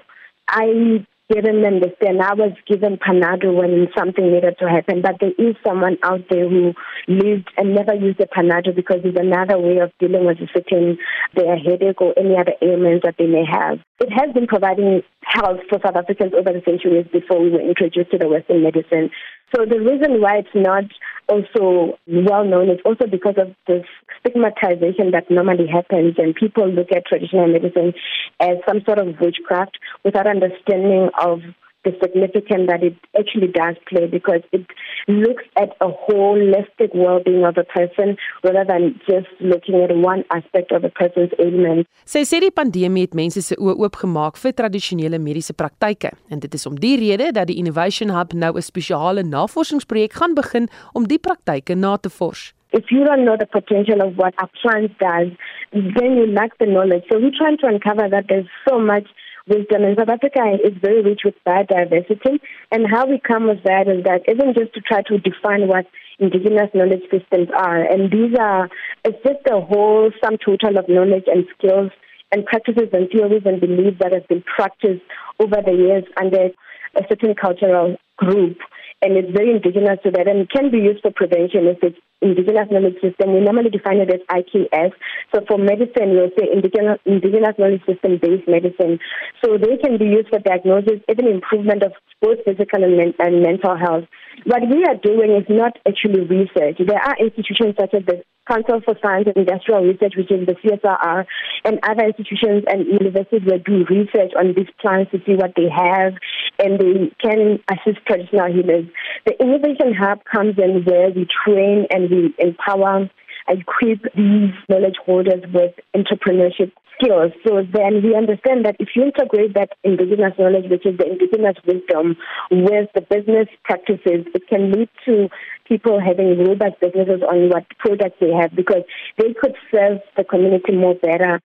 I 0.49 1.05
didn't 1.29 1.65
understand. 1.65 2.21
I 2.21 2.33
was 2.33 2.51
given 2.67 2.97
Panado 2.97 3.55
when 3.55 3.87
something 3.97 4.31
needed 4.31 4.55
to 4.59 4.69
happen, 4.69 5.01
but 5.01 5.15
there 5.19 5.31
is 5.37 5.55
someone 5.65 5.97
out 6.03 6.21
there 6.29 6.49
who 6.49 6.73
lived 7.07 7.49
and 7.57 7.75
never 7.75 7.93
used 7.93 8.19
the 8.19 8.27
Panado 8.27 8.75
because 8.75 8.99
it's 9.03 9.19
another 9.19 9.57
way 9.57 9.77
of 9.79 9.91
dealing 9.99 10.25
with 10.25 10.37
a 10.39 10.47
certain 10.53 10.97
their 11.35 11.57
headache 11.57 12.01
or 12.01 12.13
any 12.17 12.35
other 12.37 12.53
ailments 12.61 13.05
that 13.05 13.15
they 13.17 13.27
may 13.27 13.45
have. 13.49 13.79
It 13.99 14.11
has 14.11 14.33
been 14.33 14.47
providing 14.47 15.01
health 15.23 15.61
for 15.69 15.79
South 15.83 15.95
Africans 15.95 16.33
over 16.33 16.51
the 16.51 16.61
centuries 16.65 17.07
before 17.11 17.41
we 17.41 17.49
were 17.49 17.61
introduced 17.61 18.11
to 18.11 18.17
the 18.17 18.27
Western 18.27 18.63
medicine. 18.63 19.09
So 19.55 19.65
the 19.65 19.79
reason 19.79 20.19
why 20.19 20.39
it's 20.39 20.55
not 20.55 20.85
also 21.29 21.97
well 22.07 22.43
known 22.43 22.69
is 22.69 22.79
also 22.83 23.05
because 23.05 23.35
of 23.37 23.53
this 23.67 23.85
stigmatization 24.19 25.11
that 25.11 25.29
normally 25.29 25.67
happens 25.67 26.15
and 26.17 26.33
people 26.33 26.67
look 26.67 26.91
at 26.91 27.05
traditional 27.05 27.47
medicine 27.47 27.93
as 28.39 28.57
some 28.67 28.81
sort 28.85 28.97
of 28.97 29.19
witchcraft 29.21 29.77
without 30.03 30.27
understanding 30.27 31.09
of 31.21 31.41
the 31.83 31.91
significance 32.01 32.67
that 32.67 32.81
it 32.81 32.95
actually 33.19 33.47
does 33.47 33.75
play 33.87 34.07
because 34.07 34.41
it 34.51 34.65
looks 35.07 35.43
at 35.57 35.69
a 35.81 35.89
holistic 36.07 36.95
well-being 36.95 37.43
of 37.43 37.57
a 37.57 37.63
person 37.63 38.15
rather 38.43 38.63
than 38.65 38.99
just 39.07 39.27
looking 39.41 39.75
at 39.83 39.95
one 39.95 40.23
aspect 40.31 40.71
of 40.71 40.83
a 40.83 40.89
person's 40.89 41.31
ailment. 41.39 41.87
Sy 42.07 42.23
sê 42.27 42.39
die 42.43 42.53
pandemie 42.55 43.05
het 43.07 43.17
mense 43.17 43.43
se 43.43 43.59
oë 43.59 43.75
oopgemaak 43.83 44.39
vir 44.39 44.55
tradisionele 44.55 45.19
mediese 45.19 45.55
praktyke 45.59 46.13
en 46.31 46.43
dit 46.43 46.55
is 46.55 46.67
om 46.69 46.79
die 46.79 46.95
rede 47.03 47.31
dat 47.35 47.51
die 47.51 47.59
Innovation 47.59 48.15
Hub 48.15 48.33
nou 48.33 48.55
'n 48.55 48.63
spesiale 48.63 49.23
navorsingsprojek 49.23 50.13
gaan 50.13 50.35
begin 50.35 50.69
om 50.93 51.07
die 51.07 51.19
praktyke 51.19 51.75
na 51.75 51.97
te 51.97 52.09
vors. 52.09 52.53
if 52.73 52.85
you 52.89 53.03
don't 53.05 53.23
know 53.23 53.37
the 53.37 53.45
potential 53.45 54.01
of 54.01 54.17
what 54.17 54.33
a 54.39 54.47
plant 54.61 54.97
does, 54.97 55.29
then 55.71 56.17
you 56.17 56.25
lack 56.25 56.57
the 56.57 56.65
knowledge. 56.65 57.03
So 57.11 57.19
we're 57.19 57.37
trying 57.37 57.57
to 57.59 57.67
uncover 57.67 58.09
that 58.09 58.25
there's 58.27 58.49
so 58.67 58.79
much 58.79 59.05
wisdom. 59.47 59.83
And 59.83 59.97
South 59.97 60.09
Africa 60.09 60.57
is 60.63 60.73
very 60.81 61.01
rich 61.01 61.21
with 61.25 61.35
biodiversity. 61.45 62.39
And 62.71 62.85
how 62.89 63.05
we 63.07 63.19
come 63.19 63.47
with 63.47 63.63
that 63.63 63.87
is 63.87 64.03
that 64.03 64.21
even 64.27 64.53
just 64.53 64.73
to 64.73 64.81
try 64.81 65.01
to 65.03 65.17
define 65.17 65.67
what 65.67 65.85
indigenous 66.19 66.69
knowledge 66.73 67.03
systems 67.11 67.49
are. 67.55 67.83
And 67.83 68.11
these 68.11 68.37
are, 68.39 68.69
it's 69.03 69.21
just 69.23 69.45
a 69.51 69.59
whole 69.59 70.11
sum 70.23 70.37
total 70.43 70.77
of 70.77 70.87
knowledge 70.87 71.25
and 71.27 71.45
skills 71.57 71.91
and 72.31 72.45
practices 72.45 72.89
and 72.93 73.09
theories 73.09 73.43
and 73.45 73.61
beliefs 73.61 73.97
that 73.99 74.13
have 74.13 74.27
been 74.27 74.43
practiced 74.43 75.03
over 75.39 75.57
the 75.63 75.73
years 75.73 76.03
under 76.19 76.49
a 76.95 77.01
certain 77.09 77.35
cultural 77.35 77.95
group. 78.17 78.57
And 79.01 79.17
it's 79.17 79.31
very 79.31 79.51
indigenous 79.51 79.99
to 80.03 80.11
that 80.11 80.27
and 80.27 80.49
can 80.49 80.71
be 80.71 80.77
used 80.77 81.01
for 81.01 81.11
prevention 81.11 81.67
if 81.67 81.77
it's 81.83 81.97
indigenous 82.23 82.71
knowledge 82.71 82.97
system. 83.03 83.33
We 83.35 83.41
normally 83.41 83.69
define 83.69 83.99
it 83.99 84.09
as 84.09 84.23
IKS. 84.31 84.91
So 85.35 85.43
for 85.47 85.57
medicine, 85.59 86.15
we'll 86.15 86.31
say 86.39 86.47
indigenous, 86.47 86.99
indigenous 87.05 87.59
knowledge 87.59 87.83
system 87.85 88.17
based 88.23 88.47
medicine. 88.47 88.99
So 89.43 89.59
they 89.59 89.75
can 89.77 89.99
be 89.99 90.07
used 90.07 90.29
for 90.29 90.39
diagnosis, 90.39 91.03
even 91.11 91.27
improvement 91.27 91.83
of 91.83 91.91
both 92.21 92.39
physical 92.45 92.83
and, 92.83 92.97
men- 92.97 93.19
and 93.19 93.43
mental 93.43 93.75
health. 93.75 94.07
What 94.45 94.63
we 94.63 94.85
are 94.87 94.95
doing 94.95 95.35
is 95.35 95.45
not 95.49 95.77
actually 95.87 96.23
research. 96.23 96.79
There 96.79 96.97
are 96.97 97.19
institutions 97.19 97.75
such 97.77 97.93
as 97.93 98.05
the 98.07 98.23
Council 98.47 98.81
for 98.83 98.95
Science 99.01 99.27
and 99.27 99.47
Industrial 99.47 99.83
Research, 99.83 100.13
which 100.17 100.31
is 100.31 100.45
the 100.45 100.55
CSRR, 100.59 101.25
and 101.63 101.79
other 101.83 102.07
institutions 102.07 102.63
and 102.67 102.85
universities 102.87 103.47
that 103.47 103.63
do 103.63 103.85
research 103.89 104.31
on 104.37 104.53
these 104.55 104.67
plants 104.81 105.11
to 105.11 105.19
see 105.25 105.35
what 105.35 105.53
they 105.55 105.69
have, 105.71 106.13
and 106.59 106.79
they 106.79 107.11
can 107.23 107.59
assist 107.71 108.03
traditional 108.05 108.51
healers. 108.51 108.85
The 109.25 109.39
Innovation 109.39 109.95
Hub 109.95 110.19
comes 110.27 110.55
in 110.57 110.83
where 110.83 111.09
we 111.11 111.25
train 111.45 111.87
and 111.89 112.09
we 112.13 112.33
empower 112.39 113.09
and 113.47 113.61
equip 113.61 114.01
these 114.15 114.53
knowledge 114.69 114.95
holders 115.05 115.43
with 115.53 115.73
entrepreneurship 115.95 116.71
skills. 116.95 117.31
So 117.45 117.63
then 117.73 118.01
we 118.03 118.15
understand 118.15 118.65
that 118.65 118.75
if 118.79 118.89
you 118.95 119.03
integrate 119.03 119.53
that 119.55 119.69
indigenous 119.83 120.33
knowledge, 120.37 120.69
which 120.69 120.85
is 120.85 120.97
the 120.97 121.05
indigenous 121.05 121.57
wisdom, 121.65 122.15
with 122.51 122.89
the 122.93 123.01
business 123.01 123.47
practices, 123.63 124.25
it 124.33 124.47
can 124.47 124.71
lead 124.71 124.89
to 125.05 125.29
people 125.67 125.99
having 125.99 126.37
robust 126.39 126.79
businesses 126.81 127.21
on 127.27 127.49
what 127.49 127.65
products 127.79 128.17
they 128.19 128.31
have 128.31 128.55
because 128.55 128.83
they 129.17 129.33
could 129.33 129.55
serve 129.71 129.99
the 130.17 130.23
community 130.23 130.73
more 130.73 130.95
better. 130.95 131.39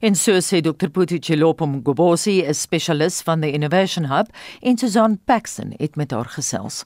En 0.00 0.14
so 0.14 0.32
sê 0.40 0.60
Dr. 0.60 0.88
Puti 0.88 1.18
Chilopo 1.18 1.66
Mgobosi, 1.66 2.42
'n 2.42 2.54
spesialis 2.54 3.22
van 3.22 3.40
die 3.40 3.52
Innovation 3.52 4.06
Hub, 4.06 4.28
en 4.60 4.78
Susan 4.78 5.18
Paxton 5.24 5.72
het 5.76 5.96
met 5.96 6.10
haar 6.10 6.24
gesels. 6.24 6.84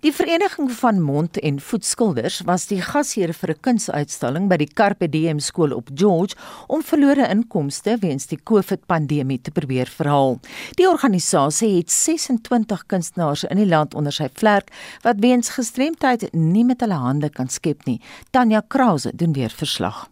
Die 0.00 0.12
Vereniging 0.12 0.70
van 0.72 1.00
Mond- 1.00 1.38
en 1.38 1.60
Voetskilders 1.60 2.40
was 2.44 2.66
die 2.66 2.82
gasheer 2.82 3.32
vir 3.34 3.50
'n 3.50 3.60
kunsuitstalling 3.60 4.48
by 4.48 4.56
die 4.56 4.72
Carpe 4.74 5.08
Diem 5.08 5.38
skool 5.38 5.72
op 5.72 5.88
George 5.94 6.36
om 6.66 6.82
verlore 6.82 7.28
inkomste 7.28 7.96
weens 8.00 8.26
die 8.26 8.38
COVID-pandemie 8.42 9.40
te 9.40 9.50
probeer 9.50 9.86
verhaal. 9.86 10.40
Die 10.76 10.88
organisasie 10.88 11.76
het 11.76 11.90
26 11.90 12.86
kunstenaars 12.86 13.44
in 13.44 13.56
die 13.56 13.66
land 13.66 13.94
onder 13.94 14.12
sy 14.12 14.28
vlerk 14.32 14.70
wat 15.02 15.16
weens 15.18 15.48
gestremdheid 15.48 16.32
nie 16.32 16.64
met 16.64 16.80
hulle 16.80 16.94
hande 16.94 17.30
kan 17.30 17.48
skep 17.48 17.86
nie. 17.86 18.00
Tanya 18.30 18.62
Krause 18.68 19.12
doen 19.14 19.32
weer 19.32 19.50
verslag. 19.50 20.11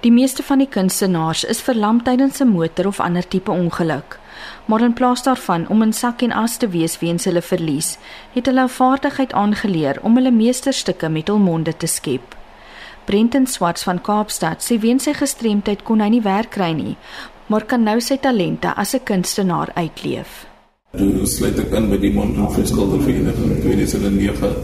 Die 0.00 0.12
meeste 0.12 0.42
van 0.46 0.60
die 0.62 0.68
kunstenaars 0.70 1.40
is 1.44 1.60
verlam 1.66 2.02
tydens 2.06 2.40
'n 2.40 2.48
motor 2.48 2.86
of 2.86 3.00
ander 3.00 3.28
tipe 3.28 3.50
ongeluk. 3.50 4.18
Maar 4.64 4.80
in 4.80 4.92
plaas 4.92 5.22
daarvan 5.22 5.68
om 5.68 5.82
in 5.82 5.92
sak 5.92 6.22
en 6.22 6.32
as 6.32 6.56
te 6.56 6.68
wees 6.68 6.98
weens 6.98 7.24
hulle 7.24 7.42
verlies, 7.42 7.98
het 8.32 8.46
hulle 8.46 8.62
'n 8.62 8.68
vaardigheid 8.68 9.32
aangeleer 9.32 9.98
om 10.02 10.14
hulle 10.14 10.30
meesterstukke 10.30 11.08
met 11.08 11.28
hul 11.28 11.38
monde 11.38 11.76
te 11.76 11.86
skep. 11.86 12.36
Brenton 13.04 13.46
Swarts 13.46 13.82
van 13.82 14.00
Kaapstad 14.00 14.62
sê 14.62 14.78
weens 14.78 15.02
sy 15.02 15.12
gestremdheid 15.12 15.82
kon 15.82 16.00
hy 16.00 16.08
nie 16.08 16.22
werk 16.22 16.50
kry 16.50 16.72
nie, 16.72 16.96
maar 17.46 17.64
kan 17.64 17.82
nou 17.82 18.00
sy 18.00 18.16
talente 18.16 18.74
as 18.74 18.94
'n 18.94 19.04
kunstenaar 19.04 19.70
uitleef. 19.74 20.46
Toe 20.96 21.26
sluit 21.26 21.58
ek 21.58 21.72
in 21.72 21.90
by 21.90 21.98
die 21.98 22.12
Mountain 22.12 22.48
Vereniging 23.02 23.50
in 23.50 23.60
2009 23.60 24.54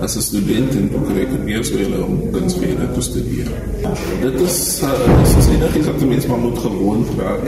as 0.00 0.16
'n 0.16 0.20
student 0.20 0.70
en 0.74 0.90
ook 0.94 1.06
kry 1.06 1.20
ek 1.20 1.44
meer 1.44 1.64
swele 1.64 2.04
om 2.04 2.30
kunstvere 2.32 2.86
te 2.94 3.00
studeer. 3.00 3.48
Dit 4.22 4.40
is 4.40 4.82
uh, 4.82 4.90
dit 5.18 5.36
is 5.38 5.48
eintlik 5.48 5.84
dat 5.84 6.04
mense 6.08 6.28
maar 6.28 6.38
moet 6.38 6.58
gewoon 6.58 7.04
raak. 7.18 7.44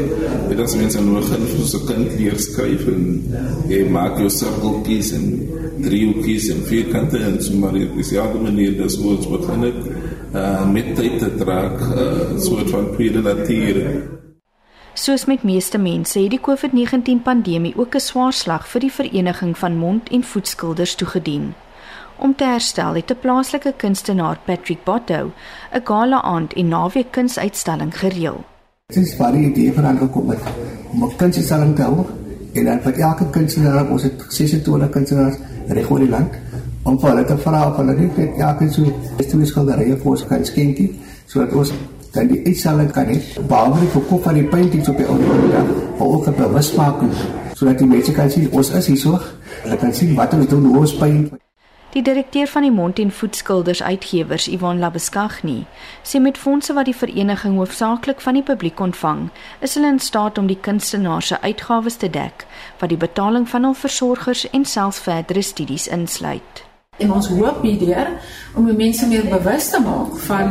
Dit 0.49 0.59
is 0.59 0.77
mense 0.77 1.01
nou 1.01 1.15
begin 1.21 1.47
vir 1.53 1.65
'n 1.65 1.87
kind 1.87 2.09
leer 2.19 2.39
skryf 2.39 2.87
en 2.87 3.03
jy 3.69 3.85
maak 3.91 4.19
jou 4.19 4.31
sirkeltjies 4.31 5.13
en 5.13 5.49
driehoekies 5.81 6.49
en 6.49 6.61
vierkante 6.67 7.19
en 7.19 7.43
so 7.43 7.55
maar 7.57 7.77
is 7.77 8.11
ja 8.11 8.33
die 8.33 8.41
manier 8.41 8.77
dis 8.83 8.97
hoe 8.97 9.17
ons 9.17 9.29
begin 9.29 9.63
het 9.63 9.81
uh, 10.35 10.71
met 10.73 10.95
tyd 10.97 11.19
te 11.19 11.31
'n 11.31 11.49
uh, 11.49 12.41
soort 12.41 12.71
van 12.71 12.87
natuur. 13.23 14.13
Soos 14.95 15.25
met 15.25 15.43
meeste 15.43 15.79
mense 15.79 16.19
het 16.19 16.31
die 16.31 16.41
COVID-19 16.41 17.23
pandemie 17.23 17.75
ook 17.77 17.95
'n 17.95 18.01
swaar 18.01 18.33
slag 18.33 18.69
vir 18.69 18.81
die 18.81 18.93
vereniging 18.93 19.59
van 19.59 19.77
mond- 19.77 20.09
en 20.09 20.23
voetskilders 20.23 20.95
toegedien. 20.95 21.55
Om 22.19 22.35
te 22.37 22.45
herstel 22.45 22.95
het 22.95 23.11
'n 23.11 23.21
plaaslike 23.21 23.73
kunstenaar, 23.77 24.39
Patrick 24.45 24.85
Botto, 24.85 25.33
'n 25.73 25.81
gala 25.85 26.23
aand 26.23 26.53
en 26.53 26.69
naweek 26.69 27.11
kunsuitstalling 27.11 27.99
gereël. 27.99 28.45
Dit 28.87 28.97
is 28.97 29.17
die 29.17 29.51
idee 29.51 29.73
van 29.73 29.85
aangekom 29.85 30.31
het 30.31 30.41
om 30.93 31.05
'n 31.05 31.17
kunsuitstalling 31.17 31.77
te 31.77 31.83
hou 31.83 32.05
en 32.53 32.65
dan 32.65 32.81
vir 32.81 32.99
elke 32.99 33.31
kunstenaar, 33.31 33.91
ons 33.91 34.03
het 34.03 34.25
26 34.29 34.89
kunstenaars 34.91 35.37
reg 35.69 35.91
oor 35.91 35.99
die 35.99 36.09
land 36.09 36.33
om 36.83 37.01
vir 37.01 37.11
hulle 37.11 37.25
te 37.25 37.37
vra 37.37 37.69
of 37.69 37.77
hulle 37.77 37.95
net 37.95 38.39
elke 38.39 38.71
so 38.73 38.83
historiese 39.17 39.53
skilderye 39.53 39.97
vir 39.97 40.11
ons 40.11 40.27
kan 40.27 40.45
skenkie 40.45 41.01
sodat 41.27 41.53
ons 41.53 41.73
dan 42.13 42.27
die 42.27 42.43
uitstalling 42.47 42.91
kan 42.93 43.07
hê. 43.07 43.19
Behalwe 43.49 43.81
die 43.81 43.89
verkoop 43.89 44.23
van 44.23 44.35
die 44.35 44.49
paintings 44.49 44.89
op 44.89 44.97
die 44.97 45.07
dag, 45.07 45.67
maar 45.99 46.09
ook 46.09 46.27
'n 46.27 46.35
bewusmaking 46.37 47.13
sodat 47.55 47.79
die 47.79 47.87
mense 47.87 48.13
kan 48.13 48.31
sien 48.31 48.51
ons 48.51 48.71
is 48.71 48.87
hier 48.87 48.97
so. 48.97 49.19
Hulle 49.63 49.77
kan 49.77 49.95
sien 49.95 50.15
wat 50.15 50.35
ons 50.35 50.47
doen, 50.47 50.65
hoe 50.65 50.79
ons 50.79 50.97
paint. 50.97 51.44
Die 51.95 52.03
direkteur 52.03 52.47
van 52.47 52.63
die 52.63 52.73
Mond 52.75 52.99
en 52.99 53.11
Voetskilders 53.11 53.83
Uitgewers, 53.83 54.49
Ivan 54.49 54.81
Labeskagni, 54.83 55.61
sê 56.03 56.19
met 56.19 56.39
fondse 56.39 56.75
wat 56.75 56.89
die 56.91 56.97
vereniging 56.97 57.55
hoofsaaklik 57.55 58.19
van 58.21 58.35
die 58.35 58.43
publiek 58.43 58.81
ontvang, 58.83 59.29
is 59.63 59.77
hulle 59.79 59.93
in 59.95 60.01
staat 60.03 60.39
om 60.39 60.49
die 60.51 60.59
kunstenaars 60.59 61.29
se 61.31 61.39
uitgawes 61.41 62.01
te 62.03 62.11
dek, 62.11 62.47
wat 62.81 62.91
die 62.91 62.99
betaling 62.99 63.47
van 63.47 63.69
hul 63.69 63.77
versorgers 63.79 64.43
en 64.51 64.67
selfs 64.67 64.99
verdere 65.05 65.43
studies 65.43 65.87
insluit. 65.87 66.65
En 66.99 67.15
ons 67.15 67.31
hoop 67.31 67.63
hierdeur 67.63 68.11
om 68.59 68.67
die 68.67 68.75
mense 68.75 69.07
meer 69.07 69.31
bewus 69.31 69.71
te 69.71 69.79
maak 69.87 70.19
van 70.27 70.51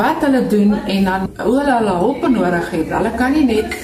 wat 0.00 0.24
hulle 0.24 0.46
doen 0.48 0.72
en 0.80 1.04
dan 1.10 1.28
hoe 1.42 1.58
hulle 1.58 1.76
hulle 1.76 1.98
hulp 2.06 2.24
nodig 2.28 2.72
het. 2.72 2.88
Hulle 2.96 3.12
kan 3.20 3.36
nie 3.36 3.44
net 3.52 3.76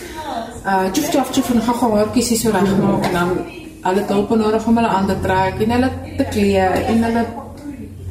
uh 0.65 0.89
tjof 0.97 1.13
tjof 1.13 1.37
tjof 1.37 1.53
en 1.53 1.63
gaga 1.69 1.93
hoortjies 1.93 2.33
hier 2.33 2.43
so 2.47 2.57
regmaak 2.57 3.05
en 3.13 3.21
dan 3.21 3.56
hulle 3.87 4.07
hulp 4.09 4.37
nodig 4.37 4.67
om 4.67 4.79
hulle 4.81 4.95
aan 4.99 5.07
te 5.07 5.19
trek 5.23 5.61
en 5.61 5.77
hulle 5.79 5.91
te 6.17 6.31
klee 6.31 6.71
en 6.93 7.05
hulle 7.09 7.27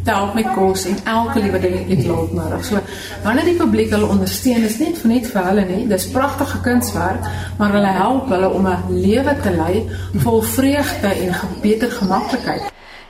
te 0.06 0.14
help 0.14 0.36
met 0.38 0.46
kos 0.54 0.84
en 0.86 1.00
elke 1.10 1.42
liewe 1.42 1.58
dingetjie 1.60 1.96
het 1.98 2.06
hulp 2.06 2.32
nodig. 2.38 2.66
So 2.66 2.80
wanneer 3.24 3.46
die 3.50 3.58
publiek 3.58 3.90
hulle 3.96 4.10
ondersteun 4.14 4.64
is 4.68 4.78
net 4.82 4.98
vir 5.02 5.10
net 5.12 5.26
vir 5.32 5.44
hulle 5.50 5.64
nie. 5.72 5.88
Dis 5.90 6.12
pragtige 6.14 6.58
kunswerk, 6.66 7.24
maar 7.58 7.72
hulle 7.74 7.94
help 7.98 8.26
hulle 8.34 8.50
om 8.50 8.68
'n 8.68 8.84
lewe 8.90 9.34
te 9.42 9.52
lei 9.58 9.76
vol 10.26 10.42
vreugde 10.42 11.08
en 11.08 11.36
beter 11.62 11.92
gemaklikheid. 11.92 12.62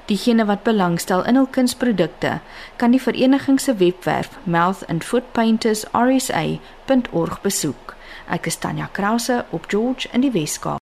Diegene 0.05 0.45
wat 0.45 0.63
belangstel 0.63 1.25
in 1.25 1.35
hul 1.35 1.47
kunsprodukte, 1.49 2.39
kan 2.75 2.91
die 2.91 3.01
vereniging 3.01 3.61
se 3.61 3.75
webwerf 3.75 4.29
mouthandfootpaintersrsa.org 4.43 7.41
besoek. 7.41 7.95
Ek 8.29 8.45
is 8.45 8.57
Tanya 8.57 8.89
Krause 8.91 9.45
op 9.49 9.63
George 9.67 10.07
in 10.11 10.21
die 10.21 10.31
Weskaap. 10.31 10.84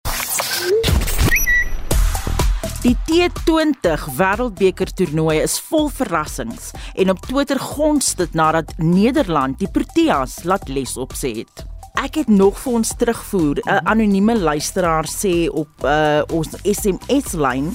Die 2.84 2.96
T20 3.08 4.02
Wêreldbeker 4.18 4.90
toernooi 4.92 5.38
is 5.40 5.54
vol 5.70 5.86
verrassings 5.88 6.66
en 7.00 7.14
op 7.14 7.22
Twitter 7.24 7.56
gons 7.56 8.10
dit 8.18 8.36
nadat 8.36 8.74
Nederland 8.76 9.56
die 9.56 9.70
Proteas 9.72 10.42
laat 10.44 10.68
les 10.68 10.92
opsê 11.00 11.30
het. 11.38 11.64
Ek 11.94 12.16
het 12.18 12.28
nog 12.28 12.56
vir 12.58 12.72
ons 12.74 12.88
terugvoer 12.98 13.60
'n 13.62 13.86
anonieme 13.86 14.34
luisteraar 14.38 15.06
sê 15.06 15.46
op 15.46 15.70
uh, 15.84 16.22
ons 16.32 16.48
SMS 16.62 17.32
lyn. 17.32 17.70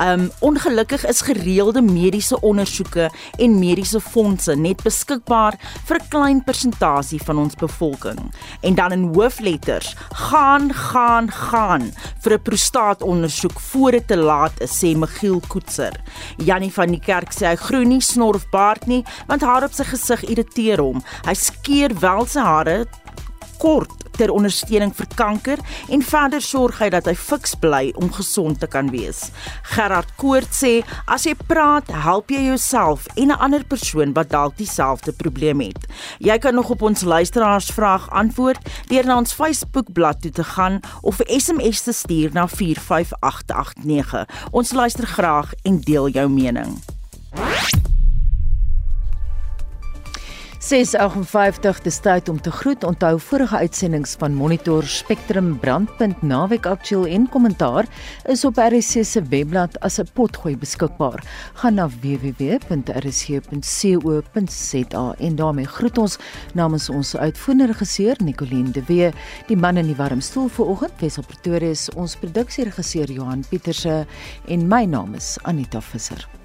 Um 0.00 0.30
ongelukkig 0.38 1.06
is 1.06 1.20
gereelde 1.20 1.82
mediese 1.82 2.40
ondersoeke 2.40 3.10
en 3.38 3.58
mediese 3.58 4.00
fondse 4.00 4.54
net 4.54 4.82
beskikbaar 4.82 5.58
vir 5.84 5.96
'n 5.96 6.08
klein 6.08 6.44
persentasie 6.44 7.20
van 7.22 7.38
ons 7.38 7.54
bevolking. 7.54 8.34
En 8.60 8.74
dan 8.74 8.92
in 8.92 9.10
hoofletters: 9.14 9.96
gaan 10.10 10.72
gaan 10.72 11.30
gaan 11.30 11.92
vir 12.20 12.32
'n 12.32 12.42
prostaatondersoek 12.42 13.60
voor 13.60 13.90
dit 13.90 14.08
te 14.08 14.16
laat 14.16 14.60
is, 14.60 14.84
sê 14.84 14.96
Michiel 14.96 15.42
Koetser. 15.48 16.00
Jannie 16.36 16.72
van 16.72 16.88
die 16.88 17.00
kerk 17.00 17.32
sê 17.32 17.46
hy 17.46 17.56
groei 17.56 17.84
nie 17.84 18.00
snor 18.00 18.34
of 18.34 18.50
baard 18.50 18.86
nie, 18.86 19.04
want 19.26 19.42
haar 19.42 19.64
op 19.64 19.72
sy 19.72 19.84
gesig 19.84 20.24
irriteer 20.24 20.78
hom. 20.78 21.02
Hy 21.24 21.34
skeer 21.34 21.98
wel 21.98 22.26
sy 22.26 22.40
hare 22.40 22.86
kort 23.58 24.06
ter 24.16 24.32
ondersteuning 24.32 24.92
vir 24.96 25.08
kanker 25.16 25.62
en 25.92 26.02
verder 26.04 26.42
sorg 26.44 26.80
hy 26.80 26.88
dat 26.94 27.08
hy 27.08 27.14
fiks 27.18 27.54
bly 27.60 27.92
om 28.00 28.12
gesond 28.12 28.60
te 28.60 28.68
kan 28.70 28.90
wees. 28.94 29.26
Gerard 29.74 30.12
Koort 30.20 30.52
sê 30.56 30.80
as 31.12 31.26
jy 31.28 31.34
praat, 31.48 31.90
help 31.92 32.32
jy 32.32 32.46
jouself 32.48 33.06
en 33.16 33.28
'n 33.30 33.40
ander 33.40 33.64
persoon 33.64 34.14
wat 34.14 34.30
dalk 34.30 34.56
dieselfde 34.56 35.12
probleem 35.12 35.60
het. 35.60 35.86
Jy 36.18 36.38
kan 36.38 36.54
nog 36.54 36.70
op 36.70 36.82
ons 36.82 37.02
luisteraarsvraag 37.02 38.10
antwoord 38.10 38.60
deur 38.88 39.06
na 39.06 39.16
ons 39.18 39.32
Facebookblad 39.32 40.22
toe 40.22 40.30
te 40.30 40.44
gaan 40.44 40.80
of 41.02 41.20
'n 41.20 41.40
SMS 41.40 41.82
te 41.82 41.92
stuur 41.92 42.30
na 42.32 42.46
45889. 42.48 44.26
Ons 44.50 44.72
luister 44.72 45.06
graag 45.06 45.52
en 45.62 45.80
deel 45.80 46.08
jou 46.08 46.28
mening. 46.28 46.80
658 50.66 51.84
dis 51.84 52.00
tyd 52.02 52.28
om 52.28 52.40
te 52.42 52.50
groet. 52.50 52.82
Onthou 52.84 53.20
vorige 53.22 53.56
uitsendings 53.56 54.16
van 54.18 54.34
Monitor 54.34 54.82
Spectrum 54.90 55.58
Brandpunt 55.62 56.22
Naweek 56.26 56.66
Aktueel 56.66 57.06
en 57.06 57.28
Kommentaar 57.30 57.86
is 58.26 58.44
op 58.44 58.58
RC 58.58 59.04
se 59.06 59.22
webblad 59.22 59.80
as 59.80 59.98
'n 60.00 60.08
potgooi 60.12 60.56
beskikbaar. 60.56 61.22
Gaan 61.54 61.74
na 61.74 61.88
www.rc.co.za 61.88 62.64
en 65.18 65.36
daarmee 65.36 65.66
groet 65.66 65.98
ons 65.98 66.18
namens 66.54 66.90
ons 66.90 67.16
uitvoerende 67.16 67.66
regisseur 67.66 68.16
Nicoline 68.24 68.70
de 68.70 68.82
Wee, 68.86 69.10
die 69.46 69.56
man 69.56 69.76
in 69.76 69.86
die 69.86 69.96
warm 69.96 70.20
stoel 70.20 70.48
vanoggend, 70.48 70.92
Wesel 70.98 71.22
Pretoria, 71.26 71.74
ons 71.96 72.16
produksieregisseur 72.16 73.12
Johan 73.12 73.44
Pieterse 73.48 74.06
en 74.46 74.68
my 74.68 74.84
naam 74.84 75.14
is 75.14 75.38
Anita 75.42 75.80
Visser. 75.80 76.35